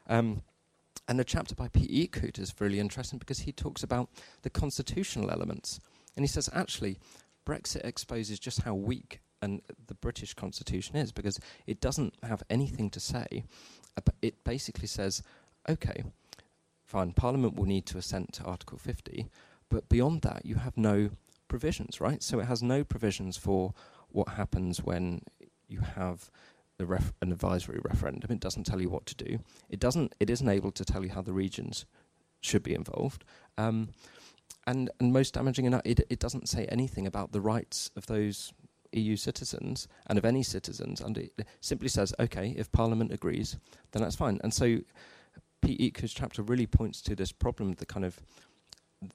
Um, 0.07 0.43
and 1.07 1.17
the 1.17 1.23
chapter 1.23 1.55
by 1.55 1.69
Piet 1.69 1.89
Eeckhout 1.89 2.37
is 2.37 2.53
really 2.59 2.79
interesting 2.79 3.17
because 3.17 3.39
he 3.39 3.51
talks 3.51 3.81
about 3.81 4.09
the 4.43 4.49
constitutional 4.51 5.31
elements, 5.31 5.79
and 6.15 6.23
he 6.23 6.27
says 6.27 6.47
actually, 6.53 6.99
Brexit 7.47 7.83
exposes 7.83 8.37
just 8.37 8.61
how 8.61 8.75
weak 8.75 9.21
and 9.41 9.63
the 9.87 9.95
British 9.95 10.35
constitution 10.35 10.97
is 10.97 11.11
because 11.11 11.39
it 11.65 11.81
doesn't 11.81 12.13
have 12.21 12.43
anything 12.47 12.91
to 12.91 12.99
say. 12.99 13.43
it 14.21 14.43
basically 14.43 14.87
says, 14.87 15.23
okay, 15.67 16.03
fine, 16.89 17.11
Parliament 17.11 17.55
will 17.55 17.65
need 17.65 17.85
to 17.87 17.97
assent 17.97 18.33
to 18.33 18.43
Article 18.43 18.77
50, 18.77 19.27
but 19.69 19.87
beyond 19.89 20.23
that, 20.23 20.45
you 20.45 20.55
have 20.55 20.75
no 20.75 21.11
provisions, 21.47 22.01
right? 22.01 22.23
So 22.23 22.39
it 22.39 22.45
has 22.45 22.63
no 22.63 22.83
provisions 22.83 23.37
for 23.37 23.73
what 24.09 24.29
happens 24.29 24.83
when 24.83 25.21
you 25.67 25.81
have 25.81 26.31
an 26.79 26.97
advisory 27.21 27.79
referendum. 27.83 28.31
It 28.31 28.39
doesn't 28.39 28.63
tell 28.63 28.81
you 28.81 28.89
what 28.89 29.05
to 29.05 29.15
do. 29.15 29.39
It 29.69 29.79
doesn't. 29.79 30.15
It 30.19 30.29
isn't 30.29 30.49
able 30.49 30.71
to 30.71 30.85
tell 30.85 31.03
you 31.03 31.11
how 31.11 31.21
the 31.21 31.33
regions 31.33 31.85
should 32.41 32.63
be 32.63 32.73
involved. 32.73 33.23
Um, 33.57 33.89
and 34.65 34.89
and 34.99 35.13
most 35.13 35.33
damaging 35.33 35.65
enough, 35.65 35.81
it 35.85 35.99
it 36.09 36.19
doesn't 36.19 36.49
say 36.49 36.65
anything 36.67 37.05
about 37.05 37.33
the 37.33 37.41
rights 37.41 37.91
of 37.95 38.07
those 38.07 38.53
EU 38.93 39.15
citizens 39.15 39.87
and 40.07 40.17
of 40.17 40.25
any 40.25 40.41
citizens. 40.41 41.01
And 41.01 41.17
it 41.17 41.45
simply 41.61 41.89
says, 41.89 42.13
okay, 42.19 42.55
if 42.57 42.71
Parliament 42.71 43.11
agrees, 43.11 43.57
then 43.91 44.01
that's 44.01 44.15
fine. 44.15 44.39
And 44.43 44.53
so 44.53 44.79
Piet 45.61 45.79
Eeckhout's 45.79 46.13
chapter 46.13 46.41
really 46.41 46.67
points 46.67 47.01
to 47.03 47.15
this 47.15 47.31
problem, 47.31 47.73
the 47.73 47.85
kind 47.85 48.05
of 48.05 48.19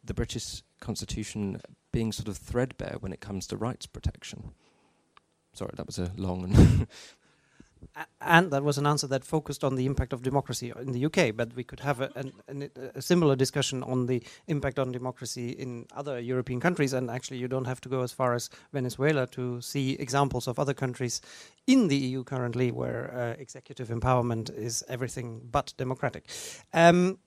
the 0.04 0.14
British 0.14 0.62
Constitution 0.80 1.61
being 1.92 2.12
sort 2.12 2.28
of 2.28 2.37
threadbare 2.37 2.96
when 3.00 3.12
it 3.12 3.20
comes 3.20 3.46
to 3.46 3.57
rights 3.57 3.87
protection. 3.87 4.52
Sorry, 5.52 5.72
that 5.76 5.87
was 5.87 5.98
a 5.98 6.11
long 6.16 6.44
and 6.44 6.87
and 8.20 8.51
that 8.51 8.62
was 8.62 8.79
an 8.79 8.87
answer 8.87 9.07
that 9.09 9.25
focused 9.25 9.64
on 9.64 9.77
the 9.77 9.87
impact 9.87 10.12
of 10.12 10.23
democracy 10.23 10.73
in 10.81 10.92
the 10.92 11.05
UK. 11.07 11.35
But 11.35 11.55
we 11.55 11.64
could 11.64 11.81
have 11.81 12.01
a, 12.01 12.11
an, 12.16 12.33
an, 12.49 12.70
a, 12.94 13.03
similar 13.03 13.37
discussion 13.37 13.83
on 13.83 14.07
the 14.07 14.23
impact 14.47 14.79
on 14.79 14.92
democracy 14.92 15.51
in 15.51 15.87
other 15.94 16.18
European 16.20 16.61
countries. 16.61 16.92
And 16.92 17.11
actually, 17.11 17.38
you 17.38 17.49
don't 17.49 17.66
have 17.66 17.81
to 17.83 17.88
go 17.88 18.03
as 18.03 18.12
far 18.12 18.35
as 18.35 18.51
Venezuela 18.73 19.27
to 19.29 19.61
see 19.61 19.92
examples 19.94 20.49
of 20.49 20.59
other 20.59 20.75
countries 20.75 21.20
in 21.66 21.88
the 21.88 21.97
EU 21.97 22.25
currently 22.25 22.70
where 22.70 23.14
uh, 23.14 23.40
executive 23.40 23.88
empowerment 23.88 24.55
is 24.57 24.85
everything 24.88 25.40
but 25.51 25.73
democratic. 25.77 26.29
Um, 26.73 27.18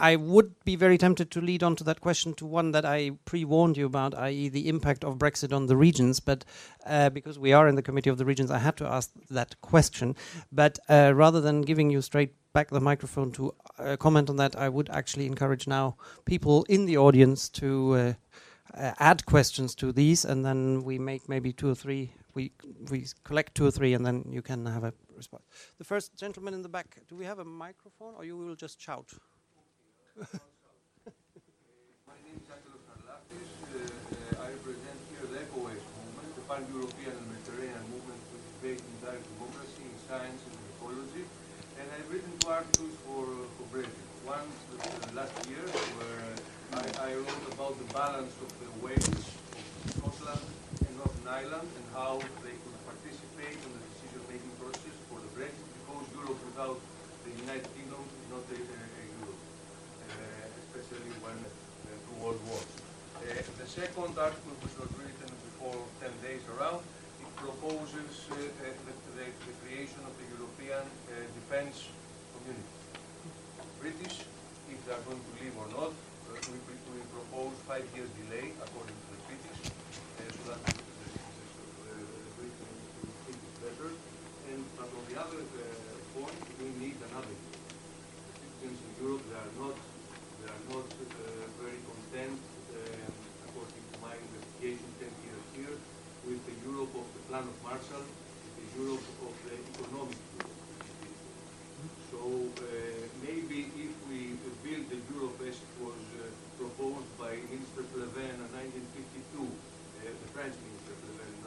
I 0.00 0.14
would 0.14 0.54
be 0.64 0.76
very 0.76 0.96
tempted 0.96 1.30
to 1.32 1.40
lead 1.40 1.62
on 1.62 1.74
to 1.76 1.84
that 1.84 2.00
question 2.00 2.32
to 2.34 2.46
one 2.46 2.70
that 2.70 2.84
I 2.84 3.12
pre 3.24 3.44
warned 3.44 3.76
you 3.76 3.86
about, 3.86 4.14
i.e., 4.14 4.48
the 4.48 4.68
impact 4.68 5.04
of 5.04 5.18
Brexit 5.18 5.52
on 5.52 5.66
the 5.66 5.76
regions. 5.76 6.20
But 6.20 6.44
uh, 6.86 7.10
because 7.10 7.38
we 7.38 7.52
are 7.52 7.66
in 7.66 7.74
the 7.74 7.82
Committee 7.82 8.10
of 8.10 8.18
the 8.18 8.24
Regions, 8.24 8.50
I 8.50 8.58
had 8.58 8.76
to 8.76 8.86
ask 8.86 9.10
that 9.30 9.60
question. 9.60 10.14
But 10.52 10.78
uh, 10.88 11.12
rather 11.14 11.40
than 11.40 11.62
giving 11.62 11.90
you 11.90 12.00
straight 12.00 12.34
back 12.52 12.70
the 12.70 12.80
microphone 12.80 13.32
to 13.32 13.54
uh, 13.78 13.96
comment 13.96 14.30
on 14.30 14.36
that, 14.36 14.54
I 14.56 14.68
would 14.68 14.88
actually 14.90 15.26
encourage 15.26 15.66
now 15.66 15.96
people 16.24 16.64
in 16.68 16.86
the 16.86 16.96
audience 16.96 17.48
to 17.50 17.94
uh, 17.94 18.12
uh, 18.74 18.92
add 18.98 19.26
questions 19.26 19.74
to 19.76 19.92
these, 19.92 20.24
and 20.24 20.44
then 20.44 20.84
we 20.84 20.98
make 20.98 21.28
maybe 21.28 21.52
two 21.52 21.70
or 21.70 21.74
three. 21.74 22.12
We 22.34 22.52
we 22.90 23.06
collect 23.24 23.56
two 23.56 23.66
or 23.66 23.72
three, 23.72 23.94
and 23.94 24.06
then 24.06 24.24
you 24.30 24.42
can 24.42 24.64
have 24.66 24.84
a 24.84 24.92
response. 25.16 25.42
The 25.78 25.84
first 25.84 26.16
gentleman 26.16 26.54
in 26.54 26.62
the 26.62 26.68
back. 26.68 26.98
Do 27.08 27.16
we 27.16 27.24
have 27.24 27.40
a 27.40 27.44
microphone, 27.44 28.14
or 28.16 28.24
you 28.24 28.36
will 28.36 28.54
just 28.54 28.80
shout? 28.80 29.12
My 30.18 30.26
name 32.26 32.42
is 32.42 32.50
Angelos 32.50 32.82
Karlafis. 32.90 33.50
Uh, 33.70 34.42
I 34.42 34.50
represent 34.50 34.98
here 35.14 35.22
the 35.30 35.46
EcoWaste 35.46 35.86
movement, 35.94 36.34
the 36.34 36.42
pan-European 36.50 37.14
and 37.14 37.26
Mediterranean 37.30 37.86
movement 37.86 38.18
which 38.34 38.42
based 38.58 38.82
in 38.82 38.98
direct 38.98 39.22
democracy, 39.38 39.86
in 39.86 39.94
science 40.10 40.42
and 40.42 40.58
ecology. 40.74 41.22
And 41.78 41.86
I've 41.94 42.10
written 42.10 42.34
two 42.42 42.50
articles 42.50 42.98
for, 43.06 43.30
uh, 43.30 43.46
for 43.54 43.70
Brexit. 43.70 44.10
One 44.26 44.42
uh, 44.42 45.22
last 45.22 45.38
year 45.46 45.62
where 46.02 46.26
I, 46.82 47.14
I, 47.14 47.14
wrote 47.14 47.46
about 47.54 47.78
the 47.78 47.86
balance 47.94 48.34
of 48.42 48.50
the 48.58 48.74
Wales, 48.82 49.22
of 49.22 50.10
Scotland 50.18 50.42
and 50.82 50.98
Northern 50.98 51.30
Ireland 51.30 51.70
and 51.78 51.86
how 51.94 52.18
they 52.42 52.58
could 52.58 52.78
participate 52.90 53.54
in 53.54 53.70
the 53.70 53.82
decision-making 53.94 54.50
process 54.58 54.98
for 55.06 55.22
the 55.22 55.30
Brexit 55.38 55.62
because 55.78 56.10
Europe 56.10 56.42
without 56.42 56.82
the 57.22 57.30
United 57.38 57.70
Kingdom 57.78 58.02
is 58.02 58.26
not 58.34 58.42
a, 58.50 58.97
especially 60.88 61.20
when 61.20 61.36
uh, 61.44 62.24
world 62.24 62.40
War, 62.48 62.64
Uh, 63.18 63.44
the 63.60 63.68
second 63.68 64.16
article, 64.16 64.54
which 64.64 64.72
was 64.80 64.88
written 64.96 65.28
before 65.44 65.76
10 66.00 66.08
days 66.24 66.40
around, 66.56 66.80
it 67.20 67.28
proposes 67.36 68.14
uh, 68.30 68.38
uh 68.38 68.72
the, 68.86 68.94
the, 69.18 69.26
the, 69.28 69.52
creation 69.60 70.00
of 70.08 70.14
the 70.16 70.26
European 70.32 70.80
uh, 70.80 71.12
defense 71.36 71.92
community. 72.32 72.72
British, 73.82 74.24
if 74.72 74.78
they 74.86 74.94
are 74.96 75.04
going 75.04 75.20
to 75.20 75.32
leave 75.42 75.52
or 75.60 75.68
not, 75.76 75.92
uh, 75.92 76.40
we, 76.48 76.56
we 76.94 77.00
propose 77.12 77.52
five 77.68 77.84
years 77.92 78.08
delay 78.24 78.54
according 78.64 78.96
to 78.96 79.08
the 79.12 79.20
British, 79.28 79.60
so 79.68 80.42
that 80.48 80.62
the, 80.62 80.72
the, 81.84 82.00
the 82.00 82.32
Britain 82.38 82.72
will 82.96 83.12
think 83.28 83.36
it 83.36 83.56
better. 83.60 83.90
And 84.48 84.62
but 84.78 84.88
on 84.88 85.04
the 85.10 85.16
other 85.20 85.42
point, 86.16 86.38
we 86.62 86.68
need 86.80 86.96
another 87.12 87.36
Europe, 88.98 89.22
they 89.30 89.38
are 89.38 89.54
not 89.62 89.76
are 90.48 90.64
not 90.72 90.88
uh, 90.88 91.44
very 91.60 91.76
content, 91.84 92.40
um, 92.72 93.12
according 93.44 93.84
to 93.92 93.96
my 94.00 94.14
investigation 94.16 94.88
10 94.96 95.08
years 95.28 95.44
here, 95.52 95.76
with 96.24 96.40
the 96.48 96.56
Europe 96.64 96.92
of 96.96 97.06
the 97.12 97.22
Plan 97.28 97.44
of 97.44 97.56
Marshall, 97.60 98.04
the 98.56 98.66
Europe 98.80 99.04
of 99.28 99.34
the 99.44 99.54
economic 99.76 100.16
Europe. 100.40 100.58
So 102.08 102.20
uh, 102.24 102.64
maybe 103.20 103.68
if 103.76 103.92
we 104.08 104.40
build 104.64 104.88
the 104.88 105.00
Europe 105.12 105.36
as 105.44 105.60
it 105.60 105.74
was 105.84 106.00
uh, 106.16 106.24
proposed 106.56 107.12
by 107.20 107.36
Minister 107.52 107.84
Pleven 107.92 108.40
in 108.40 108.48
1952, 108.48 109.44
uh, 109.44 109.48
the 110.08 110.28
French 110.32 110.56
Minister 110.64 110.94
Pleven 111.04 111.28
in 111.28 111.40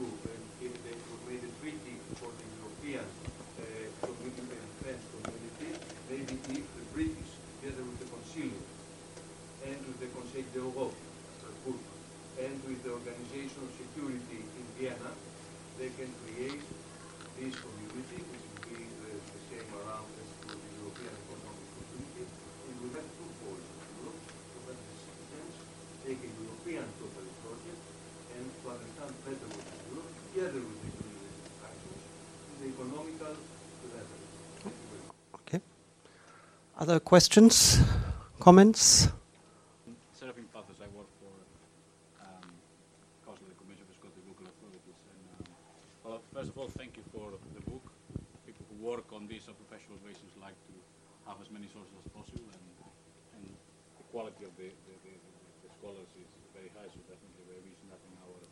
1952, 0.00 0.08
when 0.24 0.40
he, 0.56 0.66
they 0.88 0.96
made 1.28 1.44
a 1.44 1.52
treaty 1.60 1.96
for 2.16 2.32
the 2.32 2.46
European 2.64 3.04
uh, 3.04 3.86
community 4.00 4.56
and 4.56 4.68
defense 4.80 5.04
community, 5.20 5.70
maybe 6.08 6.34
if 6.56 6.64
the 6.64 6.84
British, 6.96 7.32
together 7.62 7.86
Concilium 8.32 8.64
and 9.68 9.76
with 9.84 10.00
the 10.00 10.08
Conseil 10.08 10.44
d'Europe, 10.56 10.96
and 12.40 12.56
with 12.64 12.80
the 12.80 12.90
Organization 12.96 13.60
of 13.60 13.70
Security 13.76 14.40
in 14.40 14.64
Vienna, 14.80 15.12
they 15.76 15.92
can 16.00 16.08
create 16.24 16.64
this 17.36 17.52
community, 17.60 18.24
which 18.24 18.40
will 18.40 18.64
be 18.72 18.88
the, 19.04 19.12
the 19.20 19.40
same 19.52 19.68
around 19.84 20.08
as 20.16 20.28
to 20.32 20.56
the 20.56 20.70
European 20.80 21.12
Economic 21.12 21.68
Community, 21.76 22.24
and 22.24 22.74
we 22.80 22.88
have 22.96 23.04
two 23.04 23.28
poles 23.44 23.60
of 23.68 23.84
Europe, 24.00 24.20
the 24.64 24.74
citizens 24.80 25.54
take 26.00 26.20
a 26.24 26.30
European 26.32 26.88
total 26.96 27.28
project 27.44 27.84
and 28.32 28.48
to 28.48 28.64
understand 28.72 29.12
better 29.28 29.48
what 29.52 29.66
is 29.68 29.80
Europe, 29.92 30.08
together 30.32 30.62
with 30.64 30.80
the 30.80 31.12
actions, 31.68 32.02
in 32.48 32.54
the 32.64 32.68
economical 32.72 33.36
level. 33.92 34.20
Okay. 35.36 35.60
Other 36.80 36.98
questions, 36.98 37.76
comments? 38.42 39.06
First 46.34 46.50
of 46.50 46.58
all, 46.58 46.66
thank 46.74 46.98
you 46.98 47.06
for 47.14 47.30
the 47.54 47.62
book. 47.70 47.86
People 48.42 48.66
who 48.66 48.76
work 48.82 49.06
on 49.14 49.30
this 49.30 49.46
on 49.46 49.54
professional 49.54 49.94
basis 50.02 50.26
like 50.42 50.58
to 50.66 50.74
have 51.28 51.38
as 51.38 51.46
many 51.54 51.70
sources 51.70 51.94
as 52.02 52.08
possible, 52.10 52.42
and, 52.50 52.66
and 53.38 53.44
the 53.46 54.06
quality 54.10 54.42
of 54.42 54.50
the, 54.58 54.74
the, 54.90 54.94
the, 55.06 55.14
the 55.62 55.70
scholars 55.78 56.10
is 56.18 56.26
very 56.50 56.66
high, 56.74 56.90
so 56.90 56.98
definitely 57.06 57.62
using 57.62 57.86
that 57.94 58.02
in 58.02 58.12
our 58.26 58.42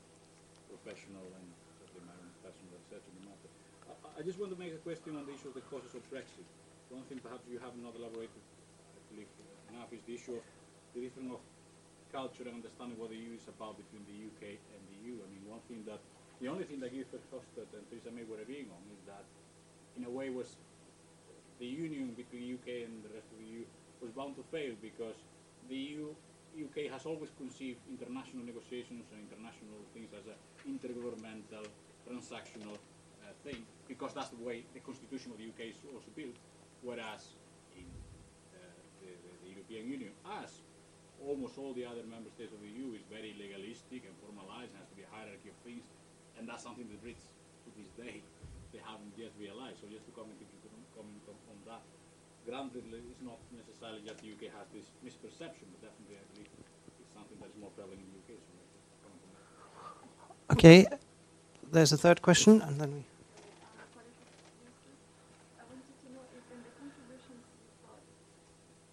professional 0.71 1.25
and 1.35 1.47
certainly 1.83 2.07
my 2.07 2.15
own 2.15 2.31
personal 2.47 2.71
research 2.79 3.03
on 3.11 3.15
the 3.19 3.25
matter. 3.27 3.51
I, 3.91 3.93
I 4.13 4.23
just 4.23 4.39
want 4.39 4.55
to 4.55 4.59
make 4.61 4.71
a 4.71 4.83
question 4.87 5.19
on 5.19 5.27
the 5.27 5.35
issue 5.35 5.51
of 5.51 5.59
the 5.59 5.67
causes 5.67 5.99
of 5.99 6.07
Brexit. 6.15 6.47
One 6.95 7.03
thing 7.11 7.19
perhaps 7.19 7.43
you 7.51 7.59
have 7.59 7.75
not 7.83 7.99
elaborated, 7.99 8.45
I 8.95 9.03
believe, 9.11 9.31
enough 9.75 9.91
is 9.93 10.03
the 10.07 10.15
issue 10.15 10.37
of 10.39 10.45
the 10.95 11.01
difference 11.07 11.33
of 11.35 11.41
culture 12.11 12.43
and 12.47 12.59
understanding 12.61 12.99
what 12.99 13.11
the 13.15 13.19
EU 13.19 13.35
is 13.39 13.47
about 13.47 13.79
between 13.79 14.03
the 14.11 14.19
UK 14.27 14.59
and 14.75 14.81
the 14.91 14.97
EU. 15.07 15.15
I 15.23 15.27
mean, 15.31 15.45
one 15.47 15.63
thing 15.71 15.87
that, 15.87 16.03
the 16.43 16.49
only 16.51 16.65
thing 16.67 16.83
that 16.83 16.91
Guy 16.91 17.07
Verhofstadt 17.07 17.71
and 17.75 17.83
Theresa 17.91 18.11
May 18.11 18.27
were 18.27 18.43
agreeing 18.43 18.67
on 18.75 18.83
is 18.91 19.03
that, 19.07 19.23
in 19.95 20.03
a 20.05 20.11
way, 20.11 20.31
was 20.31 20.59
the 21.63 21.67
union 21.67 22.17
between 22.19 22.57
UK 22.59 22.89
and 22.89 23.05
the 23.07 23.13
rest 23.15 23.29
of 23.31 23.39
the 23.39 23.47
EU 23.47 23.63
was 24.03 24.11
bound 24.17 24.35
to 24.37 24.45
fail 24.51 24.73
because 24.81 25.15
the 25.69 25.77
EU, 25.77 26.09
UK 26.57 26.91
has 26.91 27.05
always 27.05 27.31
conceived 27.37 27.79
international 27.87 28.43
negotiations 28.43 29.05
and 29.13 29.21
international 29.29 29.77
things 29.93 30.09
as 30.17 30.25
an 30.27 30.39
intergovernmental, 30.67 31.69
transactional 32.09 32.75
uh, 33.23 33.31
thing 33.45 33.61
because 33.87 34.15
that's 34.17 34.31
the 34.33 34.43
way 34.43 34.65
the 34.73 34.81
constitution 34.81 35.31
of 35.31 35.39
the 35.39 35.47
UK 35.53 35.71
is 35.71 35.79
also 35.93 36.09
built, 36.17 36.35
whereas 36.83 37.37
in 37.77 37.85
uh, 38.57 38.65
the, 39.05 39.13
the, 39.21 39.33
the 39.45 39.60
European 39.71 40.11
Union, 40.11 40.13
as 40.43 40.51
almost 41.23 41.55
all 41.59 41.71
the 41.79 41.87
other 41.87 42.03
member 42.11 42.27
states 42.35 42.51
of 42.51 42.59
the 42.59 42.67
EU 42.67 42.91
is 42.99 43.07
very 43.07 43.39
legalistic 43.39 44.03
and 44.03 44.15
formalized, 44.19 44.75
and 44.75 44.83
has 44.83 44.91
to 44.91 44.99
be 44.99 45.07
a 45.07 45.11
hierarchy 45.15 45.47
of 45.47 45.59
things, 45.63 45.87
and 46.39 46.49
that's 46.51 46.67
something 46.67 46.91
the 46.91 46.99
Brits, 46.99 47.31
to 47.63 47.71
this 47.79 47.93
day, 47.95 48.19
they 48.75 48.83
haven't 48.83 49.15
yet 49.15 49.31
realized. 49.39 49.79
So 49.79 49.87
just 49.87 50.03
to 50.11 50.13
comment, 50.17 50.35
comment 50.97 51.23
on, 51.31 51.59
that. 51.71 51.85
Granted, 52.49 52.83
it's 52.91 53.23
not 53.23 53.39
necessarily 53.55 54.03
just 54.03 54.19
the 54.25 54.33
UK 54.35 54.51
has 54.59 54.67
this 54.75 54.91
misperception, 55.07 55.71
but 55.71 55.87
definitely 55.87 56.19
I 56.19 56.25
believe 56.35 56.51
it's 56.99 57.13
something 57.15 57.39
that 57.39 57.53
is 57.53 57.59
more 57.61 57.71
prevalent 57.77 58.01
in 58.01 58.11
the 58.11 58.19
UK. 58.27 58.41
So. 58.43 59.07
Okay. 60.57 60.89
There's 61.71 61.93
a 61.93 62.01
third 62.01 62.23
question, 62.25 62.59
and 62.65 62.81
then 62.81 62.91
we. 62.91 63.05
I 65.61 65.63
wanted 65.71 65.85
to 66.03 66.09
know 66.11 66.25
if 66.35 66.43
in 66.51 66.59
the 66.67 66.73
contributions 66.81 67.45
you 67.47 67.71
got, 67.87 68.03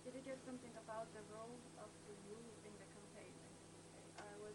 did 0.05 0.13
you 0.13 0.21
get 0.27 0.37
something 0.45 0.69
about 0.85 1.09
the 1.15 1.23
role 1.33 1.57
of 1.81 1.89
the 2.05 2.13
EU 2.27 2.37
in 2.67 2.73
the 2.77 2.87
campaign? 2.93 3.33
I 4.21 4.29
was, 4.43 4.53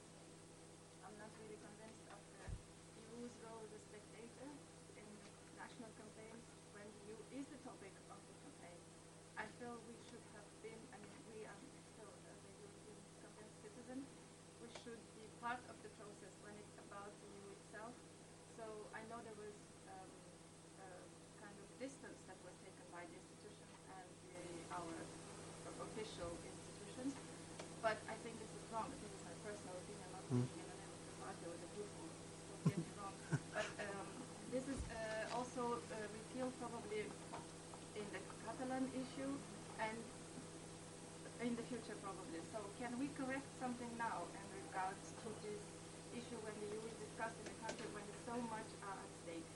I'm 1.02 1.16
not 1.18 1.32
really 1.42 1.58
convinced 1.58 2.06
of 2.12 2.20
the 2.30 2.46
EU's 3.18 3.34
role 3.42 3.62
as 3.66 3.72
a 3.74 3.82
spectator 3.90 4.50
in 4.98 5.06
national 5.58 5.90
campaigns 5.98 6.44
when 6.74 6.86
the 6.86 7.14
EU 7.14 7.18
is 7.42 7.46
the 7.50 7.58
topic 7.66 7.90
of 8.10 8.18
the 8.26 8.34
campaign. 8.42 8.78
I 9.38 9.46
feel 9.58 9.78
we 9.86 9.94
should 10.06 10.22
have 10.34 10.46
been, 10.62 10.78
I 10.90 10.98
mean, 11.02 11.14
we 11.30 11.46
are 11.46 11.60
still 11.94 12.10
as 12.26 12.38
a 12.38 12.52
European 12.58 12.98
campaign 13.22 13.50
citizen, 13.62 13.98
we 14.62 14.68
should 14.82 15.02
be 15.18 15.26
part 15.42 15.62
of 15.66 15.76
the 15.82 15.90
process 15.98 16.34
when 16.46 16.54
it's 16.58 16.76
about 16.90 17.10
the 17.22 17.30
EU 17.34 17.50
itself. 17.54 17.94
So 18.58 18.66
I 18.94 19.02
know 19.10 19.18
there 19.22 19.38
was 19.38 19.54
um, 19.90 20.10
a 20.82 20.90
kind 21.38 21.54
of 21.54 21.66
distance 21.78 22.18
that 22.26 22.38
was 22.42 22.54
taken 22.66 22.86
by 22.90 23.06
the 23.06 23.14
institutions 23.14 23.78
and 23.94 24.10
the, 24.34 24.42
our 24.74 24.90
official 26.02 26.34
institutions, 26.34 27.14
but 27.78 27.94
I 28.10 28.18
think 28.26 28.34
this 28.42 28.50
is 28.58 28.64
wrong. 28.74 28.90
This 28.90 29.06
is 29.06 29.22
my 29.22 29.34
personal 29.46 29.78
opinion, 29.78 30.08
not 30.10 30.24
Mm. 30.34 30.42
in 30.50 30.66
the 30.66 30.76
name 30.82 30.90
of 30.90 31.02
the 31.06 31.14
party 31.22 31.44
or 31.46 31.54
the 31.62 31.70
group. 31.78 31.90
Don't 32.50 32.64
get 32.66 32.78
me 32.82 32.90
wrong. 32.98 33.14
But 33.54 33.66
um, 33.86 34.06
this 34.50 34.66
is 34.66 34.80
uh, 34.90 35.38
also 35.38 35.78
uh, 35.94 36.10
feel 36.34 36.50
probably 36.58 37.06
in 37.94 38.06
the 38.10 38.18
Catalan 38.42 38.90
issue 38.98 39.30
and 39.78 39.98
in 41.46 41.54
the 41.54 41.62
future 41.70 41.94
probably. 42.02 42.42
So 42.50 42.58
can 42.82 42.98
we 42.98 43.06
correct 43.14 43.46
something 43.62 43.90
now 43.94 44.26
in 44.34 44.46
regards 44.58 45.06
to 45.22 45.28
this 45.46 45.62
issue 46.18 46.38
when 46.42 46.54
the 46.58 46.66
EU 46.66 46.82
is 46.82 46.96
discussed 46.98 47.38
in 47.38 47.46
a 47.46 47.56
country 47.62 47.86
when 47.94 48.02
so 48.26 48.34
much 48.50 48.66
are 48.90 48.98
at 48.98 49.10
stake? 49.22 49.46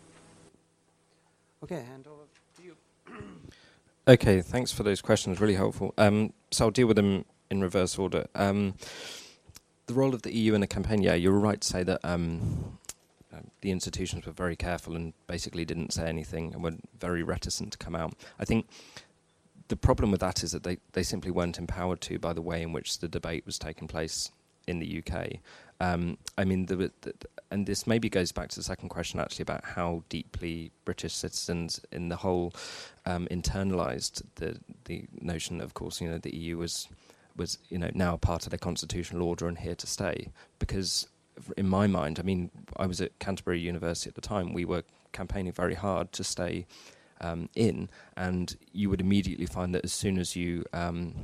Okay, 1.67 1.83
hand 1.83 2.07
over 2.07 2.31
to 2.31 2.61
you. 2.63 2.75
Okay, 4.09 4.40
thanks 4.40 4.71
for 4.71 4.85
those 4.85 5.03
questions. 5.03 5.40
Really 5.40 5.57
helpful. 5.57 5.92
Um, 5.99 6.33
so 6.53 6.66
I'll 6.66 6.71
deal 6.71 6.87
with 6.87 6.95
them 6.95 7.25
in 7.51 7.61
reverse 7.61 7.99
order. 7.99 8.27
Um, 8.37 8.75
the 9.87 9.95
role 9.95 10.14
of 10.14 10.23
the 10.23 10.33
EU 10.33 10.55
in 10.55 10.61
the 10.61 10.69
campaign. 10.69 11.03
Yeah, 11.03 11.14
you're 11.14 11.33
right 11.33 11.61
to 11.61 11.66
say 11.66 11.83
that 11.83 12.01
um, 12.05 12.79
um, 13.33 13.51
the 13.62 13.73
institutions 13.73 14.25
were 14.25 14.31
very 14.31 14.55
careful 14.55 14.95
and 14.95 15.12
basically 15.27 15.64
didn't 15.64 15.92
say 15.92 16.09
anything 16.09 16.55
and 16.55 16.62
were 16.62 16.75
very 17.01 17.25
reticent 17.25 17.73
to 17.73 17.79
come 17.79 17.97
out. 17.97 18.14
I 18.38 18.45
think 18.45 18.69
the 19.66 19.77
problem 19.77 20.12
with 20.12 20.21
that 20.21 20.45
is 20.45 20.53
that 20.53 20.62
they, 20.62 20.79
they 20.92 21.03
simply 21.03 21.33
weren't 21.33 21.59
empowered 21.59 22.01
to 22.03 22.21
by 22.21 22.33
the 22.33 22.42
way 22.42 22.62
in 22.62 22.73
which 22.73 23.01
the 23.01 23.09
debate 23.09 23.45
was 23.45 23.59
taking 23.59 23.88
place 23.88 24.31
in 24.69 24.79
the 24.79 25.03
UK. 25.03 25.40
Um, 25.81 26.19
I 26.39 26.45
mean, 26.45 26.67
and 27.51 27.67
this 27.67 27.87
maybe 27.87 28.09
goes 28.09 28.33
back 28.33 28.49
to 28.49 28.57
the 28.57 28.62
second 28.62 28.89
question 28.89 29.21
actually 29.21 29.43
about 29.43 29.65
how 29.65 30.03
deeply 30.09 30.73
British 30.85 31.15
citizens 31.15 31.81
in 31.93 32.09
the 32.09 32.17
whole 32.17 32.53
um, 33.05 33.29
internalized 33.31 34.23
the 34.37 34.59
the 34.85 35.05
notion. 35.21 35.61
Of 35.61 35.75
course, 35.75 36.01
you 36.01 36.09
know, 36.09 36.19
the 36.19 36.35
EU 36.35 36.59
was 36.59 36.89
was 37.37 37.59
you 37.69 37.79
know 37.79 37.91
now 37.95 38.17
part 38.17 38.47
of 38.47 38.51
their 38.51 38.59
constitutional 38.59 39.23
order 39.23 39.47
and 39.47 39.59
here 39.59 39.75
to 39.75 39.87
stay. 39.87 40.29
Because 40.59 41.09
in 41.57 41.69
my 41.69 41.87
mind, 41.87 42.19
I 42.19 42.23
mean, 42.23 42.51
I 42.77 42.87
was 42.87 43.01
at 43.01 43.19
Canterbury 43.19 43.61
University 43.61 44.09
at 44.09 44.15
the 44.15 44.21
time. 44.21 44.53
We 44.53 44.65
were 44.65 44.83
campaigning 45.12 45.53
very 45.53 45.75
hard 45.75 46.12
to 46.12 46.25
stay 46.25 46.67
um, 47.21 47.49
in, 47.55 47.89
and 48.17 48.57
you 48.73 48.91
would 48.91 49.01
immediately 49.01 49.47
find 49.47 49.75
that 49.75 49.85
as 49.85 49.93
soon 49.93 50.19
as 50.19 50.37
you 50.37 50.65
um, 50.73 51.15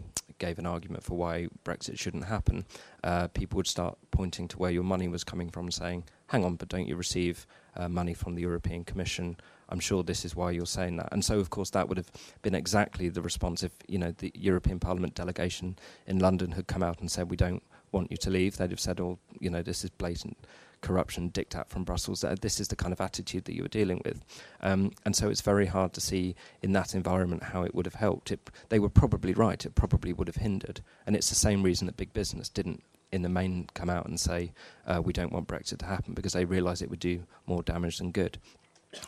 gave 0.43 0.59
an 0.59 0.67
argument 0.67 1.05
for 1.05 1.17
why 1.17 1.47
Brexit 1.65 1.99
shouldn't 1.99 2.25
happen, 2.25 2.65
uh, 3.05 3.29
people 3.29 3.57
would 3.59 3.69
start 3.69 3.97
pointing 4.11 4.49
to 4.49 4.59
where 4.59 4.73
your 4.73 4.83
money 4.83 5.07
was 5.07 5.23
coming 5.23 5.51
from, 5.51 5.71
saying, 5.71 6.03
"Hang 6.33 6.45
on, 6.45 6.57
but 6.57 6.69
don't 6.69 6.89
you 6.89 6.97
receive 6.97 7.47
uh, 7.77 7.89
money 7.89 8.13
from 8.13 8.35
the 8.35 8.43
European 8.43 8.83
Commission? 8.85 9.37
I'm 9.69 9.79
sure 9.79 10.03
this 10.03 10.25
is 10.25 10.35
why 10.35 10.51
you're 10.51 10.75
saying 10.79 10.97
that." 10.97 11.11
And 11.13 11.25
so, 11.25 11.39
of 11.39 11.51
course, 11.51 11.71
that 11.71 11.89
would 11.89 11.97
have 11.97 12.11
been 12.43 12.57
exactly 12.57 13.09
the 13.09 13.23
response 13.23 13.63
if 13.63 13.73
you 13.87 13.99
know 13.99 14.11
the 14.11 14.33
European 14.35 14.81
Parliament 14.81 15.15
delegation 15.15 15.77
in 16.07 16.19
London 16.19 16.53
had 16.53 16.67
come 16.67 16.83
out 16.83 16.99
and 17.01 17.09
said, 17.09 17.31
"We 17.31 17.37
don't 17.37 17.63
want 17.93 18.11
you 18.11 18.17
to 18.17 18.31
leave." 18.31 18.57
They'd 18.57 18.71
have 18.71 18.87
said, 18.89 18.99
"Oh, 19.01 19.19
you 19.39 19.51
know, 19.51 19.63
this 19.63 19.85
is 19.85 19.91
blatant." 19.91 20.37
Corruption 20.83 21.31
diktat 21.31 21.69
from 21.69 21.85
Brussels. 21.85 22.23
Uh, 22.23 22.37
this 22.41 22.61
is 22.61 22.69
the 22.69 22.77
kind 22.77 22.93
of 22.93 23.01
attitude 23.01 23.45
that 23.47 23.55
you 23.55 23.63
were 23.63 23.69
dealing 23.69 24.03
with, 24.05 24.21
um, 24.61 24.93
and 25.05 25.17
so 25.17 25.31
it's 25.31 25.41
very 25.41 25.67
hard 25.67 25.93
to 25.95 26.01
see 26.01 26.35
in 26.61 26.73
that 26.73 26.95
environment 26.95 27.43
how 27.45 27.63
it 27.63 27.75
would 27.75 27.87
have 27.87 27.95
helped. 27.95 28.31
It, 28.31 28.51
they 28.69 28.79
were 28.79 28.91
probably 28.91 29.33
right. 29.33 29.65
It 29.65 29.75
probably 29.75 30.13
would 30.13 30.29
have 30.29 30.37
hindered, 30.37 30.83
and 31.07 31.17
it's 31.17 31.31
the 31.31 31.35
same 31.35 31.63
reason 31.63 31.87
that 31.87 31.97
big 31.97 32.13
business 32.13 32.49
didn't, 32.49 32.83
in 33.11 33.23
the 33.23 33.29
main, 33.29 33.69
come 33.75 33.89
out 33.89 34.07
and 34.07 34.21
say 34.21 34.53
uh, 34.87 35.01
we 35.03 35.13
don't 35.13 35.33
want 35.33 35.49
Brexit 35.49 35.79
to 35.79 35.87
happen 35.87 36.15
because 36.15 36.33
they 36.33 36.45
realise 36.45 36.83
it 36.83 36.91
would 36.91 37.01
do 37.01 37.25
more 37.47 37.63
damage 37.63 37.99
than 37.99 38.11
good. 38.11 38.39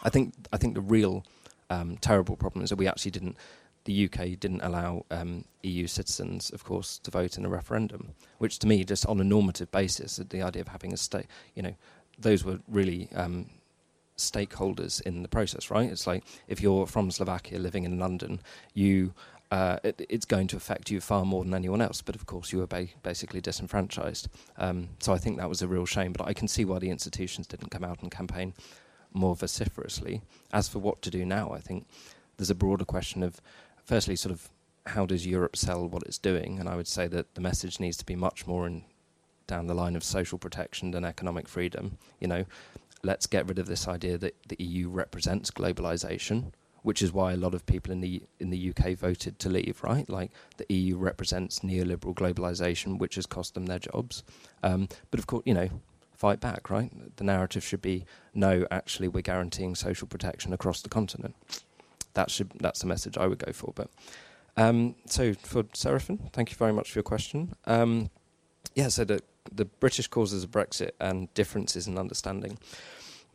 I 0.02 0.08
think 0.08 0.34
I 0.52 0.56
think 0.56 0.74
the 0.74 0.80
real 0.80 1.26
um, 1.70 1.96
terrible 1.98 2.36
problem 2.36 2.62
is 2.64 2.70
that 2.70 2.76
we 2.76 2.88
actually 2.88 3.10
didn't. 3.10 3.36
The 3.84 4.04
UK 4.06 4.38
didn't 4.40 4.62
allow 4.62 5.04
um, 5.10 5.44
EU 5.62 5.86
citizens, 5.86 6.50
of 6.50 6.64
course, 6.64 6.98
to 6.98 7.10
vote 7.10 7.36
in 7.36 7.44
a 7.44 7.48
referendum, 7.48 8.14
which 8.38 8.58
to 8.60 8.66
me, 8.66 8.84
just 8.84 9.06
on 9.06 9.20
a 9.20 9.24
normative 9.24 9.70
basis, 9.70 10.16
the 10.16 10.42
idea 10.42 10.62
of 10.62 10.68
having 10.68 10.92
a 10.92 10.96
state, 10.96 11.26
you 11.54 11.62
know, 11.62 11.74
those 12.18 12.44
were 12.44 12.60
really 12.68 13.08
um, 13.14 13.50
stakeholders 14.16 15.02
in 15.02 15.22
the 15.22 15.28
process, 15.28 15.70
right? 15.70 15.90
It's 15.90 16.06
like 16.06 16.24
if 16.48 16.60
you're 16.60 16.86
from 16.86 17.10
Slovakia 17.10 17.58
living 17.58 17.84
in 17.84 17.98
London, 17.98 18.40
you 18.72 19.12
uh, 19.50 19.78
it, 19.84 20.04
it's 20.08 20.24
going 20.24 20.48
to 20.48 20.56
affect 20.56 20.90
you 20.90 21.00
far 21.00 21.24
more 21.24 21.44
than 21.44 21.54
anyone 21.54 21.80
else. 21.80 22.02
But 22.02 22.16
of 22.16 22.26
course, 22.26 22.52
you 22.52 22.58
were 22.58 22.66
ba- 22.66 22.88
basically 23.02 23.40
disenfranchised. 23.40 24.28
Um, 24.56 24.88
so 24.98 25.12
I 25.12 25.18
think 25.18 25.36
that 25.36 25.48
was 25.48 25.62
a 25.62 25.68
real 25.68 25.86
shame. 25.86 26.12
But 26.12 26.26
I 26.26 26.32
can 26.32 26.48
see 26.48 26.64
why 26.64 26.78
the 26.78 26.90
institutions 26.90 27.46
didn't 27.46 27.70
come 27.70 27.84
out 27.84 28.02
and 28.02 28.10
campaign 28.10 28.54
more 29.12 29.36
vociferously. 29.36 30.22
As 30.52 30.68
for 30.68 30.80
what 30.80 31.02
to 31.02 31.10
do 31.10 31.24
now, 31.24 31.52
I 31.52 31.60
think 31.60 31.86
there's 32.36 32.50
a 32.50 32.54
broader 32.54 32.84
question 32.84 33.22
of, 33.22 33.40
firstly, 33.84 34.16
sort 34.16 34.32
of 34.32 34.50
how 34.86 35.06
does 35.06 35.26
Europe 35.26 35.56
sell 35.56 35.88
what 35.88 36.02
it's 36.02 36.18
doing? 36.18 36.58
And 36.58 36.68
I 36.68 36.76
would 36.76 36.88
say 36.88 37.06
that 37.08 37.34
the 37.34 37.40
message 37.40 37.80
needs 37.80 37.96
to 37.98 38.04
be 38.04 38.16
much 38.16 38.46
more 38.46 38.66
in 38.66 38.84
down 39.46 39.66
the 39.66 39.74
line 39.74 39.96
of 39.96 40.04
social 40.04 40.38
protection 40.38 40.90
than 40.90 41.04
economic 41.04 41.48
freedom. 41.48 41.98
You 42.20 42.28
know, 42.28 42.44
let's 43.02 43.26
get 43.26 43.46
rid 43.46 43.58
of 43.58 43.66
this 43.66 43.86
idea 43.86 44.18
that 44.18 44.34
the 44.48 44.62
EU 44.62 44.88
represents 44.88 45.50
globalization, 45.50 46.52
which 46.82 47.02
is 47.02 47.12
why 47.12 47.32
a 47.32 47.36
lot 47.36 47.54
of 47.54 47.66
people 47.66 47.92
in 47.92 48.00
the 48.00 48.22
in 48.38 48.50
the 48.50 48.70
UK 48.70 48.96
voted 48.96 49.38
to 49.38 49.48
leave. 49.48 49.82
Right, 49.82 50.08
like 50.08 50.30
the 50.56 50.66
EU 50.72 50.96
represents 50.96 51.60
neoliberal 51.60 52.14
globalization, 52.14 52.98
which 52.98 53.16
has 53.16 53.26
cost 53.26 53.54
them 53.54 53.66
their 53.66 53.78
jobs. 53.78 54.22
Um, 54.62 54.88
but 55.10 55.20
of 55.20 55.26
course, 55.26 55.42
you 55.46 55.54
know, 55.54 55.68
fight 56.12 56.40
back. 56.40 56.70
Right, 56.70 56.90
the 57.16 57.24
narrative 57.24 57.64
should 57.64 57.82
be 57.82 58.04
no. 58.34 58.66
Actually, 58.70 59.08
we're 59.08 59.22
guaranteeing 59.22 59.74
social 59.74 60.08
protection 60.08 60.52
across 60.52 60.82
the 60.82 60.88
continent. 60.88 61.34
That 62.14 62.30
should 62.30 62.50
that's 62.60 62.80
the 62.80 62.86
message 62.86 63.18
I 63.18 63.26
would 63.26 63.38
go 63.38 63.52
for. 63.52 63.72
But 63.74 63.90
um, 64.56 64.94
so 65.06 65.34
for 65.34 65.64
Seraphin, 65.64 66.32
thank 66.32 66.50
you 66.50 66.56
very 66.56 66.72
much 66.72 66.90
for 66.92 66.98
your 66.98 67.04
question. 67.04 67.54
Um, 67.66 68.10
yeah, 68.74 68.88
so 68.88 69.04
the 69.04 69.20
the 69.52 69.64
British 69.64 70.08
causes 70.08 70.44
of 70.44 70.50
Brexit 70.50 70.92
and 71.00 71.32
differences 71.34 71.86
in 71.86 71.98
understanding. 71.98 72.58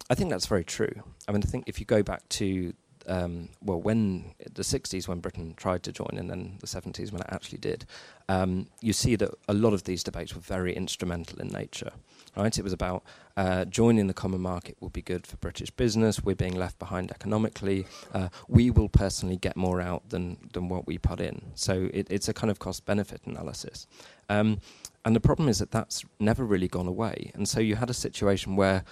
I 0.09 0.15
think 0.15 0.31
that's 0.31 0.47
very 0.47 0.63
true. 0.63 1.03
I 1.27 1.31
mean, 1.31 1.43
I 1.43 1.47
think 1.47 1.65
if 1.67 1.79
you 1.79 1.85
go 1.85 2.01
back 2.01 2.27
to 2.29 2.73
um, 3.09 3.49
well, 3.61 3.81
when 3.81 4.35
the 4.53 4.61
60s, 4.61 5.07
when 5.07 5.19
Britain 5.19 5.55
tried 5.57 5.83
to 5.83 5.91
join, 5.91 6.11
and 6.13 6.29
then 6.29 6.57
the 6.59 6.67
70s, 6.67 7.11
when 7.11 7.21
it 7.21 7.27
actually 7.29 7.57
did, 7.57 7.85
um, 8.29 8.67
you 8.81 8.93
see 8.93 9.15
that 9.15 9.31
a 9.47 9.53
lot 9.53 9.73
of 9.73 9.83
these 9.83 10.03
debates 10.03 10.35
were 10.35 10.41
very 10.41 10.75
instrumental 10.75 11.41
in 11.41 11.47
nature. 11.47 11.91
Right? 12.37 12.55
It 12.55 12.63
was 12.63 12.73
about 12.73 13.03
uh, 13.35 13.65
joining 13.65 14.05
the 14.05 14.13
common 14.13 14.41
market 14.41 14.77
will 14.79 14.89
be 14.89 15.01
good 15.01 15.25
for 15.25 15.37
British 15.37 15.71
business. 15.71 16.23
We're 16.23 16.35
being 16.35 16.55
left 16.55 16.77
behind 16.77 17.09
economically. 17.09 17.87
Uh, 18.13 18.29
we 18.47 18.69
will 18.69 18.89
personally 18.89 19.37
get 19.37 19.57
more 19.57 19.81
out 19.81 20.07
than 20.09 20.37
than 20.53 20.69
what 20.69 20.85
we 20.85 20.99
put 20.99 21.19
in. 21.19 21.51
So 21.55 21.89
it, 21.91 22.07
it's 22.11 22.29
a 22.29 22.33
kind 22.33 22.51
of 22.51 22.59
cost-benefit 22.59 23.21
analysis. 23.25 23.87
Um, 24.29 24.59
and 25.03 25.15
the 25.15 25.19
problem 25.19 25.49
is 25.49 25.57
that 25.59 25.71
that's 25.71 26.05
never 26.19 26.45
really 26.45 26.67
gone 26.67 26.87
away. 26.87 27.31
And 27.33 27.47
so 27.47 27.59
you 27.59 27.75
had 27.75 27.89
a 27.89 27.93
situation 27.93 28.55
where 28.55 28.83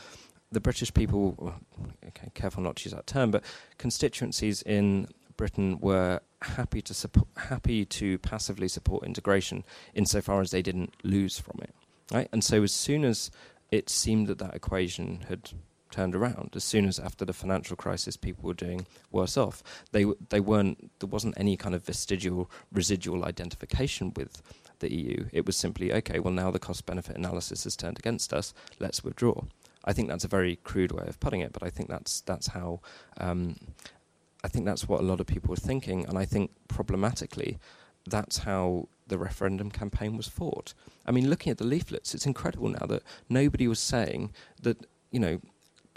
the 0.51 0.62
British 0.62 0.93
people, 0.93 1.53
okay, 2.07 2.31
careful 2.33 2.63
not 2.63 2.77
to 2.77 2.86
use 2.86 2.93
that 2.93 3.07
term, 3.07 3.31
but 3.31 3.43
constituencies 3.77 4.62
in 4.62 5.07
Britain 5.36 5.77
were 5.79 6.19
happy 6.41 6.81
to 6.81 6.93
support, 6.93 7.27
happy 7.38 7.86
to 7.86 8.17
passively 8.19 8.67
support 8.67 9.05
integration 9.05 9.63
insofar 9.93 10.41
as 10.41 10.51
they 10.51 10.62
didn't 10.62 10.93
lose 11.03 11.39
from 11.39 11.60
it, 11.62 11.73
right? 12.12 12.29
And 12.31 12.43
so 12.43 12.63
as 12.63 12.73
soon 12.73 13.03
as 13.03 13.31
it 13.71 13.89
seemed 13.89 14.27
that 14.27 14.39
that 14.39 14.55
equation 14.55 15.25
had 15.27 15.51
turned 15.91 16.15
around, 16.15 16.51
as 16.55 16.63
soon 16.63 16.86
as 16.86 16.99
after 16.99 17.25
the 17.25 17.33
financial 17.33 17.75
crisis 17.75 18.17
people 18.17 18.47
were 18.47 18.53
doing 18.53 18.86
worse 19.12 19.38
off, 19.38 19.63
they 19.91 20.05
they 20.29 20.39
weren't 20.39 20.91
there 20.99 21.10
wasn't 21.10 21.38
any 21.38 21.55
kind 21.57 21.75
of 21.75 21.86
vestigial 21.86 22.49
residual 22.71 23.25
identification 23.25 24.12
with 24.15 24.41
the 24.79 24.93
EU. 24.93 25.25
It 25.31 25.45
was 25.45 25.57
simply 25.57 25.93
okay. 25.93 26.19
Well, 26.19 26.33
now 26.33 26.51
the 26.51 26.60
cost 26.60 26.86
benefit 26.86 27.15
analysis 27.15 27.63
has 27.63 27.75
turned 27.75 27.99
against 27.99 28.33
us. 28.33 28.53
Let's 28.79 29.03
withdraw. 29.03 29.43
I 29.88 29.93
think 29.93 30.10
that's 30.10 30.26
a 30.26 30.28
very 30.28 30.58
crude 30.58 30.91
way 30.91 31.06
of 31.08 31.19
putting 31.19 31.39
it, 31.39 31.54
but 31.54 31.63
I 31.63 31.69
think 31.69 31.89
that's 31.89 32.21
that's 32.21 32.47
how 32.47 32.82
um, 33.19 33.56
I 34.43 34.50
think 34.50 34.65
that's 34.65 34.88
what 34.88 35.00
a 35.00 35.04
lot 35.04 35.19
of 35.21 35.26
people 35.26 35.50
were 35.50 35.56
thinking, 35.56 36.06
and 36.06 36.17
I 36.17 36.26
think 36.26 36.52
problematically, 36.67 37.58
that's 38.06 38.39
how 38.39 38.89
the 39.08 39.17
referendum 39.17 39.71
campaign 39.71 40.17
was 40.17 40.28
fought. 40.28 40.73
I 41.06 41.12
mean, 41.12 41.30
looking 41.30 41.52
at 41.52 41.58
the 41.58 41.63
leaflets, 41.63 42.13
it's 42.13 42.26
incredible 42.26 42.67
now 42.67 42.86
that 42.86 43.04
nobody 43.30 43.67
was 43.67 43.80
saying 43.80 44.34
that 44.62 44.86
you 45.10 45.19
know, 45.21 45.39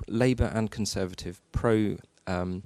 Labour 0.09 0.51
and 0.55 0.71
Conservative 0.71 1.43
pro. 1.53 1.97
Um, 2.27 2.63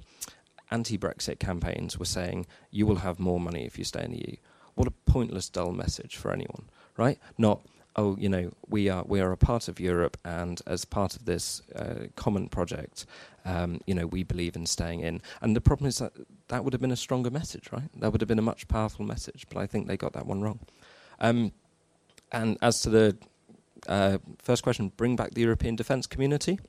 anti-Brexit 0.71 1.39
campaigns 1.39 1.99
were 1.99 2.05
saying 2.05 2.45
you 2.71 2.85
will 2.85 2.97
have 2.97 3.19
more 3.19 3.39
money 3.39 3.65
if 3.65 3.77
you 3.77 3.83
stay 3.83 4.03
in 4.03 4.11
the 4.11 4.25
EU. 4.27 4.35
What 4.73 4.87
a 4.87 4.91
pointless, 4.91 5.47
dull 5.47 5.71
message 5.71 6.17
for 6.17 6.33
anyone, 6.33 6.69
right? 6.97 7.19
Not 7.37 7.61
oh, 7.95 8.15
you 8.19 8.29
know, 8.29 8.51
we 8.67 8.89
are 8.89 9.03
we 9.05 9.19
are 9.19 9.31
a 9.31 9.37
part 9.37 9.67
of 9.67 9.79
Europe, 9.79 10.17
and 10.23 10.61
as 10.67 10.85
part 10.85 11.15
of 11.15 11.25
this 11.25 11.61
uh, 11.75 12.07
common 12.15 12.49
project, 12.49 13.05
um, 13.45 13.79
you 13.85 13.93
know, 13.93 14.07
we 14.07 14.23
believe 14.23 14.55
in 14.55 14.65
staying 14.65 15.01
in. 15.01 15.21
And 15.41 15.55
the 15.55 15.61
problem 15.61 15.87
is 15.87 15.97
that 15.99 16.13
that 16.47 16.63
would 16.63 16.73
have 16.73 16.81
been 16.81 16.91
a 16.91 16.97
stronger 16.97 17.31
message, 17.31 17.71
right? 17.71 17.89
That 17.99 18.11
would 18.11 18.21
have 18.21 18.27
been 18.27 18.39
a 18.39 18.43
much 18.43 18.67
powerful 18.67 19.05
message. 19.05 19.45
But 19.49 19.59
I 19.59 19.67
think 19.67 19.87
they 19.87 19.97
got 19.97 20.13
that 20.13 20.25
one 20.25 20.41
wrong. 20.41 20.59
Um, 21.19 21.51
and 22.31 22.57
as 22.61 22.81
to 22.81 22.89
the 22.89 23.17
uh, 23.87 24.17
first 24.41 24.63
question, 24.63 24.91
bring 24.97 25.15
back 25.15 25.31
the 25.31 25.41
European 25.41 25.75
defence 25.75 26.07
community. 26.07 26.59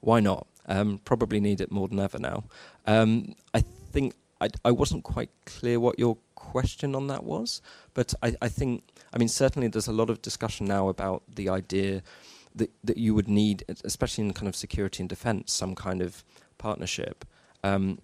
Why 0.00 0.20
not? 0.20 0.46
Um, 0.66 1.00
probably 1.04 1.40
need 1.40 1.60
it 1.60 1.70
more 1.70 1.88
than 1.88 2.00
ever 2.00 2.18
now. 2.18 2.44
Um, 2.86 3.34
I 3.54 3.60
think 3.60 4.14
I, 4.40 4.48
I 4.64 4.72
wasn't 4.72 5.04
quite 5.04 5.30
clear 5.46 5.80
what 5.80 5.98
your 5.98 6.18
question 6.52 6.94
on 6.94 7.06
that 7.08 7.24
was, 7.24 7.60
but 7.94 8.14
I, 8.22 8.34
I 8.40 8.48
think, 8.48 8.84
I 9.12 9.18
mean, 9.18 9.28
certainly 9.28 9.68
there's 9.68 9.88
a 9.88 9.92
lot 9.92 10.10
of 10.10 10.22
discussion 10.22 10.66
now 10.66 10.88
about 10.88 11.22
the 11.34 11.48
idea 11.48 12.02
that, 12.54 12.70
that 12.84 12.96
you 12.96 13.14
would 13.14 13.28
need, 13.28 13.64
especially 13.84 14.24
in 14.24 14.32
kind 14.32 14.48
of 14.48 14.56
security 14.56 15.02
and 15.02 15.08
defence, 15.08 15.52
some 15.52 15.74
kind 15.74 16.00
of 16.02 16.24
partnership. 16.58 17.24
Um, 17.62 17.98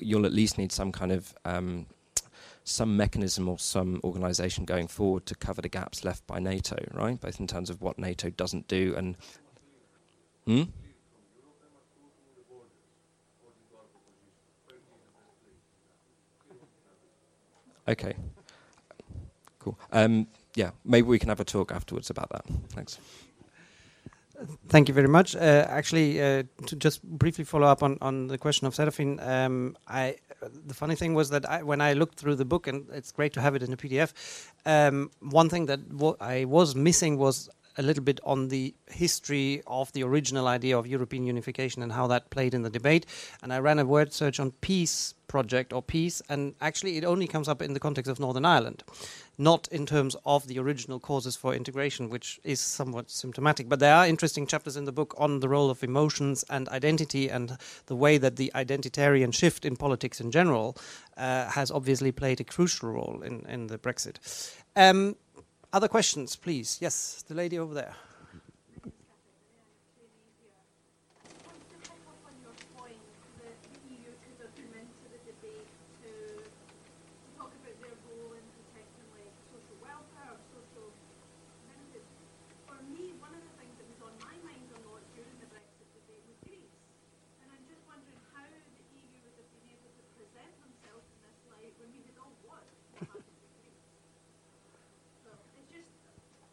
you'll 0.00 0.26
at 0.26 0.32
least 0.32 0.58
need 0.58 0.72
some 0.72 0.92
kind 0.92 1.12
of 1.12 1.34
um, 1.44 1.86
some 2.64 2.96
mechanism 2.96 3.48
or 3.48 3.58
some 3.58 4.00
organisation 4.04 4.64
going 4.64 4.88
forward 4.88 5.24
to 5.26 5.34
cover 5.34 5.62
the 5.62 5.68
gaps 5.68 6.04
left 6.04 6.26
by 6.26 6.38
NATO, 6.38 6.76
right? 6.92 7.20
Both 7.20 7.40
in 7.40 7.46
terms 7.46 7.70
of 7.70 7.80
what 7.80 7.98
NATO 7.98 8.30
doesn't 8.30 8.68
do 8.68 8.94
and. 8.96 9.16
Hmm? 10.46 10.62
Okay. 17.88 18.14
Cool. 19.58 19.78
Um, 19.92 20.26
yeah, 20.54 20.70
maybe 20.84 21.08
we 21.08 21.18
can 21.18 21.28
have 21.28 21.40
a 21.40 21.44
talk 21.44 21.72
afterwards 21.72 22.10
about 22.10 22.30
that. 22.30 22.44
Thanks. 22.70 22.98
Thank 24.68 24.88
you 24.88 24.94
very 24.94 25.08
much. 25.08 25.34
Uh, 25.34 25.66
actually, 25.68 26.20
uh, 26.20 26.42
to 26.66 26.76
just 26.76 27.02
briefly 27.02 27.44
follow 27.44 27.66
up 27.66 27.82
on, 27.82 27.96
on 28.02 28.26
the 28.26 28.36
question 28.36 28.66
of 28.66 28.74
Serafin, 28.74 29.18
um, 29.20 29.76
I, 29.88 30.16
the 30.66 30.74
funny 30.74 30.94
thing 30.94 31.14
was 31.14 31.30
that 31.30 31.48
I, 31.48 31.62
when 31.62 31.80
I 31.80 31.94
looked 31.94 32.18
through 32.18 32.34
the 32.34 32.44
book, 32.44 32.66
and 32.66 32.86
it's 32.92 33.12
great 33.12 33.32
to 33.34 33.40
have 33.40 33.54
it 33.54 33.62
in 33.62 33.72
a 33.72 33.76
PDF, 33.76 34.12
um, 34.66 35.10
one 35.20 35.48
thing 35.48 35.66
that 35.66 35.80
I 36.20 36.44
was 36.44 36.74
missing 36.74 37.16
was 37.16 37.48
a 37.78 37.82
little 37.82 38.02
bit 38.02 38.20
on 38.24 38.48
the 38.48 38.74
history 38.88 39.62
of 39.66 39.92
the 39.92 40.02
original 40.02 40.48
idea 40.48 40.78
of 40.78 40.86
European 40.86 41.24
unification 41.24 41.82
and 41.82 41.92
how 41.92 42.06
that 42.06 42.30
played 42.30 42.54
in 42.54 42.62
the 42.62 42.70
debate. 42.70 43.06
And 43.42 43.52
I 43.52 43.58
ran 43.58 43.78
a 43.78 43.84
word 43.84 44.12
search 44.12 44.40
on 44.40 44.52
peace 44.52 45.14
project 45.26 45.72
or 45.72 45.82
peace, 45.82 46.22
and 46.28 46.54
actually 46.60 46.96
it 46.96 47.04
only 47.04 47.26
comes 47.26 47.48
up 47.48 47.60
in 47.60 47.74
the 47.74 47.80
context 47.80 48.10
of 48.10 48.20
Northern 48.20 48.44
Ireland, 48.44 48.84
not 49.36 49.68
in 49.68 49.84
terms 49.86 50.16
of 50.24 50.46
the 50.46 50.58
original 50.58 51.00
causes 51.00 51.36
for 51.36 51.54
integration, 51.54 52.08
which 52.08 52.40
is 52.44 52.60
somewhat 52.60 53.10
symptomatic. 53.10 53.68
But 53.68 53.80
there 53.80 53.94
are 53.94 54.06
interesting 54.06 54.46
chapters 54.46 54.76
in 54.76 54.84
the 54.84 54.92
book 54.92 55.14
on 55.18 55.40
the 55.40 55.48
role 55.48 55.70
of 55.70 55.82
emotions 55.82 56.44
and 56.48 56.68
identity 56.68 57.28
and 57.28 57.58
the 57.86 57.96
way 57.96 58.18
that 58.18 58.36
the 58.36 58.52
identitarian 58.54 59.34
shift 59.34 59.64
in 59.64 59.76
politics 59.76 60.20
in 60.20 60.30
general 60.30 60.76
uh, 61.16 61.50
has 61.50 61.70
obviously 61.70 62.12
played 62.12 62.40
a 62.40 62.44
crucial 62.44 62.90
role 62.90 63.22
in, 63.22 63.44
in 63.46 63.66
the 63.66 63.78
Brexit. 63.78 64.16
Um, 64.76 65.16
other 65.76 65.88
questions, 65.88 66.36
please? 66.36 66.78
Yes, 66.80 67.22
the 67.28 67.34
lady 67.34 67.58
over 67.58 67.74
there. 67.74 67.94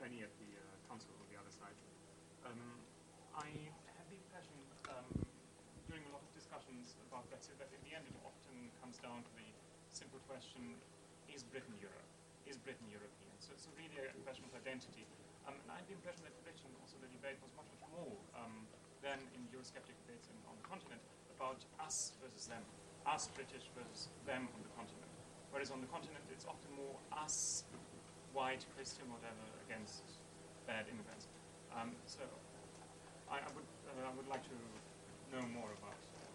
trainee 0.00 0.24
at 0.24 0.32
the 0.40 0.48
uh, 0.56 0.64
council 0.88 1.12
on 1.20 1.28
the 1.28 1.36
other 1.36 1.52
side. 1.52 1.76
Um, 2.48 2.56
I 3.36 3.52
had 3.84 4.08
the 4.08 4.16
impression 4.16 4.56
um, 4.88 5.04
during 5.92 6.08
a 6.08 6.12
lot 6.16 6.24
of 6.24 6.32
discussions 6.32 6.96
about 7.04 7.28
Brexit 7.28 7.60
that 7.60 7.68
in 7.68 7.84
the 7.84 7.92
end 7.92 8.08
it 8.08 8.16
often 8.24 8.72
comes 8.80 8.96
down 9.04 9.20
to 9.20 9.32
the 9.36 9.44
simple 9.92 10.16
question, 10.24 10.72
is 11.28 11.44
Britain 11.52 11.76
Europe? 11.84 12.08
Is 12.48 12.56
Britain 12.64 12.88
European? 12.88 13.28
So 13.44 13.52
it's 13.52 13.68
really 13.76 13.92
a 14.00 14.08
question 14.24 14.48
of 14.48 14.56
identity. 14.56 15.04
Um, 15.44 15.60
and 15.60 15.68
I 15.68 15.84
had 15.84 15.86
the 15.92 16.00
impression 16.00 16.24
that 16.24 16.32
Britain, 16.48 16.72
also 16.80 16.96
the 16.96 17.12
debate 17.20 17.36
was 17.44 17.52
much, 17.52 17.68
much 17.68 17.84
more 17.92 18.16
um, 18.40 18.64
than 19.04 19.20
in 19.36 19.44
Eurosceptic 19.52 20.00
debates 20.08 20.32
in, 20.32 20.36
on 20.48 20.56
the 20.56 20.64
continent 20.64 21.04
about 21.36 21.60
us 21.76 22.16
versus 22.24 22.48
them, 22.48 22.64
us 23.04 23.28
British 23.36 23.68
versus 23.76 24.08
them 24.24 24.48
on 24.48 24.64
the 24.64 24.72
continent. 24.72 25.12
Whereas 25.52 25.68
on 25.68 25.84
the 25.84 25.90
continent, 25.92 26.24
it's 26.32 26.48
often 26.48 26.72
more 26.72 26.96
us, 27.12 27.68
white, 28.32 28.64
Christian, 28.76 29.04
whatever, 29.10 29.44
against 29.68 30.02
bad 30.66 30.86
immigrants. 30.92 31.26
Um, 31.74 31.92
so 32.06 32.20
I, 33.30 33.36
I 33.36 33.50
would 33.54 33.64
uh, 33.88 34.08
I 34.08 34.16
would 34.16 34.28
like 34.28 34.42
to 34.44 34.56
know 35.32 35.46
more 35.54 35.70
about, 35.78 35.94
about 36.10 36.34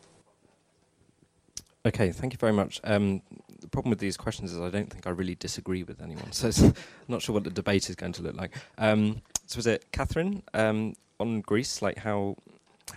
that. 1.84 1.90
Okay, 1.90 2.12
thank 2.12 2.34
you 2.34 2.40
very 2.40 2.54
much. 2.54 2.80
Um, 2.84 3.22
the 3.60 3.68
problem 3.68 3.90
with 3.90 4.00
these 4.00 4.18
questions 4.18 4.52
is 4.52 4.60
I 4.60 4.70
don't 4.70 4.90
think 4.90 5.08
I 5.08 5.10
really 5.10 5.36
disagree 5.36 5.84
with 5.84 6.02
anyone, 6.02 6.32
so 6.32 6.50
I'm 6.64 6.74
not 7.08 7.22
sure 7.22 7.34
what 7.34 7.44
the 7.44 7.50
debate 7.50 7.90
is 7.90 7.96
going 7.96 8.14
to 8.14 8.24
look 8.24 8.36
like. 8.36 8.56
Um, 8.78 9.22
so 9.46 9.58
was 9.58 9.68
it 9.68 9.86
Catherine 9.92 10.44
um, 10.54 10.94
on 11.20 11.42
Greece? 11.42 11.82
Like 11.82 11.98
how 11.98 12.36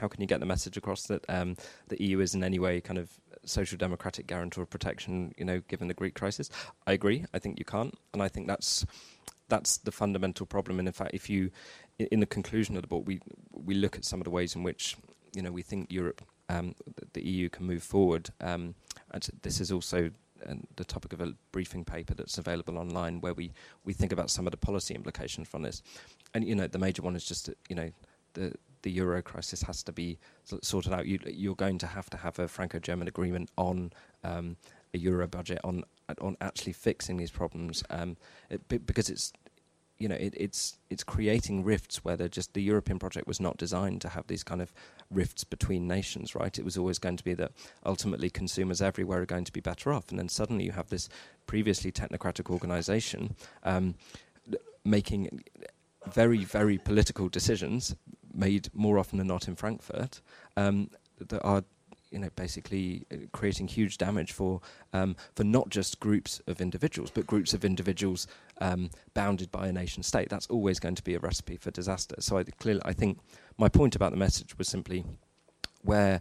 how 0.01 0.09
can 0.09 0.21
you 0.21 0.27
get 0.27 0.41
the 0.41 0.47
message 0.47 0.77
across 0.77 1.05
that 1.05 1.25
um, 1.29 1.57
the 1.89 2.03
EU 2.03 2.21
is 2.21 2.35
in 2.35 2.45
any 2.45 2.59
way 2.59 2.81
kind 2.81 2.99
of 2.99 3.11
social 3.49 3.79
democratic 3.79 4.27
guarantor 4.27 4.63
of 4.63 4.71
protection? 4.71 5.35
You 5.37 5.45
know, 5.45 5.61
given 5.69 5.89
the 5.89 5.95
Greek 5.95 6.15
crisis, 6.15 6.51
I 6.87 6.93
agree. 6.93 7.25
I 7.35 7.39
think 7.39 7.59
you 7.59 7.65
can't, 7.65 7.95
and 8.13 8.23
I 8.23 8.29
think 8.29 8.47
that's 8.47 8.87
that's 9.49 9.79
the 9.79 9.93
fundamental 9.93 10.47
problem. 10.47 10.79
And 10.79 10.89
in 10.89 10.93
fact, 10.93 11.13
if 11.15 11.29
you 11.29 11.51
in 11.99 12.21
the 12.21 12.27
conclusion 12.27 12.77
of 12.77 12.83
the 12.83 12.89
book, 12.89 13.05
we 13.07 13.21
we 13.53 13.75
look 13.75 13.97
at 13.97 14.05
some 14.05 14.21
of 14.21 14.25
the 14.25 14.31
ways 14.31 14.55
in 14.55 14.63
which 14.63 14.97
you 15.35 15.43
know 15.43 15.53
we 15.53 15.63
think 15.63 15.91
Europe, 15.93 16.23
um, 16.49 16.75
the 17.13 17.25
EU 17.25 17.49
can 17.49 17.67
move 17.67 17.83
forward. 17.83 18.31
Um, 18.41 18.75
and 19.11 19.29
this 19.43 19.61
is 19.61 19.73
also 19.73 20.11
uh, 20.49 20.55
the 20.77 20.85
topic 20.85 21.13
of 21.13 21.21
a 21.21 21.35
briefing 21.53 21.85
paper 21.85 22.15
that's 22.15 22.39
available 22.39 22.79
online, 22.79 23.21
where 23.21 23.35
we 23.35 23.53
we 23.85 23.93
think 23.93 24.13
about 24.13 24.31
some 24.31 24.47
of 24.47 24.51
the 24.51 24.57
policy 24.57 24.95
implications 24.95 25.49
from 25.49 25.63
this. 25.63 25.83
And 26.35 26.47
you 26.47 26.55
know, 26.55 26.67
the 26.67 26.79
major 26.79 27.03
one 27.03 27.17
is 27.17 27.25
just 27.25 27.51
you 27.69 27.77
know 27.77 27.91
the 28.35 28.55
the 28.83 28.91
euro 28.91 29.23
crisis 29.23 29.63
has 29.63 29.83
to 29.85 29.93
be 29.93 30.19
sorted 30.63 30.93
out. 30.93 31.07
You, 31.07 31.19
you're 31.27 31.55
going 31.55 31.79
to 31.79 31.87
have 31.87 32.09
to 32.11 32.17
have 32.17 32.39
a 32.39 32.49
Franco-German 32.49 33.09
agreement 33.09 33.51
on 33.57 33.93
um, 34.25 34.57
a 34.95 34.99
euro 34.99 35.27
budget 35.27 35.61
on 35.65 35.85
on 36.21 36.37
actually 36.41 36.73
fixing 36.73 37.19
these 37.19 37.31
problems, 37.31 37.85
um, 37.91 38.17
it, 38.49 38.67
because 38.87 39.11
it's 39.11 39.33
you 39.99 40.09
know 40.09 40.15
it, 40.15 40.33
it's 40.37 40.79
it's 40.89 41.05
creating 41.05 41.65
rifts 41.65 42.05
where 42.05 42.17
they're 42.17 42.29
just 42.29 42.55
the 42.55 42.63
European 42.63 42.99
project 42.99 43.27
was 43.27 43.41
not 43.41 43.57
designed 43.57 44.01
to 44.01 44.09
have 44.09 44.27
these 44.27 44.43
kind 44.43 44.63
of 44.63 44.73
rifts 45.11 45.45
between 45.45 45.87
nations, 45.87 46.35
right? 46.35 46.59
It 46.59 46.65
was 46.65 46.79
always 46.79 46.99
going 46.99 47.17
to 47.17 47.25
be 47.25 47.35
that 47.35 47.53
ultimately 47.85 48.31
consumers 48.31 48.81
everywhere 48.81 49.23
are 49.23 49.27
going 49.27 49.45
to 49.45 49.53
be 49.53 49.61
better 49.61 49.93
off, 49.93 50.09
and 50.11 50.19
then 50.19 50.29
suddenly 50.29 50.65
you 50.65 50.73
have 50.73 50.89
this 50.89 51.09
previously 51.47 51.93
technocratic 51.93 52.51
organisation 52.51 53.37
um, 53.65 53.95
making 54.85 55.43
very 56.07 56.45
very 56.45 56.79
political 56.79 57.29
decisions 57.29 57.95
made 58.39 58.71
more 58.73 58.99
often 58.99 59.19
than 59.19 59.27
not 59.27 59.49
in 59.49 59.57
Frankfurt 59.57 60.21
um, 60.57 60.91
that 61.19 61.43
are 61.43 61.65
you 62.11 62.19
know 62.19 62.31
basically 62.37 63.05
uh, 63.13 63.17
creating 63.33 63.69
huge 63.69 63.99
damage 63.99 64.33
for 64.33 64.61
um, 64.93 65.17
for 65.35 65.45
not 65.45 65.69
just 65.69 66.01
groups 66.01 66.41
of 66.47 66.61
individuals 66.61 67.11
but 67.11 67.27
groups 67.27 67.53
of 67.53 67.65
individuals 67.65 68.27
um, 68.61 68.91
bounded 69.15 69.51
by 69.51 69.67
a 69.69 69.73
nation 69.73 70.03
state. 70.03 70.29
That's 70.29 70.47
always 70.47 70.79
going 70.79 70.95
to 70.95 71.03
be 71.03 71.15
a 71.15 71.19
recipe 71.19 71.57
for 71.57 71.71
disaster. 71.71 72.17
So 72.21 72.39
I 72.39 72.45
clearly 72.45 72.81
I 72.85 72.93
think 72.93 73.19
my 73.59 73.69
point 73.69 73.95
about 73.97 74.13
the 74.13 74.17
message 74.17 74.57
was 74.57 74.69
simply 74.69 75.05
where 75.83 76.21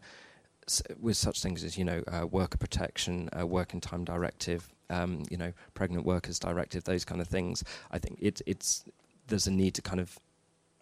s- 0.67 0.83
with 0.99 1.17
such 1.17 1.41
things 1.41 1.63
as 1.63 1.77
you 1.77 1.85
know 1.85 2.03
uh, 2.07 2.25
worker 2.27 2.57
protection 2.57 3.29
uh, 3.39 3.45
working 3.45 3.79
time 3.79 4.03
directive 4.03 4.69
um, 4.89 5.23
you 5.29 5.37
know 5.37 5.53
pregnant 5.73 6.05
workers 6.05 6.39
directive 6.39 6.83
those 6.83 7.05
kind 7.05 7.21
of 7.21 7.27
things 7.27 7.63
I 7.91 7.99
think 7.99 8.17
it, 8.21 8.41
it's 8.45 8.83
there's 9.27 9.47
a 9.47 9.51
need 9.51 9.73
to 9.75 9.81
kind 9.81 9.99
of 9.99 10.19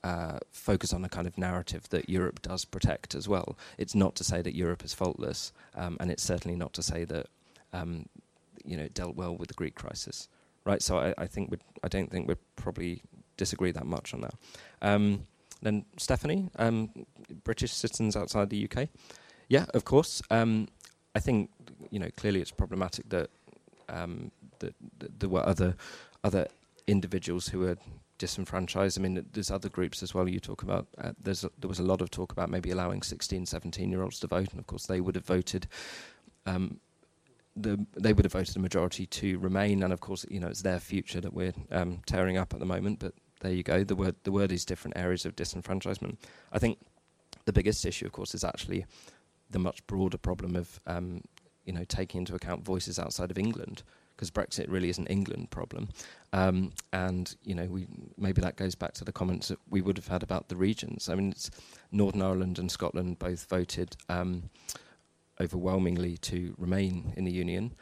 uh, 0.05 0.37
focus 0.51 0.93
on 0.93 1.03
a 1.03 1.09
kind 1.09 1.25
of 1.25 1.35
narrative 1.35 1.89
that 1.89 2.07
Europe 2.07 2.39
does 2.43 2.63
protect 2.63 3.15
as 3.15 3.27
well. 3.27 3.57
It's 3.79 3.95
not 3.95 4.13
to 4.17 4.23
say 4.23 4.43
that 4.43 4.53
Europe 4.55 4.85
is 4.85 4.93
faultless, 4.93 5.51
um, 5.73 5.97
and 5.99 6.11
it's 6.11 6.21
certainly 6.21 6.55
not 6.55 6.73
to 6.73 6.83
say 6.83 7.05
that 7.05 7.25
um, 7.73 8.05
you 8.63 8.77
know 8.77 8.83
it 8.83 8.93
dealt 8.93 9.15
well 9.15 9.35
with 9.35 9.47
the 9.47 9.55
Greek 9.55 9.73
crisis, 9.73 10.29
right? 10.63 10.79
So 10.83 10.99
I, 10.99 11.15
I 11.17 11.25
think 11.25 11.51
I 11.83 11.87
don't 11.87 12.11
think 12.11 12.27
we'd 12.27 12.37
probably 12.55 13.01
disagree 13.35 13.71
that 13.71 13.87
much 13.87 14.13
on 14.13 14.21
that. 14.21 14.35
Um, 14.83 15.25
then 15.63 15.85
Stephanie, 15.97 16.49
um, 16.59 16.91
British 17.43 17.73
citizens 17.73 18.15
outside 18.15 18.51
the 18.51 18.69
UK, 18.69 18.89
yeah, 19.49 19.65
of 19.73 19.85
course. 19.85 20.21
Um, 20.29 20.67
I 21.15 21.19
think 21.19 21.49
you 21.89 21.97
know 21.97 22.09
clearly 22.15 22.41
it's 22.41 22.51
problematic 22.51 23.09
that 23.09 23.31
um, 23.89 24.29
that, 24.59 24.75
that 24.99 25.19
there 25.19 25.29
were 25.29 25.43
other 25.43 25.75
other 26.23 26.45
individuals 26.85 27.47
who 27.47 27.61
were 27.61 27.77
disenfranchised. 28.17 28.97
I 28.97 29.01
mean, 29.01 29.25
there's 29.33 29.51
other 29.51 29.69
groups 29.69 30.01
as 30.03 30.13
well. 30.13 30.27
You 30.27 30.39
talk 30.39 30.63
about 30.63 30.87
uh, 30.97 31.11
there's 31.21 31.43
a, 31.43 31.51
there 31.59 31.67
was 31.67 31.79
a 31.79 31.83
lot 31.83 32.01
of 32.01 32.09
talk 32.11 32.31
about 32.31 32.49
maybe 32.49 32.71
allowing 32.71 33.01
16, 33.01 33.45
17 33.45 33.89
year 33.89 34.01
olds 34.01 34.19
to 34.19 34.27
vote, 34.27 34.51
and 34.51 34.59
of 34.59 34.67
course 34.67 34.85
they 34.85 35.01
would 35.01 35.15
have 35.15 35.25
voted. 35.25 35.67
Um, 36.45 36.79
the, 37.57 37.85
they 37.95 38.11
would 38.11 38.25
have 38.25 38.33
voted 38.33 38.55
a 38.57 38.59
majority 38.59 39.05
to 39.05 39.39
remain, 39.39 39.81
and 39.81 39.93
of 39.93 40.01
course, 40.01 40.25
you 40.29 40.39
know, 40.39 40.47
it's 40.47 40.61
their 40.61 40.79
future 40.79 41.21
that 41.21 41.33
we're 41.33 41.53
um, 41.71 42.01
tearing 42.05 42.37
up 42.37 42.53
at 42.53 42.59
the 42.59 42.65
moment. 42.65 42.99
But 42.99 43.13
there 43.41 43.53
you 43.53 43.63
go. 43.63 43.83
The 43.83 43.95
word 43.95 44.15
the 44.23 44.31
word 44.31 44.51
is 44.51 44.65
different 44.65 44.97
areas 44.97 45.25
of 45.25 45.35
disenfranchisement. 45.35 46.17
I 46.51 46.59
think 46.59 46.79
the 47.45 47.53
biggest 47.53 47.85
issue, 47.85 48.05
of 48.05 48.11
course, 48.11 48.33
is 48.33 48.43
actually 48.43 48.85
the 49.49 49.59
much 49.59 49.85
broader 49.87 50.17
problem 50.17 50.55
of 50.55 50.79
um, 50.87 51.21
you 51.65 51.73
know 51.73 51.83
taking 51.85 52.19
into 52.19 52.35
account 52.35 52.63
voices 52.63 52.99
outside 52.99 53.31
of 53.31 53.37
England 53.37 53.83
because 54.15 54.31
Brexit 54.31 54.65
really 54.69 54.89
is 54.89 54.97
an 54.97 55.07
England 55.07 55.51
problem. 55.51 55.89
Um, 56.33 56.71
and 56.93 57.35
you 57.43 57.55
know, 57.55 57.65
we 57.65 57.87
maybe 58.17 58.41
that 58.41 58.55
goes 58.55 58.75
back 58.75 58.93
to 58.95 59.05
the 59.05 59.11
comments 59.11 59.49
that 59.49 59.59
we 59.69 59.81
would 59.81 59.97
have 59.97 60.07
had 60.07 60.23
about 60.23 60.49
the 60.49 60.55
regions. 60.55 61.09
I 61.09 61.15
mean, 61.15 61.31
it's 61.31 61.49
Northern 61.91 62.21
Ireland 62.21 62.59
and 62.59 62.71
Scotland 62.71 63.19
both 63.19 63.45
voted 63.49 63.95
um, 64.09 64.49
overwhelmingly 65.39 66.17
to 66.17 66.55
remain 66.57 67.13
in 67.15 67.25
the 67.25 67.31
union. 67.31 67.73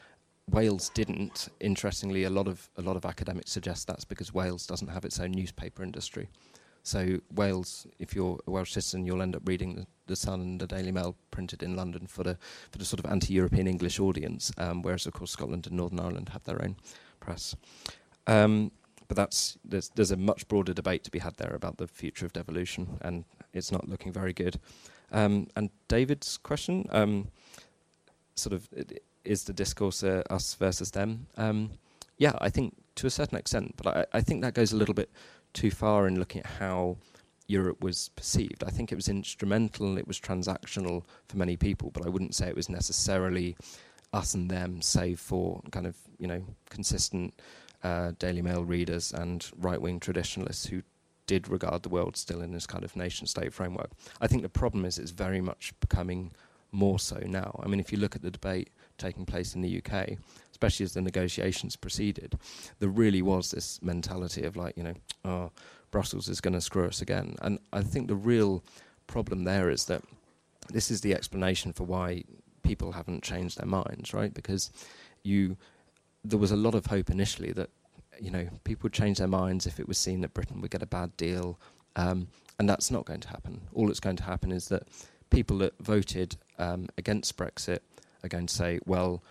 Wales 0.50 0.90
didn't. 0.90 1.48
Interestingly, 1.60 2.24
a 2.26 2.30
lot 2.30 2.48
of 2.48 2.70
a 2.78 2.82
lot 2.82 2.96
of 2.96 3.06
academics 3.06 3.52
suggest 3.52 3.88
that's 3.88 4.06
because 4.06 4.34
Wales 4.34 4.68
doesn't 4.68 4.90
have 4.90 5.06
its 5.06 5.20
own 5.20 5.32
newspaper 5.32 5.84
industry. 5.84 6.30
So 6.84 7.20
Wales, 7.34 7.88
if 7.98 8.14
you're 8.14 8.40
a 8.46 8.52
Welsh 8.52 8.74
citizen, 8.74 9.06
you'll 9.06 9.22
end 9.22 9.36
up 9.36 9.48
reading 9.48 9.76
the, 9.76 9.88
the 10.08 10.16
Sun 10.18 10.42
and 10.42 10.60
the 10.60 10.68
Daily 10.68 10.92
Mail 10.92 11.16
printed 11.32 11.64
in 11.64 11.76
London 11.78 12.08
for 12.08 12.24
the 12.24 12.38
for 12.72 12.78
the 12.78 12.86
sort 12.86 13.00
of 13.04 13.10
anti-European 13.10 13.68
English 13.68 14.00
audience, 14.00 14.52
um, 14.58 14.82
whereas 14.82 15.06
of 15.06 15.14
course 15.14 15.32
Scotland 15.32 15.66
and 15.66 15.78
Northern 15.78 16.02
Ireland 16.02 16.30
have 16.30 16.44
their 16.44 16.62
own 16.62 16.76
press. 17.22 17.56
Um, 18.28 18.72
but 19.08 19.16
that's 19.16 19.58
there's 19.64 19.90
there's 19.96 20.12
a 20.12 20.18
much 20.18 20.48
broader 20.50 20.74
debate 20.74 21.04
to 21.06 21.12
be 21.12 21.20
had 21.20 21.38
there 21.38 21.56
about 21.56 21.78
the 21.78 21.88
future 21.88 22.26
of 22.26 22.34
devolution, 22.34 22.98
and 23.02 23.24
it's 23.54 23.72
not 23.72 23.88
looking 23.88 24.12
very 24.12 24.34
good. 24.34 24.60
Um, 25.12 25.48
and 25.56 25.70
David's 25.88 26.38
question, 26.38 26.88
um, 26.92 27.30
sort 28.36 28.54
of, 28.54 28.68
is 29.24 29.44
the 29.44 29.54
discourse 29.54 30.04
uh, 30.04 30.24
us 30.30 30.56
versus 30.56 30.92
them? 30.92 31.28
Um, 31.38 31.72
yeah, 32.18 32.34
I 32.42 32.50
think 32.50 32.76
to 32.96 33.08
a 33.08 33.10
certain 33.10 33.38
extent, 33.38 33.76
but 33.78 33.88
I, 33.88 34.06
I 34.18 34.22
think 34.22 34.42
that 34.42 34.54
goes 34.54 34.74
a 34.74 34.76
little 34.76 34.96
bit 34.96 35.12
too 35.54 35.72
far 35.72 36.08
in 36.08 36.20
looking 36.20 36.42
at 36.42 36.48
how 36.48 36.98
Europe 37.48 37.84
was 37.84 38.10
perceived. 38.16 38.64
I 38.64 38.70
think 38.70 38.92
it 38.92 38.96
was 38.96 39.10
instrumental, 39.10 39.98
it 39.98 40.08
was 40.08 40.20
transactional 40.20 41.04
for 41.28 41.38
many 41.38 41.58
people, 41.58 41.92
but 41.92 42.06
I 42.06 42.10
wouldn't 42.10 42.36
say 42.36 42.48
it 42.48 42.56
was 42.56 42.70
necessarily 42.70 43.56
us 44.14 44.34
and 44.34 44.50
them, 44.50 44.82
save 44.82 45.20
for 45.20 45.62
kind 45.72 45.88
of 45.88 45.96
you 46.20 46.28
know 46.28 46.44
consistent 46.70 47.34
uh, 47.84 48.12
Daily 48.20 48.42
Mail 48.42 48.64
readers 48.64 49.12
and 49.12 49.46
right-wing 49.58 50.00
traditionalists 50.00 50.68
who 50.68 50.82
did 51.26 51.48
regard 51.50 51.84
the 51.84 51.90
world 51.90 52.16
still 52.18 52.42
in 52.42 52.52
this 52.52 52.68
kind 52.68 52.84
of 52.84 52.96
nation-state 52.96 53.54
framework. 53.54 53.92
I 54.22 54.28
think 54.28 54.42
the 54.42 54.50
problem 54.50 54.86
is 54.86 54.98
it's 54.98 55.12
very 55.12 55.42
much 55.42 55.74
becoming 55.80 56.32
more 56.72 57.00
so 57.00 57.20
now. 57.26 57.60
I 57.64 57.68
mean, 57.68 57.80
if 57.80 57.92
you 57.92 57.98
look 57.98 58.16
at 58.16 58.22
the 58.22 58.32
debate 58.32 58.70
taking 58.98 59.26
place 59.26 59.56
in 59.56 59.62
the 59.62 59.82
UK, 59.82 60.18
especially 60.64 60.86
as 60.86 60.94
the 60.94 61.02
negotiations 61.02 61.76
proceeded, 61.76 62.38
there 62.80 62.88
really 62.88 63.22
was 63.22 63.52
this 63.52 63.82
mentality 63.82 64.46
of 64.46 64.56
like, 64.56 64.78
you 64.78 64.84
know, 64.84 64.94
oh, 65.26 65.52
Brussels 65.92 66.30
is 66.30 66.40
going 66.40 66.54
to 66.54 66.62
screw 66.62 66.88
us 66.88 67.02
again. 67.02 67.36
And 67.42 67.60
I 67.74 67.82
think 67.82 68.08
the 68.08 68.16
real 68.16 68.64
problem 69.06 69.44
there 69.44 69.70
is 69.70 69.86
that 69.86 70.04
this 70.70 70.90
is 70.90 71.02
the 71.02 71.14
explanation 71.14 71.74
for 71.74 71.84
why 71.84 72.24
people 72.62 72.94
haven't 72.94 73.24
changed 73.24 73.60
their 73.60 73.68
minds, 73.68 74.14
right? 74.14 74.34
Because 74.34 74.72
you 75.24 75.58
there 76.24 76.40
was 76.40 76.52
a 76.52 76.56
lot 76.56 76.76
of 76.76 76.86
hope 76.86 77.10
initially 77.10 77.52
that 77.52 77.70
you 78.18 78.32
know 78.32 78.48
people 78.64 78.84
would 78.84 78.94
change 78.94 79.18
their 79.18 79.28
minds 79.28 79.68
if 79.68 79.82
it 79.82 79.88
was 79.90 79.98
seen 79.98 80.22
that 80.22 80.34
Britain 80.34 80.62
would 80.62 80.72
get 80.72 80.82
a 80.82 80.86
bad 80.86 81.16
deal, 81.18 81.60
um, 81.98 82.28
and 82.58 82.70
that's 82.70 82.90
not 82.90 83.04
going 83.04 83.20
to 83.20 83.28
happen. 83.28 83.60
All 83.74 83.88
that's 83.88 84.00
going 84.00 84.16
to 84.16 84.24
happen 84.24 84.54
is 84.54 84.70
that 84.70 84.84
people 85.30 85.58
that 85.58 85.74
voted 85.82 86.38
um, 86.58 86.88
against 86.98 87.36
Brexit 87.36 87.80
are 88.24 88.30
going 88.30 88.46
to 88.46 88.54
say, 88.54 88.80
well, 88.86 89.22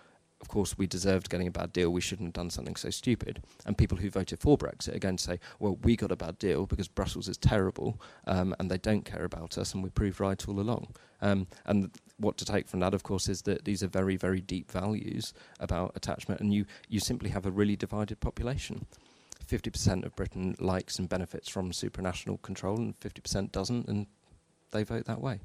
of 0.43 0.49
course, 0.49 0.77
we 0.77 0.87
deserved 0.87 1.29
getting 1.29 1.47
a 1.47 1.51
bad 1.51 1.71
deal. 1.71 1.89
We 1.89 2.01
shouldn't 2.01 2.27
have 2.27 2.33
done 2.33 2.49
something 2.49 2.75
so 2.75 2.89
stupid. 2.89 3.41
And 3.65 3.77
people 3.77 3.97
who 3.97 4.09
voted 4.09 4.41
for 4.41 4.57
Brexit 4.57 4.99
to 4.99 5.17
say, 5.17 5.39
well, 5.57 5.77
we 5.83 5.95
got 5.95 6.11
a 6.11 6.17
bad 6.17 6.37
deal 6.37 6.65
because 6.65 6.89
Brussels 6.89 7.29
is 7.29 7.37
terrible 7.37 8.01
um, 8.27 8.53
and 8.59 8.69
they 8.69 8.77
don't 8.77 9.05
care 9.05 9.23
about 9.23 9.57
us, 9.57 9.73
and 9.73 9.81
we 9.81 9.89
proved 9.89 10.19
right 10.19 10.45
all 10.45 10.59
along. 10.59 10.87
Um, 11.21 11.47
and 11.65 11.91
what 12.17 12.35
to 12.39 12.45
take 12.45 12.67
from 12.67 12.81
that, 12.81 12.93
of 12.93 13.03
course, 13.03 13.29
is 13.29 13.43
that 13.43 13.63
these 13.63 13.81
are 13.83 13.87
very, 13.87 14.17
very 14.17 14.41
deep 14.41 14.69
values 14.69 15.33
about 15.61 15.93
attachment, 15.95 16.41
and 16.41 16.53
you, 16.53 16.65
you 16.89 16.99
simply 16.99 17.29
have 17.29 17.45
a 17.45 17.51
really 17.51 17.77
divided 17.77 18.19
population. 18.19 18.85
50% 19.47 20.03
of 20.03 20.13
Britain 20.17 20.57
likes 20.59 20.99
and 20.99 21.07
benefits 21.07 21.47
from 21.47 21.71
supranational 21.71 22.41
control, 22.41 22.75
and 22.75 22.99
50% 22.99 23.53
doesn't, 23.53 23.87
and 23.87 24.07
they 24.71 24.83
vote 24.83 25.05
that 25.05 25.21
way. 25.21 25.39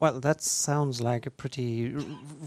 Well, 0.00 0.20
that 0.20 0.42
sounds 0.42 1.00
like 1.00 1.26
a 1.26 1.30
pretty 1.30 1.92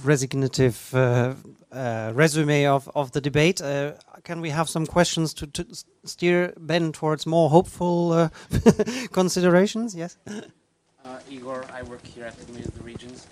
resignative 0.04 0.94
uh, 0.94 1.34
uh, 1.76 2.12
resume 2.14 2.66
of, 2.66 2.90
of 2.94 3.12
the 3.14 3.22
debate. 3.22 3.62
Uh, 3.62 3.94
can 4.24 4.42
we 4.42 4.50
have 4.50 4.70
some 4.70 4.86
questions 4.86 5.34
to, 5.36 5.48
to 5.48 5.66
steer 6.04 6.54
Ben 6.58 6.92
towards 6.92 7.26
more 7.26 7.50
hopeful 7.50 8.12
uh, 8.12 8.30
considerations? 9.12 9.96
Yes. 9.96 10.18
Uh, 10.28 11.20
Igor, 11.30 11.66
I 11.74 11.84
work 11.84 12.06
here 12.06 12.26
at 12.26 12.38
the 12.38 12.46
Community 12.46 12.70
of 12.70 12.78
the 12.78 12.84
Regions. 12.84 13.28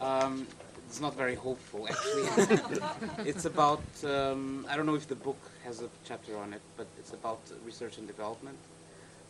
Um, 0.00 0.46
it's 0.88 1.00
not 1.00 1.14
very 1.14 1.34
hopeful, 1.34 1.88
actually. 1.88 2.58
it's 3.30 3.44
about, 3.44 3.82
um, 4.04 4.66
I 4.68 4.76
don't 4.76 4.86
know 4.86 4.94
if 4.94 5.08
the 5.08 5.14
book 5.14 5.38
has 5.64 5.80
a 5.80 5.88
chapter 6.04 6.36
on 6.36 6.52
it, 6.52 6.60
but 6.76 6.86
it's 6.98 7.12
about 7.12 7.40
research 7.64 7.98
and 7.98 8.06
development. 8.06 8.58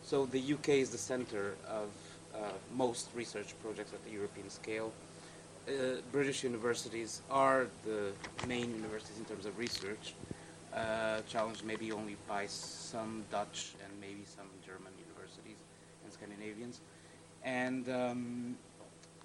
So 0.03 0.25
the 0.25 0.53
UK 0.53 0.69
is 0.69 0.89
the 0.89 0.97
center 0.97 1.55
of 1.67 1.89
most 2.73 3.09
research 3.15 3.53
projects 3.61 3.93
at 3.93 4.03
the 4.05 4.11
European 4.11 4.49
scale. 4.49 4.91
Uh, 5.67 6.01
British 6.11 6.43
universities 6.43 7.21
are 7.29 7.67
the 7.85 8.11
main 8.47 8.73
universities 8.75 9.17
in 9.17 9.25
terms 9.25 9.45
of 9.45 9.57
research, 9.57 10.13
uh, 10.75 11.21
challenged 11.29 11.63
maybe 11.63 11.91
only 11.91 12.17
by 12.27 12.45
some 12.47 13.23
Dutch 13.31 13.73
and 13.83 13.91
maybe 14.01 14.23
some 14.25 14.47
German 14.65 14.91
universities 14.99 15.57
and 16.03 16.11
Scandinavians 16.11 16.81
and 17.43 17.89
um, 17.89 18.55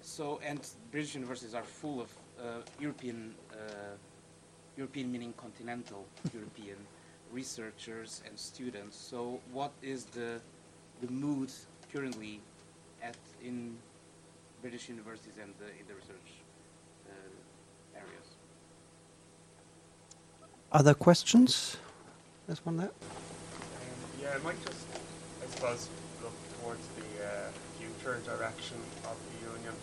so 0.01 0.39
and 0.45 0.59
British 0.91 1.15
universities 1.15 1.53
are 1.53 1.63
full 1.63 2.01
of 2.01 2.09
uh, 2.39 2.43
European, 2.79 3.33
uh, 3.53 3.95
European 4.77 5.11
meaning 5.11 5.33
continental 5.37 6.05
European 6.33 6.77
researchers 7.31 8.21
and 8.27 8.37
students. 8.37 8.97
So 8.97 9.39
what 9.51 9.71
is 9.81 10.05
the 10.05 10.41
the 11.01 11.11
mood 11.11 11.51
currently 11.93 12.41
at 13.03 13.15
in 13.43 13.77
British 14.61 14.89
universities 14.89 15.37
and 15.41 15.53
the, 15.59 15.67
in 15.67 15.85
the 15.87 15.95
research 15.95 16.29
uh, 17.07 17.97
areas? 17.97 18.27
Other 20.71 20.93
questions? 20.93 21.77
There's 22.47 22.65
one 22.65 22.77
there. 22.77 22.91
Um, 22.91 23.99
yeah, 24.21 24.35
I 24.35 24.43
might 24.43 24.59
just, 24.65 24.85
I 25.43 25.47
suppose, 25.53 25.87
look 26.21 26.35
towards 26.61 26.85
the 26.97 27.09
uh, 27.23 27.29
future 27.79 28.19
direction 28.25 28.77
of 29.05 29.15
the 29.15 29.47
union, 29.47 29.73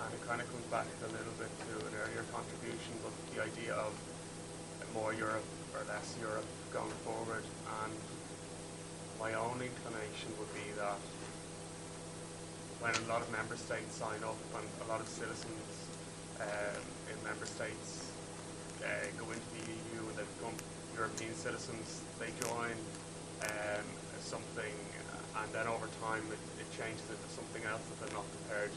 and 0.00 0.08
it 0.14 0.22
kind 0.26 0.40
of 0.40 0.46
comes 0.50 0.66
back 0.70 0.86
a 1.02 1.10
little 1.12 1.36
bit 1.38 1.50
to 1.66 1.86
an 1.86 1.94
earlier 1.94 2.24
contribution, 2.32 2.94
but 3.02 3.12
the 3.34 3.42
idea 3.44 3.74
of 3.74 3.92
more 4.94 5.12
Europe 5.12 5.44
or 5.74 5.84
less 5.92 6.16
Europe 6.20 6.48
going 6.72 6.96
forward, 7.04 7.44
and 7.84 7.92
my 9.20 9.34
own 9.34 9.60
inclination 9.60 10.32
would 10.38 10.52
be 10.54 10.72
that 10.76 11.00
when 12.80 12.92
a 12.92 13.08
lot 13.08 13.22
of 13.22 13.28
member 13.32 13.56
states 13.56 13.96
sign 13.96 14.20
up 14.24 14.36
and 14.56 14.66
a 14.84 14.88
lot 14.88 15.00
of 15.00 15.08
citizens 15.08 15.68
um, 16.40 16.82
in 17.08 17.16
member 17.24 17.46
states 17.46 18.12
uh, 18.84 18.88
go 19.16 19.24
into 19.32 19.48
the 19.56 19.64
EU 19.72 20.00
and 20.04 20.14
they 20.16 20.26
become 20.36 20.56
European 20.92 21.32
citizens, 21.32 22.04
they 22.20 22.28
join 22.44 22.76
um, 23.48 23.86
something 24.20 24.74
and 25.36 25.48
then 25.52 25.68
over 25.68 25.88
time 26.00 26.24
it, 26.32 26.40
it 26.60 26.68
changes 26.72 27.04
into 27.08 27.28
something 27.32 27.64
else 27.68 27.84
that 27.92 27.96
they're 28.00 28.16
not 28.16 28.28
prepared 28.44 28.72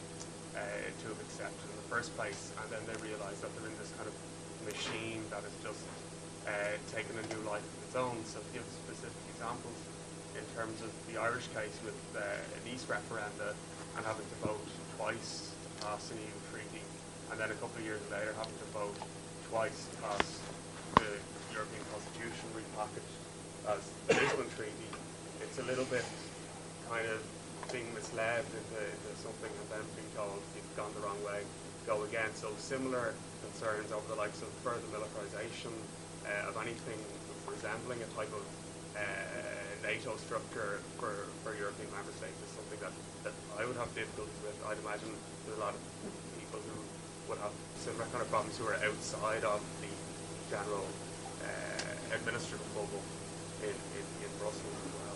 uh, 0.55 0.59
to 0.99 1.05
have 1.11 1.19
accepted 1.23 1.67
in 1.67 1.75
the 1.75 1.89
first 1.91 2.11
place 2.15 2.51
and 2.59 2.67
then 2.71 2.83
they 2.87 2.95
realise 3.03 3.39
that 3.43 3.51
they're 3.55 3.67
in 3.67 3.77
this 3.79 3.91
kind 3.95 4.07
of 4.07 4.15
machine 4.67 5.23
that 5.31 5.43
is 5.43 5.55
just 5.63 5.83
uh, 6.47 6.75
taking 6.91 7.15
a 7.15 7.25
new 7.31 7.41
life 7.47 7.63
of 7.63 7.79
its 7.83 7.95
own. 7.95 8.17
So 8.27 8.39
to 8.39 8.49
give 8.51 8.63
specific 8.87 9.23
examples, 9.35 9.75
in 10.35 10.45
terms 10.55 10.79
of 10.81 10.91
the 11.11 11.19
Irish 11.19 11.47
case 11.51 11.75
with 11.83 11.97
uh, 12.15 12.21
Nice 12.63 12.85
referenda 12.85 13.55
and 13.99 14.07
having 14.07 14.31
to 14.31 14.39
vote 14.47 14.63
twice 14.95 15.51
to 15.51 15.69
pass 15.83 16.07
an 16.07 16.17
EU 16.23 16.37
treaty, 16.55 16.79
and 17.31 17.35
then 17.35 17.51
a 17.51 17.57
couple 17.59 17.75
of 17.75 17.83
years 17.83 17.99
later 18.07 18.31
having 18.39 18.55
to 18.55 18.69
vote 18.71 18.95
twice 19.51 19.91
to 19.91 19.95
pass 19.99 20.39
the 21.03 21.19
European 21.51 21.83
Constitution 21.91 22.47
repackaged 22.55 23.15
as 23.67 23.83
the 24.07 24.15
Lisbon 24.15 24.47
Treaty. 24.55 24.87
It's 25.43 25.59
a 25.59 25.67
little 25.67 25.83
bit 25.91 26.07
kind 26.87 27.11
of 27.11 27.19
being 27.75 27.91
misled 27.91 28.47
into, 28.47 28.79
into 28.79 29.11
something 29.19 29.51
and 29.51 29.67
then 29.67 29.83
being 29.99 30.07
told 30.15 30.39
you've 30.55 30.75
gone 30.79 30.95
the 30.95 31.03
wrong 31.03 31.19
way, 31.27 31.43
go 31.83 32.07
again. 32.07 32.31
So 32.39 32.55
similar 32.55 33.11
concerns 33.43 33.91
over 33.91 34.07
the 34.07 34.15
likes 34.15 34.39
of 34.39 34.47
further 34.63 34.87
militarization 34.95 35.75
uh, 36.23 36.47
of 36.47 36.55
anything 36.63 37.03
resembling 37.51 37.99
a 37.99 38.09
type 38.15 38.31
of 38.31 38.47
uh, 38.95 39.58
NATO 39.83 40.15
structure 40.17 40.79
for, 40.97 41.27
for 41.43 41.55
European 41.55 41.89
member 41.91 42.11
states 42.13 42.37
is 42.45 42.51
something 42.55 42.79
that, 42.79 42.93
that 43.23 43.35
I 43.59 43.65
would 43.65 43.77
have 43.77 43.93
difficulties 43.95 44.39
with. 44.43 44.55
I'd 44.67 44.79
imagine 44.79 45.11
there's 45.45 45.57
a 45.57 45.61
lot 45.61 45.73
of 45.73 45.81
people 46.39 46.59
who 46.59 46.77
would 47.29 47.39
have 47.39 47.51
similar 47.77 48.05
kind 48.11 48.21
of 48.21 48.29
problems 48.29 48.57
who 48.57 48.65
are 48.67 48.79
outside 48.83 49.43
of 49.43 49.61
the 49.81 49.91
general 50.49 50.85
uh, 51.43 52.15
administrative 52.15 52.67
bubble 52.75 53.03
in, 53.63 53.69
in, 53.69 54.05
in 54.25 54.31
Brussels 54.39 54.77
as 54.85 54.93
well. 54.99 55.09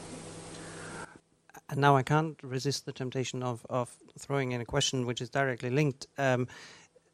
And 1.70 1.82
now 1.82 1.95
I 1.95 2.03
can't 2.03 2.38
resist 2.43 2.86
the 2.86 2.93
temptation 2.93 3.41
of, 3.41 3.66
of 3.70 3.95
throwing 4.20 4.51
in 4.51 4.61
a 4.61 4.66
question 4.66 5.05
which 5.05 5.22
is 5.22 5.30
directly 5.30 5.70
linked, 5.70 6.07
um, 6.18 6.47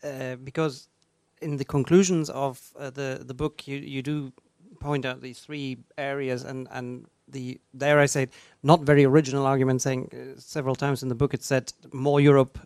uh, 0.03 0.35
because 0.35 0.89
in 1.41 1.57
the 1.57 1.65
conclusions 1.65 2.29
of 2.29 2.73
uh, 2.77 2.89
the 2.89 3.23
the 3.25 3.33
book, 3.33 3.67
you 3.67 3.77
you 3.77 4.01
do 4.01 4.33
point 4.79 5.05
out 5.05 5.21
these 5.21 5.39
three 5.39 5.77
areas, 5.97 6.43
and 6.43 6.67
and 6.71 7.05
the 7.31 7.59
there 7.73 7.99
I 7.99 8.07
say 8.07 8.23
it, 8.23 8.33
not 8.63 8.81
very 8.81 9.05
original 9.05 9.45
argument, 9.45 9.81
saying 9.81 10.09
uh, 10.11 10.39
several 10.39 10.75
times 10.75 11.03
in 11.03 11.09
the 11.09 11.15
book 11.15 11.33
it 11.33 11.43
said 11.43 11.71
more 11.93 12.19
Europe, 12.19 12.59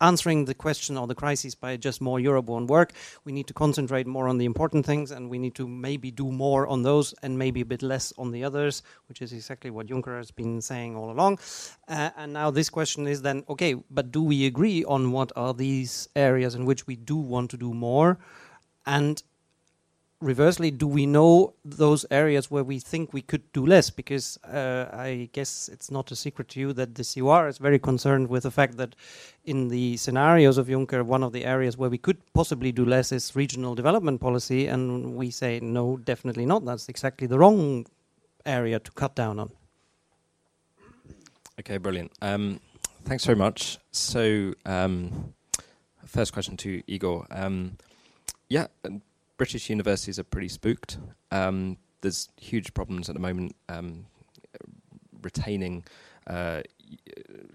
answering 0.00 0.44
the 0.44 0.54
question 0.54 0.96
or 0.96 1.06
the 1.06 1.14
crisis 1.14 1.54
by 1.54 1.76
just 1.76 2.00
more 2.00 2.20
Europe 2.20 2.46
won't 2.46 2.70
work. 2.70 2.92
We 3.24 3.32
need 3.32 3.46
to 3.46 3.54
concentrate 3.54 4.06
more 4.06 4.28
on 4.28 4.38
the 4.38 4.44
important 4.44 4.86
things, 4.86 5.10
and 5.10 5.30
we 5.30 5.38
need 5.38 5.54
to 5.56 5.66
maybe 5.66 6.10
do 6.10 6.30
more 6.32 6.66
on 6.66 6.82
those, 6.82 7.14
and 7.22 7.38
maybe 7.38 7.60
a 7.60 7.66
bit 7.66 7.82
less 7.82 8.12
on 8.18 8.30
the 8.32 8.44
others, 8.44 8.82
which 9.08 9.22
is 9.22 9.32
exactly 9.32 9.70
what 9.70 9.86
Juncker 9.86 10.16
has 10.16 10.30
been 10.30 10.60
saying 10.60 10.96
all 10.96 11.10
along. 11.10 11.38
Uh, 11.88 12.10
and 12.16 12.32
now 12.32 12.50
this 12.50 12.70
question 12.70 13.06
is 13.06 13.22
then 13.22 13.44
okay, 13.48 13.74
but 13.90 14.10
do 14.12 14.22
we 14.22 14.46
agree 14.46 14.84
on 14.84 15.12
what 15.12 15.32
are 15.36 15.54
these 15.54 16.08
areas 16.16 16.54
in 16.54 16.64
which 16.64 16.86
we 16.86 16.96
do 16.96 17.16
want 17.16 17.50
to 17.50 17.56
do 17.56 17.74
more, 17.74 18.18
and 18.86 19.22
reversely, 20.26 20.70
do 20.70 20.86
we 20.86 21.06
know 21.06 21.54
those 21.64 22.04
areas 22.10 22.50
where 22.50 22.64
we 22.64 22.78
think 22.78 23.12
we 23.12 23.22
could 23.22 23.50
do 23.52 23.64
less? 23.64 23.88
Because 23.90 24.38
uh, 24.44 24.90
I 24.92 25.30
guess 25.32 25.70
it's 25.72 25.90
not 25.90 26.10
a 26.10 26.16
secret 26.16 26.48
to 26.50 26.60
you 26.60 26.72
that 26.72 26.96
the 26.96 27.04
COR 27.04 27.48
is 27.48 27.58
very 27.58 27.78
concerned 27.78 28.28
with 28.28 28.42
the 28.42 28.50
fact 28.50 28.76
that 28.76 28.94
in 29.44 29.68
the 29.68 29.96
scenarios 29.96 30.58
of 30.58 30.66
Juncker, 30.66 31.04
one 31.04 31.22
of 31.22 31.32
the 31.32 31.44
areas 31.44 31.78
where 31.78 31.88
we 31.88 31.98
could 31.98 32.18
possibly 32.34 32.72
do 32.72 32.84
less 32.84 33.12
is 33.12 33.36
regional 33.36 33.74
development 33.74 34.20
policy, 34.20 34.66
and 34.66 35.14
we 35.14 35.30
say 35.30 35.60
no, 35.60 35.96
definitely 35.96 36.44
not. 36.44 36.64
That's 36.64 36.88
exactly 36.88 37.26
the 37.28 37.38
wrong 37.38 37.86
area 38.44 38.80
to 38.80 38.90
cut 38.90 39.14
down 39.14 39.38
on. 39.38 39.50
Okay, 41.60 41.78
brilliant. 41.78 42.12
Um, 42.20 42.60
thanks 43.04 43.24
very 43.24 43.38
much. 43.38 43.78
So, 43.92 44.52
um, 44.66 45.32
first 46.04 46.32
question 46.32 46.56
to 46.58 46.82
Igor. 46.86 47.26
Um, 47.30 47.78
yeah, 48.48 48.66
British 49.36 49.68
universities 49.70 50.18
are 50.18 50.24
pretty 50.24 50.48
spooked. 50.48 50.98
Um, 51.30 51.76
there's 52.00 52.28
huge 52.40 52.72
problems 52.74 53.08
at 53.08 53.14
the 53.14 53.20
moment 53.20 53.54
um, 53.68 54.06
retaining 55.22 55.84
uh, 56.26 56.62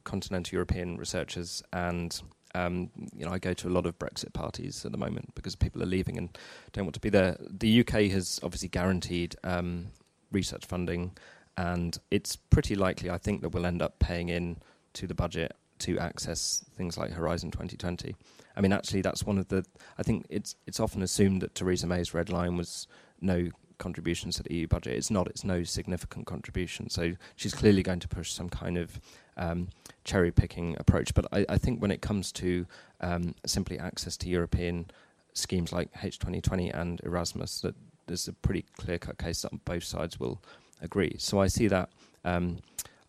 continental 0.03 0.55
European 0.55 0.97
researchers, 0.97 1.63
and 1.73 2.21
um, 2.53 2.89
you 3.15 3.25
know 3.25 3.31
I 3.31 3.39
go 3.39 3.53
to 3.53 3.67
a 3.67 3.71
lot 3.71 3.85
of 3.85 3.97
Brexit 3.97 4.33
parties 4.33 4.85
at 4.85 4.91
the 4.91 4.97
moment 4.97 5.33
because 5.35 5.55
people 5.55 5.81
are 5.81 5.87
leaving 5.87 6.17
and 6.17 6.37
don't 6.73 6.85
want 6.85 6.95
to 6.95 6.99
be 6.99 7.09
there. 7.09 7.37
The 7.39 7.81
UK 7.81 8.11
has 8.11 8.39
obviously 8.43 8.69
guaranteed 8.69 9.35
um, 9.43 9.87
research 10.31 10.65
funding, 10.65 11.11
and 11.57 11.97
it's 12.11 12.35
pretty 12.35 12.75
likely 12.75 13.09
I 13.09 13.17
think 13.17 13.41
that 13.41 13.49
we'll 13.49 13.65
end 13.65 13.81
up 13.81 13.99
paying 13.99 14.29
in 14.29 14.57
to 14.93 15.07
the 15.07 15.15
budget 15.15 15.55
to 15.79 15.97
access 15.97 16.63
things 16.75 16.97
like 16.97 17.11
Horizon 17.11 17.51
2020. 17.51 18.15
I 18.61 18.63
mean, 18.63 18.73
actually, 18.73 19.01
that's 19.01 19.23
one 19.23 19.39
of 19.39 19.47
the. 19.47 19.65
I 19.97 20.03
think 20.03 20.27
it's 20.29 20.55
it's 20.67 20.79
often 20.79 21.01
assumed 21.01 21.41
that 21.41 21.55
Theresa 21.55 21.87
May's 21.87 22.13
red 22.13 22.29
line 22.29 22.57
was 22.57 22.85
no 23.19 23.49
contributions 23.79 24.35
to 24.35 24.43
the 24.43 24.53
EU 24.53 24.67
budget. 24.67 24.93
It's 24.93 25.09
not. 25.09 25.27
It's 25.27 25.43
no 25.43 25.63
significant 25.63 26.27
contribution. 26.27 26.87
So 26.87 27.13
she's 27.35 27.55
clearly 27.55 27.81
going 27.81 28.01
to 28.01 28.07
push 28.07 28.31
some 28.31 28.49
kind 28.49 28.77
of 28.77 29.01
um, 29.35 29.69
cherry 30.03 30.29
picking 30.29 30.75
approach. 30.79 31.15
But 31.15 31.25
I, 31.31 31.43
I 31.49 31.57
think 31.57 31.81
when 31.81 31.89
it 31.89 32.03
comes 32.03 32.31
to 32.33 32.67
um, 32.99 33.33
simply 33.47 33.79
access 33.79 34.15
to 34.17 34.29
European 34.29 34.91
schemes 35.33 35.73
like 35.73 35.91
H2020 35.93 36.71
and 36.79 37.01
Erasmus, 37.03 37.61
that 37.61 37.73
there's 38.05 38.27
a 38.27 38.33
pretty 38.33 38.63
clear 38.77 38.99
cut 38.99 39.17
case 39.17 39.41
that 39.41 39.65
both 39.65 39.85
sides 39.85 40.19
will 40.19 40.39
agree. 40.83 41.15
So 41.17 41.41
I 41.41 41.47
see 41.47 41.67
that. 41.67 41.89
Um, 42.23 42.59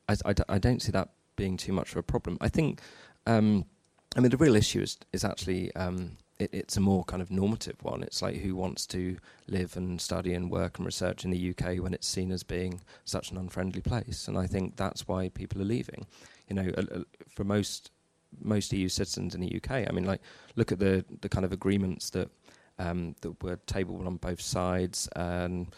I, 0.08 0.16
I, 0.24 0.34
I 0.48 0.56
don't 0.56 0.80
see 0.80 0.92
that 0.92 1.10
being 1.36 1.58
too 1.58 1.74
much 1.74 1.90
of 1.90 1.98
a 1.98 2.02
problem. 2.02 2.38
I 2.40 2.48
think. 2.48 2.80
Um, 3.26 3.66
I 4.16 4.20
mean, 4.20 4.30
the 4.30 4.36
real 4.36 4.56
issue 4.56 4.80
is 4.80 4.98
is 5.12 5.24
actually 5.24 5.74
um, 5.74 6.16
it, 6.38 6.50
it's 6.52 6.76
a 6.76 6.80
more 6.80 7.04
kind 7.04 7.22
of 7.22 7.30
normative 7.30 7.82
one. 7.82 8.02
It's 8.02 8.20
like 8.20 8.36
who 8.36 8.54
wants 8.54 8.86
to 8.88 9.16
live 9.48 9.76
and 9.76 10.00
study 10.00 10.34
and 10.34 10.50
work 10.50 10.78
and 10.78 10.86
research 10.86 11.24
in 11.24 11.30
the 11.30 11.50
UK 11.50 11.82
when 11.82 11.94
it's 11.94 12.06
seen 12.06 12.30
as 12.30 12.42
being 12.42 12.80
such 13.04 13.30
an 13.30 13.38
unfriendly 13.38 13.80
place, 13.80 14.28
and 14.28 14.36
I 14.36 14.46
think 14.46 14.76
that's 14.76 15.08
why 15.08 15.28
people 15.28 15.60
are 15.62 15.66
leaving. 15.66 16.06
You 16.48 16.56
know, 16.56 16.72
uh, 16.76 17.00
for 17.34 17.44
most 17.44 17.90
most 18.40 18.72
EU 18.72 18.88
citizens 18.88 19.34
in 19.34 19.40
the 19.40 19.56
UK, 19.56 19.88
I 19.88 19.92
mean, 19.92 20.04
like 20.04 20.20
look 20.56 20.72
at 20.72 20.78
the 20.78 21.04
the 21.20 21.28
kind 21.28 21.44
of 21.44 21.52
agreements 21.52 22.10
that 22.10 22.30
um, 22.78 23.14
that 23.22 23.42
were 23.42 23.56
tabled 23.66 24.06
on 24.06 24.16
both 24.16 24.40
sides, 24.40 25.08
and 25.16 25.74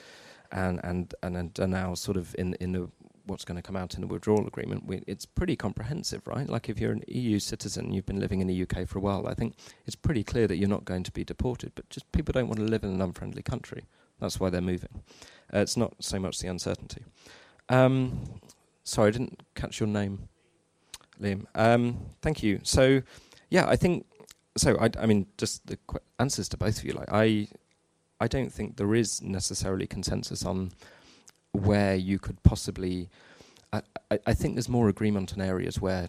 and 0.50 0.80
and 0.82 1.14
and 1.22 1.60
are 1.60 1.66
now 1.66 1.94
sort 1.94 2.16
of 2.16 2.34
in 2.38 2.54
in 2.54 2.72
the 2.72 2.90
what's 3.26 3.44
going 3.44 3.56
to 3.56 3.62
come 3.62 3.76
out 3.76 3.94
in 3.94 4.00
the 4.00 4.06
withdrawal 4.06 4.46
agreement, 4.46 4.86
we, 4.86 5.02
it's 5.06 5.26
pretty 5.26 5.56
comprehensive, 5.56 6.26
right? 6.26 6.48
Like 6.48 6.68
if 6.68 6.78
you're 6.78 6.92
an 6.92 7.04
EU 7.08 7.38
citizen, 7.38 7.92
you've 7.92 8.06
been 8.06 8.20
living 8.20 8.40
in 8.40 8.46
the 8.46 8.62
UK 8.62 8.86
for 8.86 8.98
a 8.98 9.02
while, 9.02 9.26
I 9.26 9.34
think 9.34 9.54
it's 9.86 9.96
pretty 9.96 10.24
clear 10.24 10.46
that 10.46 10.56
you're 10.56 10.68
not 10.68 10.84
going 10.84 11.02
to 11.04 11.12
be 11.12 11.24
deported, 11.24 11.72
but 11.74 11.88
just 11.90 12.10
people 12.12 12.32
don't 12.32 12.48
want 12.48 12.58
to 12.58 12.64
live 12.64 12.84
in 12.84 12.90
an 12.90 13.00
unfriendly 13.00 13.42
country. 13.42 13.84
That's 14.20 14.38
why 14.38 14.50
they're 14.50 14.60
moving. 14.60 15.02
Uh, 15.52 15.58
it's 15.58 15.76
not 15.76 15.94
so 16.00 16.18
much 16.18 16.38
the 16.38 16.48
uncertainty. 16.48 17.04
Um, 17.68 18.40
sorry, 18.84 19.08
I 19.08 19.10
didn't 19.12 19.42
catch 19.54 19.80
your 19.80 19.88
name, 19.88 20.28
Liam. 21.20 21.46
Um, 21.54 21.98
thank 22.22 22.42
you. 22.42 22.60
So, 22.62 23.02
yeah, 23.50 23.66
I 23.68 23.76
think 23.76 24.06
so. 24.56 24.76
I, 24.78 24.90
I 24.98 25.06
mean, 25.06 25.26
just 25.38 25.66
the 25.66 25.78
qu- 25.86 25.98
answers 26.18 26.48
to 26.50 26.56
both 26.56 26.78
of 26.78 26.84
you. 26.84 26.92
Like, 26.92 27.08
I, 27.10 27.48
I 28.20 28.28
don't 28.28 28.52
think 28.52 28.76
there 28.76 28.94
is 28.94 29.20
necessarily 29.22 29.86
consensus 29.86 30.44
on 30.44 30.72
where 31.54 31.94
you 31.94 32.18
could 32.18 32.42
possibly. 32.42 33.08
I, 33.72 33.82
I, 34.10 34.18
I 34.26 34.34
think 34.34 34.54
there's 34.54 34.68
more 34.68 34.88
agreement 34.88 35.32
on 35.32 35.40
areas 35.40 35.80
where 35.80 36.08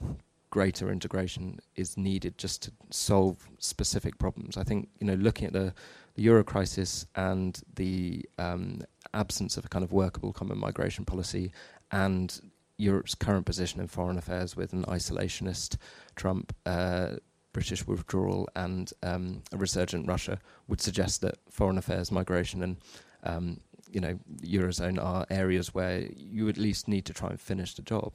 greater 0.50 0.92
integration 0.92 1.60
is 1.76 1.98
needed 1.98 2.38
just 2.38 2.64
to 2.64 2.72
solve 2.90 3.48
specific 3.60 4.18
problems. 4.18 4.58
I 4.58 4.64
think 4.64 4.90
you 5.00 5.08
know 5.08 5.16
looking 5.16 5.48
at 5.48 5.54
the, 5.54 5.74
the 6.16 6.24
euro 6.24 6.44
crisis 6.44 7.06
and 7.16 7.60
the 7.76 8.26
um, 8.38 8.82
absence 9.14 9.58
of 9.58 9.66
a 9.66 9.68
kind 9.70 9.84
of 9.84 9.92
workable 9.92 10.34
common 10.34 10.58
migration 10.58 11.06
policy 11.06 11.52
and 11.92 12.42
Europe's 12.78 13.16
current 13.16 13.46
position 13.46 13.80
in 13.80 13.88
foreign 13.88 14.18
affairs 14.18 14.56
with 14.56 14.74
an 14.74 14.84
isolationist 14.86 15.78
Trump, 16.16 16.54
uh, 16.66 17.12
British 17.54 17.88
withdrawal, 17.88 18.50
and 18.56 18.92
um, 19.02 19.42
a 19.54 19.58
resurgent 19.58 20.08
Russia 20.08 20.40
would 20.68 20.82
suggest 20.82 21.22
that 21.22 21.38
foreign 21.50 21.78
affairs, 21.78 22.12
migration, 22.12 22.62
and 22.64 22.78
um, 23.24 23.60
you 23.96 24.02
know, 24.02 24.20
eurozone 24.42 25.02
are 25.02 25.26
areas 25.30 25.74
where 25.74 26.06
you 26.18 26.50
at 26.50 26.58
least 26.58 26.90
need 26.90 27.06
to 27.06 27.14
try 27.14 27.30
and 27.30 27.40
finish 27.40 27.76
the 27.76 27.82
job. 27.82 28.14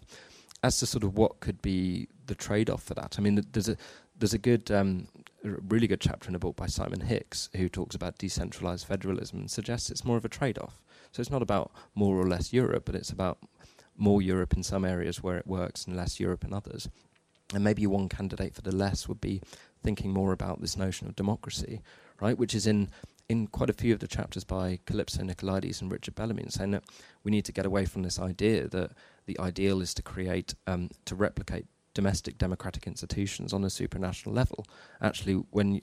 As 0.63 0.79
to 0.81 0.87
sort 0.87 1.05
of 1.05 1.17
what 1.17 1.41
could 1.41 1.63
be 1.63 2.07
the 2.27 2.35
trade-off 2.35 2.83
for 2.83 2.93
that, 2.93 3.17
I 3.19 3.23
mean, 3.23 3.43
there's 3.53 3.71
a 3.71 3.77
there's 4.19 4.35
a 4.35 4.39
good, 4.39 4.71
um, 4.71 5.09
really 5.43 5.87
good 5.87 6.03
chapter 6.03 6.29
in 6.29 6.35
a 6.35 6.39
book 6.39 6.55
by 6.55 6.67
Simon 6.67 7.01
Hix 7.01 7.49
who 7.57 7.71
talks 7.71 7.95
about 7.95 8.19
decentralized 8.19 8.87
federalism 8.87 9.39
and 9.39 9.51
suggests 9.51 9.89
it's 9.91 10.05
more 10.05 10.19
of 10.19 10.27
a 10.27 10.29
trade-off. 10.29 10.83
So 11.13 11.23
it's 11.23 11.31
not 11.31 11.41
about 11.41 11.73
more 11.95 12.17
or 12.21 12.29
less 12.29 12.53
Europe, 12.53 12.83
but 12.85 12.95
it's 12.95 13.09
about 13.09 13.39
more 13.97 14.21
Europe 14.21 14.53
in 14.53 14.63
some 14.63 14.85
areas 14.85 15.23
where 15.23 15.39
it 15.39 15.47
works 15.47 15.87
and 15.87 15.97
less 15.97 16.21
Europe 16.21 16.45
in 16.45 16.53
others. 16.53 16.91
And 17.55 17.65
maybe 17.65 17.87
one 17.87 18.11
candidate 18.11 18.55
for 18.55 18.61
the 18.61 18.77
less 18.77 19.09
would 19.09 19.23
be 19.23 19.41
thinking 19.83 20.13
more 20.13 20.33
about 20.33 20.61
this 20.61 20.77
notion 20.77 21.09
of 21.09 21.17
democracy, 21.17 21.81
right, 22.21 22.39
which 22.39 22.55
is 22.55 22.67
in 22.67 22.91
in 23.31 23.47
quite 23.47 23.71
a 23.71 23.73
few 23.73 23.95
of 23.95 24.01
the 24.01 24.09
chapters 24.09 24.43
by 24.43 24.81
Kalypso 24.87 25.21
Nicolaïdis 25.21 25.81
and 25.81 25.93
Richard 25.93 26.17
Bellamy, 26.17 26.47
saying 26.49 26.73
that 26.73 26.83
we 27.23 27.31
need 27.31 27.45
to 27.45 27.53
get 27.53 27.65
away 27.65 27.85
from 27.85 28.03
this 28.03 28.19
idea 28.19 28.67
that 28.67 28.91
the 29.27 29.39
ideal 29.39 29.81
is 29.81 29.95
to 29.95 30.03
create, 30.03 30.57
um, 30.67 30.91
to 31.05 31.15
replicate 31.15 31.67
domestic 31.95 32.39
democratic 32.39 32.89
institutions 32.89 33.53
on 33.53 33.63
a 33.63 33.69
supranational 33.69 34.35
level. 34.35 34.67
Actually, 35.01 35.35
when 35.51 35.81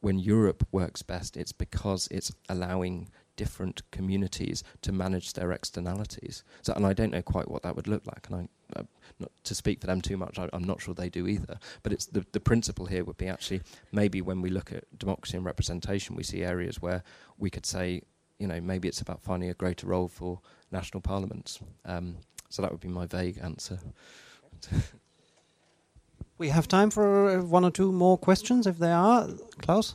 when 0.00 0.18
Europe 0.18 0.66
works 0.70 1.00
best, 1.00 1.34
it's 1.34 1.52
because 1.52 2.08
it's 2.10 2.30
allowing 2.50 3.08
different 3.36 3.82
communities 3.90 4.62
to 4.82 4.92
manage 4.92 5.32
their 5.32 5.52
externalities. 5.52 6.44
So, 6.62 6.72
and 6.74 6.86
I 6.86 6.92
don't 6.92 7.12
know 7.12 7.22
quite 7.22 7.50
what 7.50 7.62
that 7.62 7.76
would 7.76 7.88
look 7.88 8.06
like, 8.06 8.28
and 8.28 8.48
I, 8.76 8.80
uh, 8.80 8.84
not 9.18 9.30
to 9.44 9.54
speak 9.54 9.80
for 9.80 9.86
them 9.86 10.00
too 10.00 10.16
much, 10.16 10.38
I, 10.38 10.48
am 10.52 10.64
not 10.64 10.80
sure 10.80 10.94
they 10.94 11.08
do 11.08 11.26
either. 11.26 11.58
But 11.82 11.92
it's 11.92 12.06
the 12.06 12.24
the 12.32 12.40
principle 12.40 12.86
here 12.86 13.04
would 13.04 13.18
be 13.18 13.28
actually 13.28 13.62
maybe 13.92 14.20
when 14.20 14.40
we 14.42 14.50
look 14.50 14.72
at 14.72 14.84
democracy 14.98 15.36
and 15.36 15.46
representation, 15.46 16.16
we 16.16 16.22
see 16.22 16.42
areas 16.42 16.80
where 16.80 17.02
we 17.38 17.50
could 17.50 17.66
say, 17.66 18.02
you 18.38 18.46
know, 18.46 18.60
maybe 18.60 18.88
it's 18.88 19.00
about 19.00 19.22
finding 19.22 19.50
a 19.50 19.54
greater 19.54 19.86
role 19.86 20.08
for 20.08 20.40
national 20.70 21.00
parliaments. 21.00 21.58
Um, 21.84 22.16
so 22.48 22.62
that 22.62 22.70
would 22.70 22.80
be 22.80 22.88
my 22.88 23.06
vague 23.06 23.38
answer. 23.42 23.78
we 26.38 26.48
have 26.48 26.68
time 26.68 26.90
for 26.90 27.30
uh, 27.30 27.42
one 27.42 27.64
or 27.64 27.70
two 27.70 27.92
more 27.92 28.18
questions, 28.18 28.66
if 28.66 28.78
there 28.78 28.96
are. 28.96 29.28
Klaus. 29.58 29.94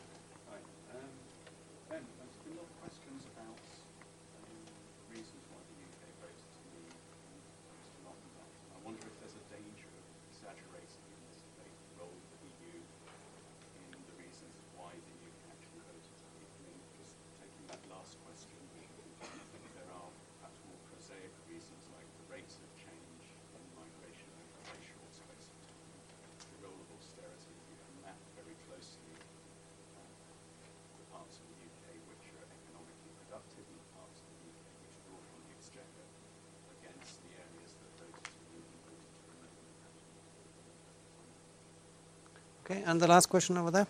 Okay, 42.65 42.83
and 42.85 43.01
the 43.01 43.07
last 43.07 43.27
question 43.27 43.57
over 43.57 43.71
there. 43.71 43.87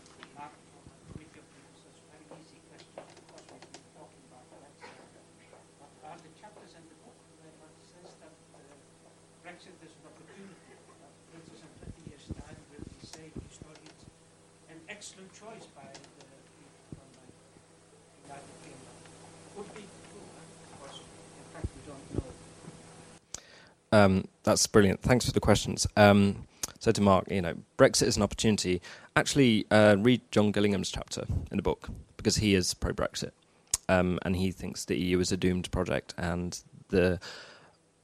Um, 23.92 24.26
That's 24.44 24.66
brilliant. 24.68 25.02
Thanks 25.02 25.26
for 25.26 25.32
the 25.32 25.40
questions. 25.40 25.86
Um, 25.98 26.48
so 26.82 26.92
to 26.92 27.00
Mark, 27.00 27.30
you 27.30 27.44
know, 27.44 27.54
Brexit 27.78 28.08
is 28.08 28.18
an 28.18 28.24
opportunity. 28.24 28.82
Actually, 29.16 29.68
uh, 29.70 29.98
read 30.00 30.20
John 30.32 30.52
Gillingham's 30.52 30.90
chapter 30.90 31.26
in 31.52 31.58
the 31.58 31.62
book 31.62 31.88
because 32.18 32.38
he 32.38 32.56
is 32.56 32.74
pro-Brexit, 32.74 33.32
um, 33.88 34.18
and 34.24 34.36
he 34.36 34.52
thinks 34.52 34.84
the 34.84 34.98
EU 34.98 35.20
is 35.20 35.32
a 35.32 35.38
doomed 35.38 35.70
project, 35.70 36.16
and 36.18 36.60
the 36.90 37.20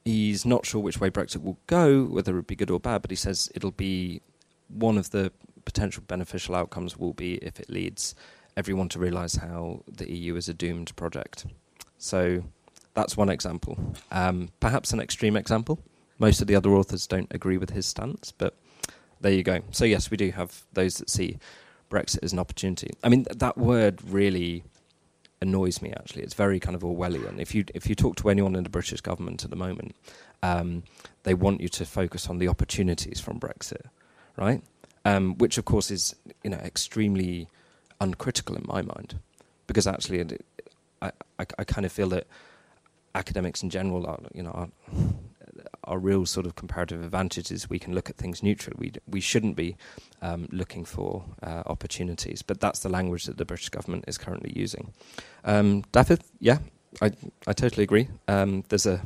he's 0.05 0.45
not 0.45 0.63
sure 0.63 0.79
which 0.79 1.01
way 1.01 1.09
Brexit 1.09 1.41
will 1.41 1.57
go, 1.65 2.03
whether 2.05 2.37
it 2.37 2.45
be 2.45 2.55
good 2.55 2.69
or 2.69 2.79
bad, 2.79 3.01
but 3.01 3.09
he 3.09 3.17
says 3.17 3.51
it'll 3.55 3.71
be 3.71 4.21
one 4.67 4.97
of 4.99 5.09
the 5.09 5.31
potential 5.65 6.03
beneficial 6.07 6.53
outcomes 6.53 6.97
will 6.97 7.13
be 7.13 7.35
if 7.37 7.59
it 7.59 7.71
leads 7.71 8.13
everyone 8.55 8.89
to 8.89 8.99
realise 8.99 9.35
how 9.37 9.81
the 9.91 10.09
EU 10.11 10.35
is 10.35 10.47
a 10.47 10.53
doomed 10.53 10.95
project. 10.95 11.47
So 11.97 12.43
that's 12.93 13.17
one 13.17 13.29
example. 13.29 13.95
Um, 14.11 14.49
perhaps 14.59 14.93
an 14.93 14.99
extreme 14.99 15.35
example. 15.35 15.79
Most 16.19 16.41
of 16.41 16.47
the 16.47 16.55
other 16.55 16.71
authors 16.75 17.07
don't 17.07 17.33
agree 17.33 17.57
with 17.57 17.71
his 17.71 17.87
stance, 17.87 18.31
but 18.31 18.55
there 19.21 19.31
you 19.31 19.43
go. 19.43 19.61
So 19.71 19.85
yes, 19.85 20.11
we 20.11 20.17
do 20.17 20.31
have 20.31 20.63
those 20.73 20.95
that 20.97 21.09
see 21.09 21.37
Brexit 21.89 22.19
as 22.23 22.33
an 22.33 22.39
opportunity. 22.39 22.91
I 23.03 23.09
mean, 23.09 23.25
th- 23.25 23.37
that 23.39 23.57
word 23.57 24.01
really 24.07 24.63
annoys 25.41 25.81
me. 25.81 25.91
Actually, 25.91 26.23
it's 26.23 26.33
very 26.33 26.59
kind 26.59 26.75
of 26.75 26.81
Orwellian. 26.81 27.39
If 27.39 27.53
you 27.55 27.65
if 27.73 27.87
you 27.87 27.95
talk 27.95 28.15
to 28.17 28.29
anyone 28.29 28.55
in 28.55 28.63
the 28.63 28.69
British 28.69 29.01
government 29.01 29.43
at 29.43 29.49
the 29.49 29.55
moment, 29.55 29.95
um, 30.43 30.83
they 31.23 31.33
want 31.33 31.61
you 31.61 31.69
to 31.69 31.85
focus 31.85 32.27
on 32.29 32.37
the 32.37 32.47
opportunities 32.47 33.19
from 33.19 33.39
Brexit, 33.39 33.85
right? 34.35 34.61
Um, 35.05 35.37
which 35.37 35.57
of 35.57 35.65
course 35.65 35.91
is 35.91 36.15
you 36.43 36.49
know 36.49 36.57
extremely 36.57 37.47
uncritical 38.01 38.55
in 38.55 38.65
my 38.67 38.81
mind, 38.81 39.19
because 39.67 39.87
actually, 39.87 40.19
it, 40.19 40.45
I, 41.01 41.11
I, 41.39 41.45
I 41.59 41.63
kind 41.63 41.85
of 41.85 41.91
feel 41.91 42.09
that 42.09 42.27
academics 43.15 43.63
in 43.63 43.69
general 43.69 44.05
are 44.05 44.19
you 44.33 44.43
know 44.43 44.51
are, 44.51 44.69
our 45.87 45.97
real 45.97 46.25
sort 46.25 46.45
of 46.45 46.55
comparative 46.55 47.03
advantage 47.03 47.51
is 47.51 47.69
we 47.69 47.79
can 47.79 47.95
look 47.95 48.09
at 48.09 48.17
things 48.17 48.43
neutrally. 48.43 48.75
We 48.77 48.91
we 49.07 49.21
shouldn't 49.21 49.55
be 49.55 49.75
um, 50.21 50.47
looking 50.51 50.85
for 50.85 51.23
uh, 51.41 51.63
opportunities, 51.65 52.41
but 52.41 52.59
that's 52.59 52.79
the 52.79 52.89
language 52.89 53.25
that 53.25 53.37
the 53.37 53.45
British 53.45 53.69
government 53.69 54.05
is 54.07 54.17
currently 54.17 54.53
using. 54.55 54.93
Um, 55.43 55.83
David, 55.91 56.21
yeah, 56.39 56.59
I 57.01 57.11
I 57.47 57.53
totally 57.53 57.83
agree. 57.83 58.09
Um, 58.27 58.63
there's 58.69 58.85
a 58.85 59.01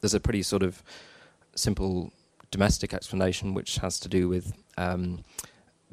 there's 0.00 0.14
a 0.14 0.20
pretty 0.20 0.42
sort 0.42 0.62
of 0.62 0.82
simple 1.54 2.12
domestic 2.50 2.94
explanation 2.94 3.54
which 3.54 3.78
has 3.78 3.98
to 4.00 4.08
do 4.08 4.28
with 4.28 4.52
um, 4.76 5.24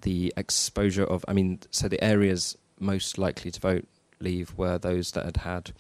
the 0.02 0.34
exposure 0.38 1.06
of. 1.06 1.26
I 1.28 1.34
mean, 1.34 1.60
so 1.72 1.88
the 1.88 2.04
areas 2.04 2.58
most 2.80 3.18
likely 3.18 3.52
to 3.52 3.60
vote 3.60 3.88
leave 4.20 4.54
were 4.58 4.78
those 4.78 5.12
that 5.12 5.26
had 5.26 5.38
had 5.38 5.72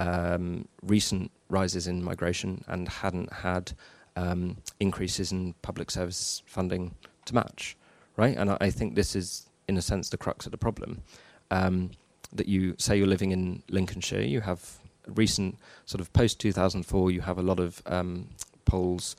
um, 0.00 0.66
recent 0.82 1.30
rises 1.50 1.86
in 1.86 2.02
migration 2.02 2.64
and 2.66 2.88
hadn't 2.88 3.32
had 3.32 3.72
um, 4.16 4.56
increases 4.80 5.30
in 5.30 5.54
public 5.62 5.90
service 5.90 6.42
funding 6.46 6.94
to 7.26 7.34
match, 7.34 7.76
right? 8.16 8.36
And 8.36 8.50
I, 8.50 8.56
I 8.62 8.70
think 8.70 8.94
this 8.94 9.14
is, 9.14 9.46
in 9.68 9.76
a 9.76 9.82
sense, 9.82 10.08
the 10.08 10.16
crux 10.16 10.46
of 10.46 10.52
the 10.52 10.58
problem. 10.58 11.02
Um, 11.50 11.90
that 12.32 12.48
you 12.48 12.76
say 12.78 12.96
you're 12.96 13.08
living 13.08 13.32
in 13.32 13.62
Lincolnshire, 13.68 14.22
you 14.22 14.40
have 14.40 14.78
recent 15.06 15.58
sort 15.84 16.00
of 16.00 16.12
post 16.12 16.38
2004, 16.38 17.10
you 17.10 17.20
have 17.20 17.38
a 17.38 17.42
lot 17.42 17.58
of 17.58 17.82
um, 17.86 18.28
Poles 18.64 19.16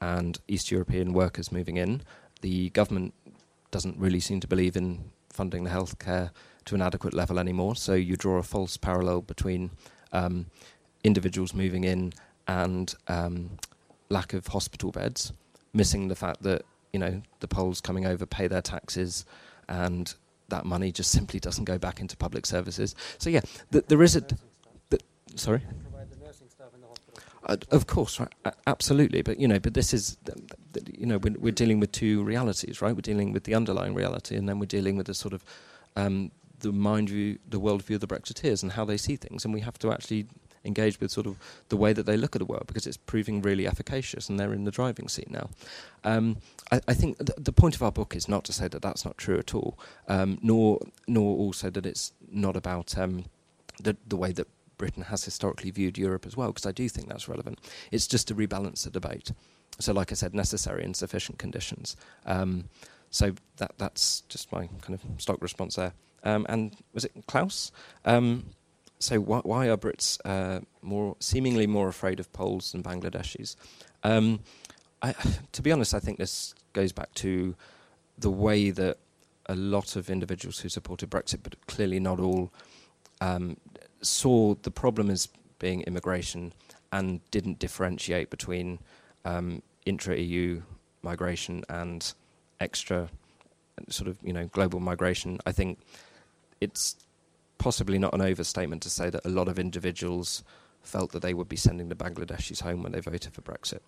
and 0.00 0.38
East 0.48 0.70
European 0.70 1.12
workers 1.12 1.52
moving 1.52 1.76
in. 1.76 2.02
The 2.40 2.70
government 2.70 3.12
doesn't 3.70 3.98
really 3.98 4.20
seem 4.20 4.40
to 4.40 4.46
believe 4.46 4.76
in 4.76 5.10
funding 5.28 5.64
the 5.64 5.70
healthcare 5.70 6.30
to 6.64 6.74
an 6.74 6.80
adequate 6.80 7.12
level 7.12 7.38
anymore. 7.38 7.76
So 7.76 7.92
you 7.92 8.16
draw 8.16 8.38
a 8.38 8.42
false 8.42 8.76
parallel 8.78 9.20
between 9.20 9.70
um, 10.14 10.46
individuals 11.02 11.52
moving 11.52 11.84
in 11.84 12.12
and 12.48 12.94
um, 13.08 13.50
lack 14.08 14.32
of 14.32 14.46
hospital 14.46 14.90
beds, 14.90 15.32
missing 15.74 16.08
the 16.08 16.14
fact 16.14 16.42
that 16.42 16.62
you 16.92 16.98
know 16.98 17.20
the 17.40 17.48
Poles 17.48 17.80
coming 17.80 18.06
over 18.06 18.24
pay 18.24 18.46
their 18.46 18.62
taxes, 18.62 19.26
and 19.68 20.14
that 20.48 20.64
money 20.64 20.92
just 20.92 21.10
simply 21.10 21.40
doesn't 21.40 21.64
go 21.64 21.78
back 21.78 22.00
into 22.00 22.16
public 22.16 22.46
services. 22.46 22.94
So 23.18 23.28
yeah, 23.30 23.40
th- 23.72 23.84
there 23.88 24.02
is 24.02 24.16
a. 24.16 24.20
Th- 24.22 25.02
sorry. 25.34 25.62
Uh, 27.46 27.56
of 27.70 27.86
course, 27.86 28.20
right, 28.20 28.32
a- 28.46 28.52
absolutely. 28.66 29.20
But 29.22 29.38
you 29.38 29.46
know, 29.48 29.58
but 29.58 29.74
this 29.74 29.92
is, 29.92 30.16
th- 30.24 30.38
th- 30.72 30.98
you 30.98 31.06
know, 31.06 31.18
we're, 31.18 31.34
we're 31.38 31.52
dealing 31.52 31.78
with 31.80 31.92
two 31.92 32.22
realities, 32.24 32.80
right? 32.80 32.94
We're 32.94 33.02
dealing 33.02 33.32
with 33.32 33.44
the 33.44 33.54
underlying 33.54 33.94
reality, 33.94 34.36
and 34.36 34.48
then 34.48 34.58
we're 34.58 34.66
dealing 34.66 34.96
with 34.96 35.06
the 35.06 35.14
sort 35.14 35.34
of 35.34 35.44
um, 35.96 36.30
the 36.64 36.72
mind 36.72 37.08
view, 37.08 37.38
the 37.48 37.60
worldview 37.60 37.94
of 37.96 38.00
the 38.00 38.06
Brexiteers, 38.06 38.62
and 38.62 38.72
how 38.72 38.84
they 38.84 38.96
see 38.96 39.16
things. 39.16 39.44
And 39.44 39.54
we 39.54 39.60
have 39.60 39.78
to 39.78 39.92
actually 39.92 40.26
engage 40.64 40.98
with 40.98 41.10
sort 41.10 41.26
of 41.26 41.36
the 41.68 41.76
way 41.76 41.92
that 41.92 42.06
they 42.06 42.16
look 42.16 42.34
at 42.34 42.38
the 42.38 42.46
world 42.46 42.66
because 42.66 42.86
it's 42.86 42.96
proving 42.96 43.42
really 43.42 43.66
efficacious, 43.66 44.28
and 44.28 44.40
they're 44.40 44.54
in 44.54 44.64
the 44.64 44.70
driving 44.70 45.08
seat 45.08 45.30
now. 45.30 45.50
Um, 46.04 46.38
I, 46.72 46.80
I 46.88 46.94
think 46.94 47.18
th- 47.18 47.38
the 47.38 47.52
point 47.52 47.76
of 47.76 47.82
our 47.82 47.92
book 47.92 48.16
is 48.16 48.28
not 48.28 48.44
to 48.44 48.52
say 48.52 48.68
that 48.68 48.82
that's 48.82 49.04
not 49.04 49.18
true 49.18 49.38
at 49.38 49.54
all, 49.54 49.78
um, 50.08 50.38
nor 50.42 50.80
nor 51.06 51.36
also 51.36 51.70
that 51.70 51.86
it's 51.86 52.12
not 52.30 52.56
about 52.56 52.96
um, 52.98 53.26
the 53.82 53.96
the 54.06 54.16
way 54.16 54.32
that 54.32 54.48
Britain 54.78 55.04
has 55.04 55.24
historically 55.24 55.70
viewed 55.70 55.98
Europe 55.98 56.26
as 56.26 56.36
well, 56.36 56.48
because 56.48 56.66
I 56.66 56.72
do 56.72 56.88
think 56.88 57.08
that's 57.08 57.28
relevant. 57.28 57.58
It's 57.90 58.06
just 58.06 58.28
to 58.28 58.34
rebalance 58.34 58.84
the 58.84 58.90
debate. 58.90 59.30
So, 59.78 59.92
like 59.92 60.12
I 60.12 60.14
said, 60.14 60.34
necessary 60.34 60.84
and 60.84 60.96
sufficient 60.96 61.38
conditions. 61.38 61.96
Um, 62.26 62.68
so 63.10 63.32
that 63.58 63.72
that's 63.78 64.22
just 64.22 64.50
my 64.50 64.68
kind 64.80 64.94
of 64.94 65.00
stock 65.20 65.40
response 65.40 65.76
there. 65.76 65.92
Um, 66.24 66.46
and 66.48 66.76
was 66.92 67.04
it 67.04 67.12
Klaus? 67.26 67.70
Um, 68.04 68.46
so 68.98 69.20
why, 69.20 69.40
why 69.40 69.68
are 69.68 69.76
Brits 69.76 70.18
uh, 70.24 70.60
more 70.82 71.16
seemingly 71.20 71.66
more 71.66 71.88
afraid 71.88 72.18
of 72.20 72.32
Poles 72.32 72.72
than 72.72 72.82
Bangladeshis? 72.82 73.56
Um, 74.02 74.40
I, 75.02 75.14
to 75.52 75.62
be 75.62 75.70
honest, 75.70 75.94
I 75.94 76.00
think 76.00 76.18
this 76.18 76.54
goes 76.72 76.92
back 76.92 77.12
to 77.14 77.54
the 78.18 78.30
way 78.30 78.70
that 78.70 78.98
a 79.46 79.54
lot 79.54 79.96
of 79.96 80.08
individuals 80.08 80.60
who 80.60 80.68
supported 80.68 81.10
Brexit, 81.10 81.40
but 81.42 81.54
clearly 81.66 82.00
not 82.00 82.18
all, 82.18 82.50
um, 83.20 83.58
saw 84.00 84.54
the 84.62 84.70
problem 84.70 85.10
as 85.10 85.28
being 85.58 85.82
immigration 85.82 86.52
and 86.92 87.20
didn't 87.30 87.58
differentiate 87.58 88.30
between 88.30 88.78
um, 89.24 89.62
intra-EU 89.84 90.62
migration 91.02 91.64
and 91.68 92.14
extra 92.60 93.10
sort 93.88 94.08
of 94.08 94.16
you 94.22 94.32
know 94.32 94.46
global 94.46 94.80
migration. 94.80 95.38
I 95.46 95.52
think 95.52 95.78
it's 96.64 96.96
possibly 97.58 97.98
not 97.98 98.14
an 98.14 98.20
overstatement 98.20 98.82
to 98.82 98.90
say 98.90 99.10
that 99.10 99.24
a 99.24 99.28
lot 99.28 99.48
of 99.48 99.58
individuals 99.58 100.42
felt 100.82 101.12
that 101.12 101.22
they 101.22 101.34
would 101.34 101.48
be 101.48 101.56
sending 101.56 101.88
the 101.88 101.94
Bangladeshis 101.94 102.60
home 102.62 102.82
when 102.82 102.92
they 102.92 103.00
voted 103.00 103.32
for 103.32 103.42
Brexit, 103.42 103.80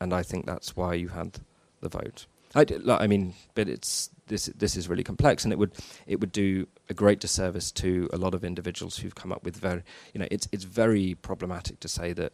and 0.00 0.12
I 0.12 0.22
think 0.22 0.46
that's 0.46 0.76
why 0.76 0.94
you 0.94 1.08
had 1.08 1.40
the 1.80 1.88
vote. 1.88 2.26
I, 2.54 2.64
d- 2.64 2.78
like, 2.78 3.00
I 3.00 3.06
mean, 3.06 3.34
but 3.54 3.68
it's 3.68 4.10
this. 4.26 4.46
This 4.46 4.76
is 4.76 4.88
really 4.88 5.02
complex, 5.02 5.44
and 5.44 5.52
it 5.52 5.58
would 5.58 5.72
it 6.06 6.20
would 6.20 6.32
do 6.32 6.66
a 6.88 6.94
great 6.94 7.20
disservice 7.20 7.72
to 7.72 8.08
a 8.12 8.16
lot 8.16 8.34
of 8.34 8.44
individuals 8.44 8.98
who've 8.98 9.14
come 9.14 9.32
up 9.32 9.44
with 9.44 9.56
very, 9.56 9.82
you 10.12 10.20
know, 10.20 10.28
it's 10.30 10.48
it's 10.52 10.64
very 10.64 11.16
problematic 11.16 11.80
to 11.80 11.88
say 11.88 12.12
that 12.12 12.32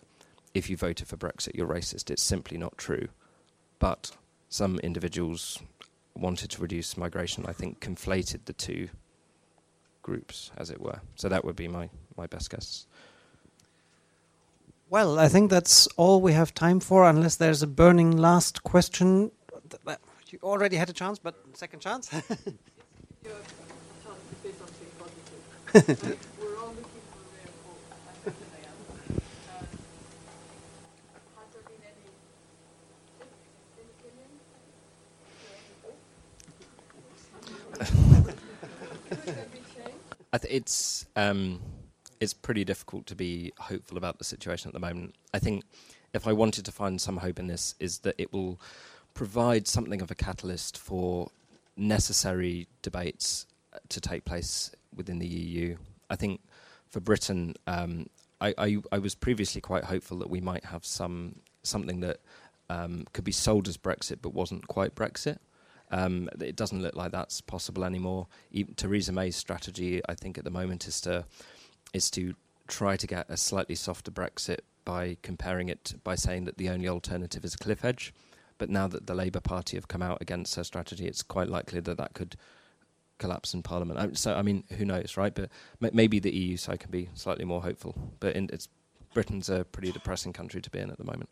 if 0.53 0.69
you 0.69 0.77
voted 0.77 1.09
for 1.09 1.17
Brexit, 1.17 1.55
you're 1.55 1.67
racist. 1.67 2.11
It's 2.11 2.23
simply 2.23 2.59
not 2.59 2.77
true. 2.77 3.09
But 3.79 4.11
some 4.51 4.79
individuals 4.81 5.59
wanted 6.15 6.51
to 6.51 6.61
reduce 6.61 6.97
migration. 6.97 7.47
I 7.47 7.53
think 7.53 7.81
conflated 7.81 8.45
the 8.45 8.53
two 8.53 8.89
groups, 10.11 10.51
as 10.57 10.71
it 10.71 10.81
were. 10.81 10.99
So 11.17 11.29
that 11.29 11.45
would 11.45 11.57
be 11.57 11.69
my 11.69 11.87
my 12.17 12.27
best 12.27 12.51
guess. 12.51 12.87
Well, 14.91 15.19
I 15.21 15.29
think 15.29 15.51
that's 15.51 15.87
all 15.97 16.21
we 16.21 16.33
have 16.33 16.53
time 16.53 16.81
for, 16.81 17.09
unless 17.09 17.37
there's 17.37 17.63
a 17.63 17.67
burning 17.69 18.11
last 18.29 18.63
question. 18.73 19.31
Th- 19.71 19.83
th- 19.87 19.99
You 20.33 20.39
already 20.43 20.77
had 20.77 20.89
a 20.91 20.93
chance, 20.93 21.19
but 21.27 21.35
second 21.55 21.81
chance. 21.81 22.05
You 23.25 23.31
have 23.31 23.41
a 23.41 23.45
chance 24.05 24.23
to 24.29 24.35
say 24.43 24.53
something 24.61 24.91
positive. 24.99 26.19
We're 26.41 26.59
all 26.63 26.73
looking 26.81 27.05
for 27.11 27.19
a 27.21 27.27
ray 27.35 27.45
of 27.51 27.55
hope. 27.67 27.83
I 28.11 28.15
certainly 28.25 28.63
am. 28.71 28.79
Um, 29.55 29.67
has 31.39 31.49
there 31.55 31.65
been 31.71 31.83
any 31.91 32.07
shift 33.15 33.35
in 33.81 33.87
opinion? 33.95 34.31
Could 39.11 39.19
there 39.27 39.47
be 39.53 39.61
change? 39.75 40.01
I 40.11 40.20
th- 40.39 40.53
it's 40.53 41.07
um, 41.17 41.61
it's 42.21 42.35
pretty 42.35 42.65
difficult 42.65 43.07
to 43.07 43.15
be 43.15 43.53
hopeful 43.59 43.97
about 43.97 44.19
the 44.19 44.25
situation 44.25 44.69
at 44.69 44.75
the 44.75 44.81
moment. 44.81 45.15
I 45.33 45.39
think 45.39 45.65
if 46.13 46.27
I 46.27 46.33
wanted 46.33 46.65
to 46.65 46.73
find 46.73 47.01
some 47.01 47.19
hope 47.19 47.39
in 47.39 47.47
this, 47.47 47.75
is 47.81 48.01
that 48.01 48.15
it 48.19 48.33
will 48.33 48.61
provide 49.15 49.67
something 49.67 50.01
of 50.03 50.11
a 50.11 50.15
catalyst 50.15 50.77
for 50.77 51.31
necessary 51.77 52.69
debates 52.83 53.47
uh, 53.73 53.79
to 53.89 54.01
take 54.01 54.25
place 54.25 54.71
within 54.95 55.19
the 55.19 55.27
EU. 55.27 55.77
I 56.09 56.17
think 56.17 56.41
for 56.89 57.01
Britain, 57.01 57.55
um, 57.67 58.07
I, 58.41 58.55
I, 58.59 58.77
I 58.93 58.99
was 58.99 59.15
previously 59.15 59.61
quite 59.61 59.85
hopeful 59.85 60.19
that 60.19 60.31
we 60.31 60.41
might 60.41 60.65
have 60.65 60.85
some 60.85 61.37
something 61.63 62.01
that 62.01 62.19
um, 62.69 63.05
could 63.13 63.25
be 63.25 63.33
sold 63.33 63.69
as 63.69 63.77
Brexit 63.77 64.19
but 64.23 64.35
wasn't 64.35 64.67
quite 64.69 64.95
Brexit. 64.95 65.39
Um, 65.91 66.29
it 66.41 66.57
doesn't 66.57 66.83
look 66.83 66.95
like 66.95 67.13
that's 67.13 67.41
possible 67.41 67.85
anymore. 67.85 68.29
Even 68.53 68.75
Theresa 68.75 69.13
May's 69.13 69.37
strategy, 69.37 70.01
I 70.09 70.15
think, 70.15 70.39
at 70.39 70.45
the 70.45 70.51
moment 70.51 70.87
is 70.87 71.01
to 71.03 71.25
is 71.93 72.11
to 72.13 72.35
try 72.69 72.97
to 72.97 73.07
get 73.07 73.27
a 73.29 73.37
slightly 73.37 73.75
softer 73.75 74.13
Brexit, 74.13 74.61
by 74.85 75.17
comparing 75.23 75.69
it 75.69 75.95
by 76.05 76.15
saying 76.15 76.45
that 76.45 76.59
the 76.59 76.69
only 76.69 76.89
alternative 76.89 77.45
is 77.45 77.55
a 77.55 77.59
cliff 77.59 77.85
edge. 77.85 78.13
But 78.59 78.71
now 78.71 78.89
that 78.89 79.07
the 79.07 79.15
Labour 79.15 79.41
Party 79.41 79.77
have 79.77 79.89
come 79.89 80.03
out 80.03 80.19
against 80.21 80.57
her 80.57 80.65
strategy, 80.65 81.07
it's 81.07 81.23
quite 81.23 81.49
likely 81.49 81.81
that 81.81 81.97
that 81.97 82.13
could 82.13 82.37
collapse 83.19 83.55
in 83.55 83.63
Parliament. 83.63 84.19
So, 84.19 84.35
I 84.35 84.43
mean, 84.43 84.65
who 84.77 84.85
knows, 84.85 85.17
right? 85.17 85.35
But 85.35 85.49
maybe 85.95 86.19
the 86.19 86.35
EU 86.35 86.57
side 86.57 86.81
can 86.81 86.91
be 86.91 87.09
slightly 87.15 87.45
more 87.45 87.63
hopeful. 87.63 87.95
But 88.21 88.37
in, 88.37 88.51
it's 88.53 88.69
Britain's 89.15 89.49
a 89.49 89.65
pretty 89.65 89.93
depressing 89.93 90.33
country 90.33 90.61
to 90.61 90.71
be 90.71 90.79
in 90.79 90.91
at 90.91 90.99
the 90.99 91.05
moment. 91.05 91.31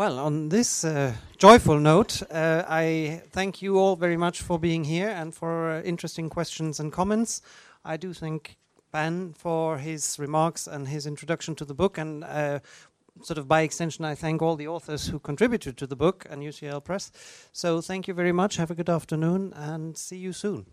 Well, 0.00 0.18
on 0.18 0.48
this 0.48 0.82
uh, 0.82 1.12
joyful 1.36 1.78
note, 1.78 2.22
uh, 2.30 2.64
I 2.66 3.20
thank 3.32 3.60
you 3.60 3.78
all 3.78 3.96
very 3.96 4.16
much 4.16 4.40
for 4.40 4.58
being 4.58 4.84
here 4.84 5.10
and 5.10 5.34
for 5.34 5.72
uh, 5.72 5.82
interesting 5.82 6.30
questions 6.30 6.80
and 6.80 6.90
comments. 6.90 7.42
I 7.84 7.98
do 7.98 8.14
thank 8.14 8.56
Ben 8.92 9.34
for 9.34 9.76
his 9.76 10.18
remarks 10.18 10.66
and 10.66 10.88
his 10.88 11.06
introduction 11.06 11.54
to 11.56 11.66
the 11.66 11.74
book, 11.74 11.98
and 11.98 12.24
uh, 12.24 12.60
sort 13.20 13.36
of 13.36 13.46
by 13.46 13.60
extension, 13.60 14.06
I 14.06 14.14
thank 14.14 14.40
all 14.40 14.56
the 14.56 14.68
authors 14.68 15.08
who 15.08 15.18
contributed 15.18 15.76
to 15.76 15.86
the 15.86 15.96
book 15.96 16.24
and 16.30 16.42
UCL 16.42 16.82
Press. 16.82 17.12
So, 17.52 17.82
thank 17.82 18.08
you 18.08 18.14
very 18.14 18.32
much. 18.32 18.56
Have 18.56 18.70
a 18.70 18.74
good 18.74 18.88
afternoon, 18.88 19.52
and 19.54 19.98
see 19.98 20.16
you 20.16 20.32
soon. 20.32 20.64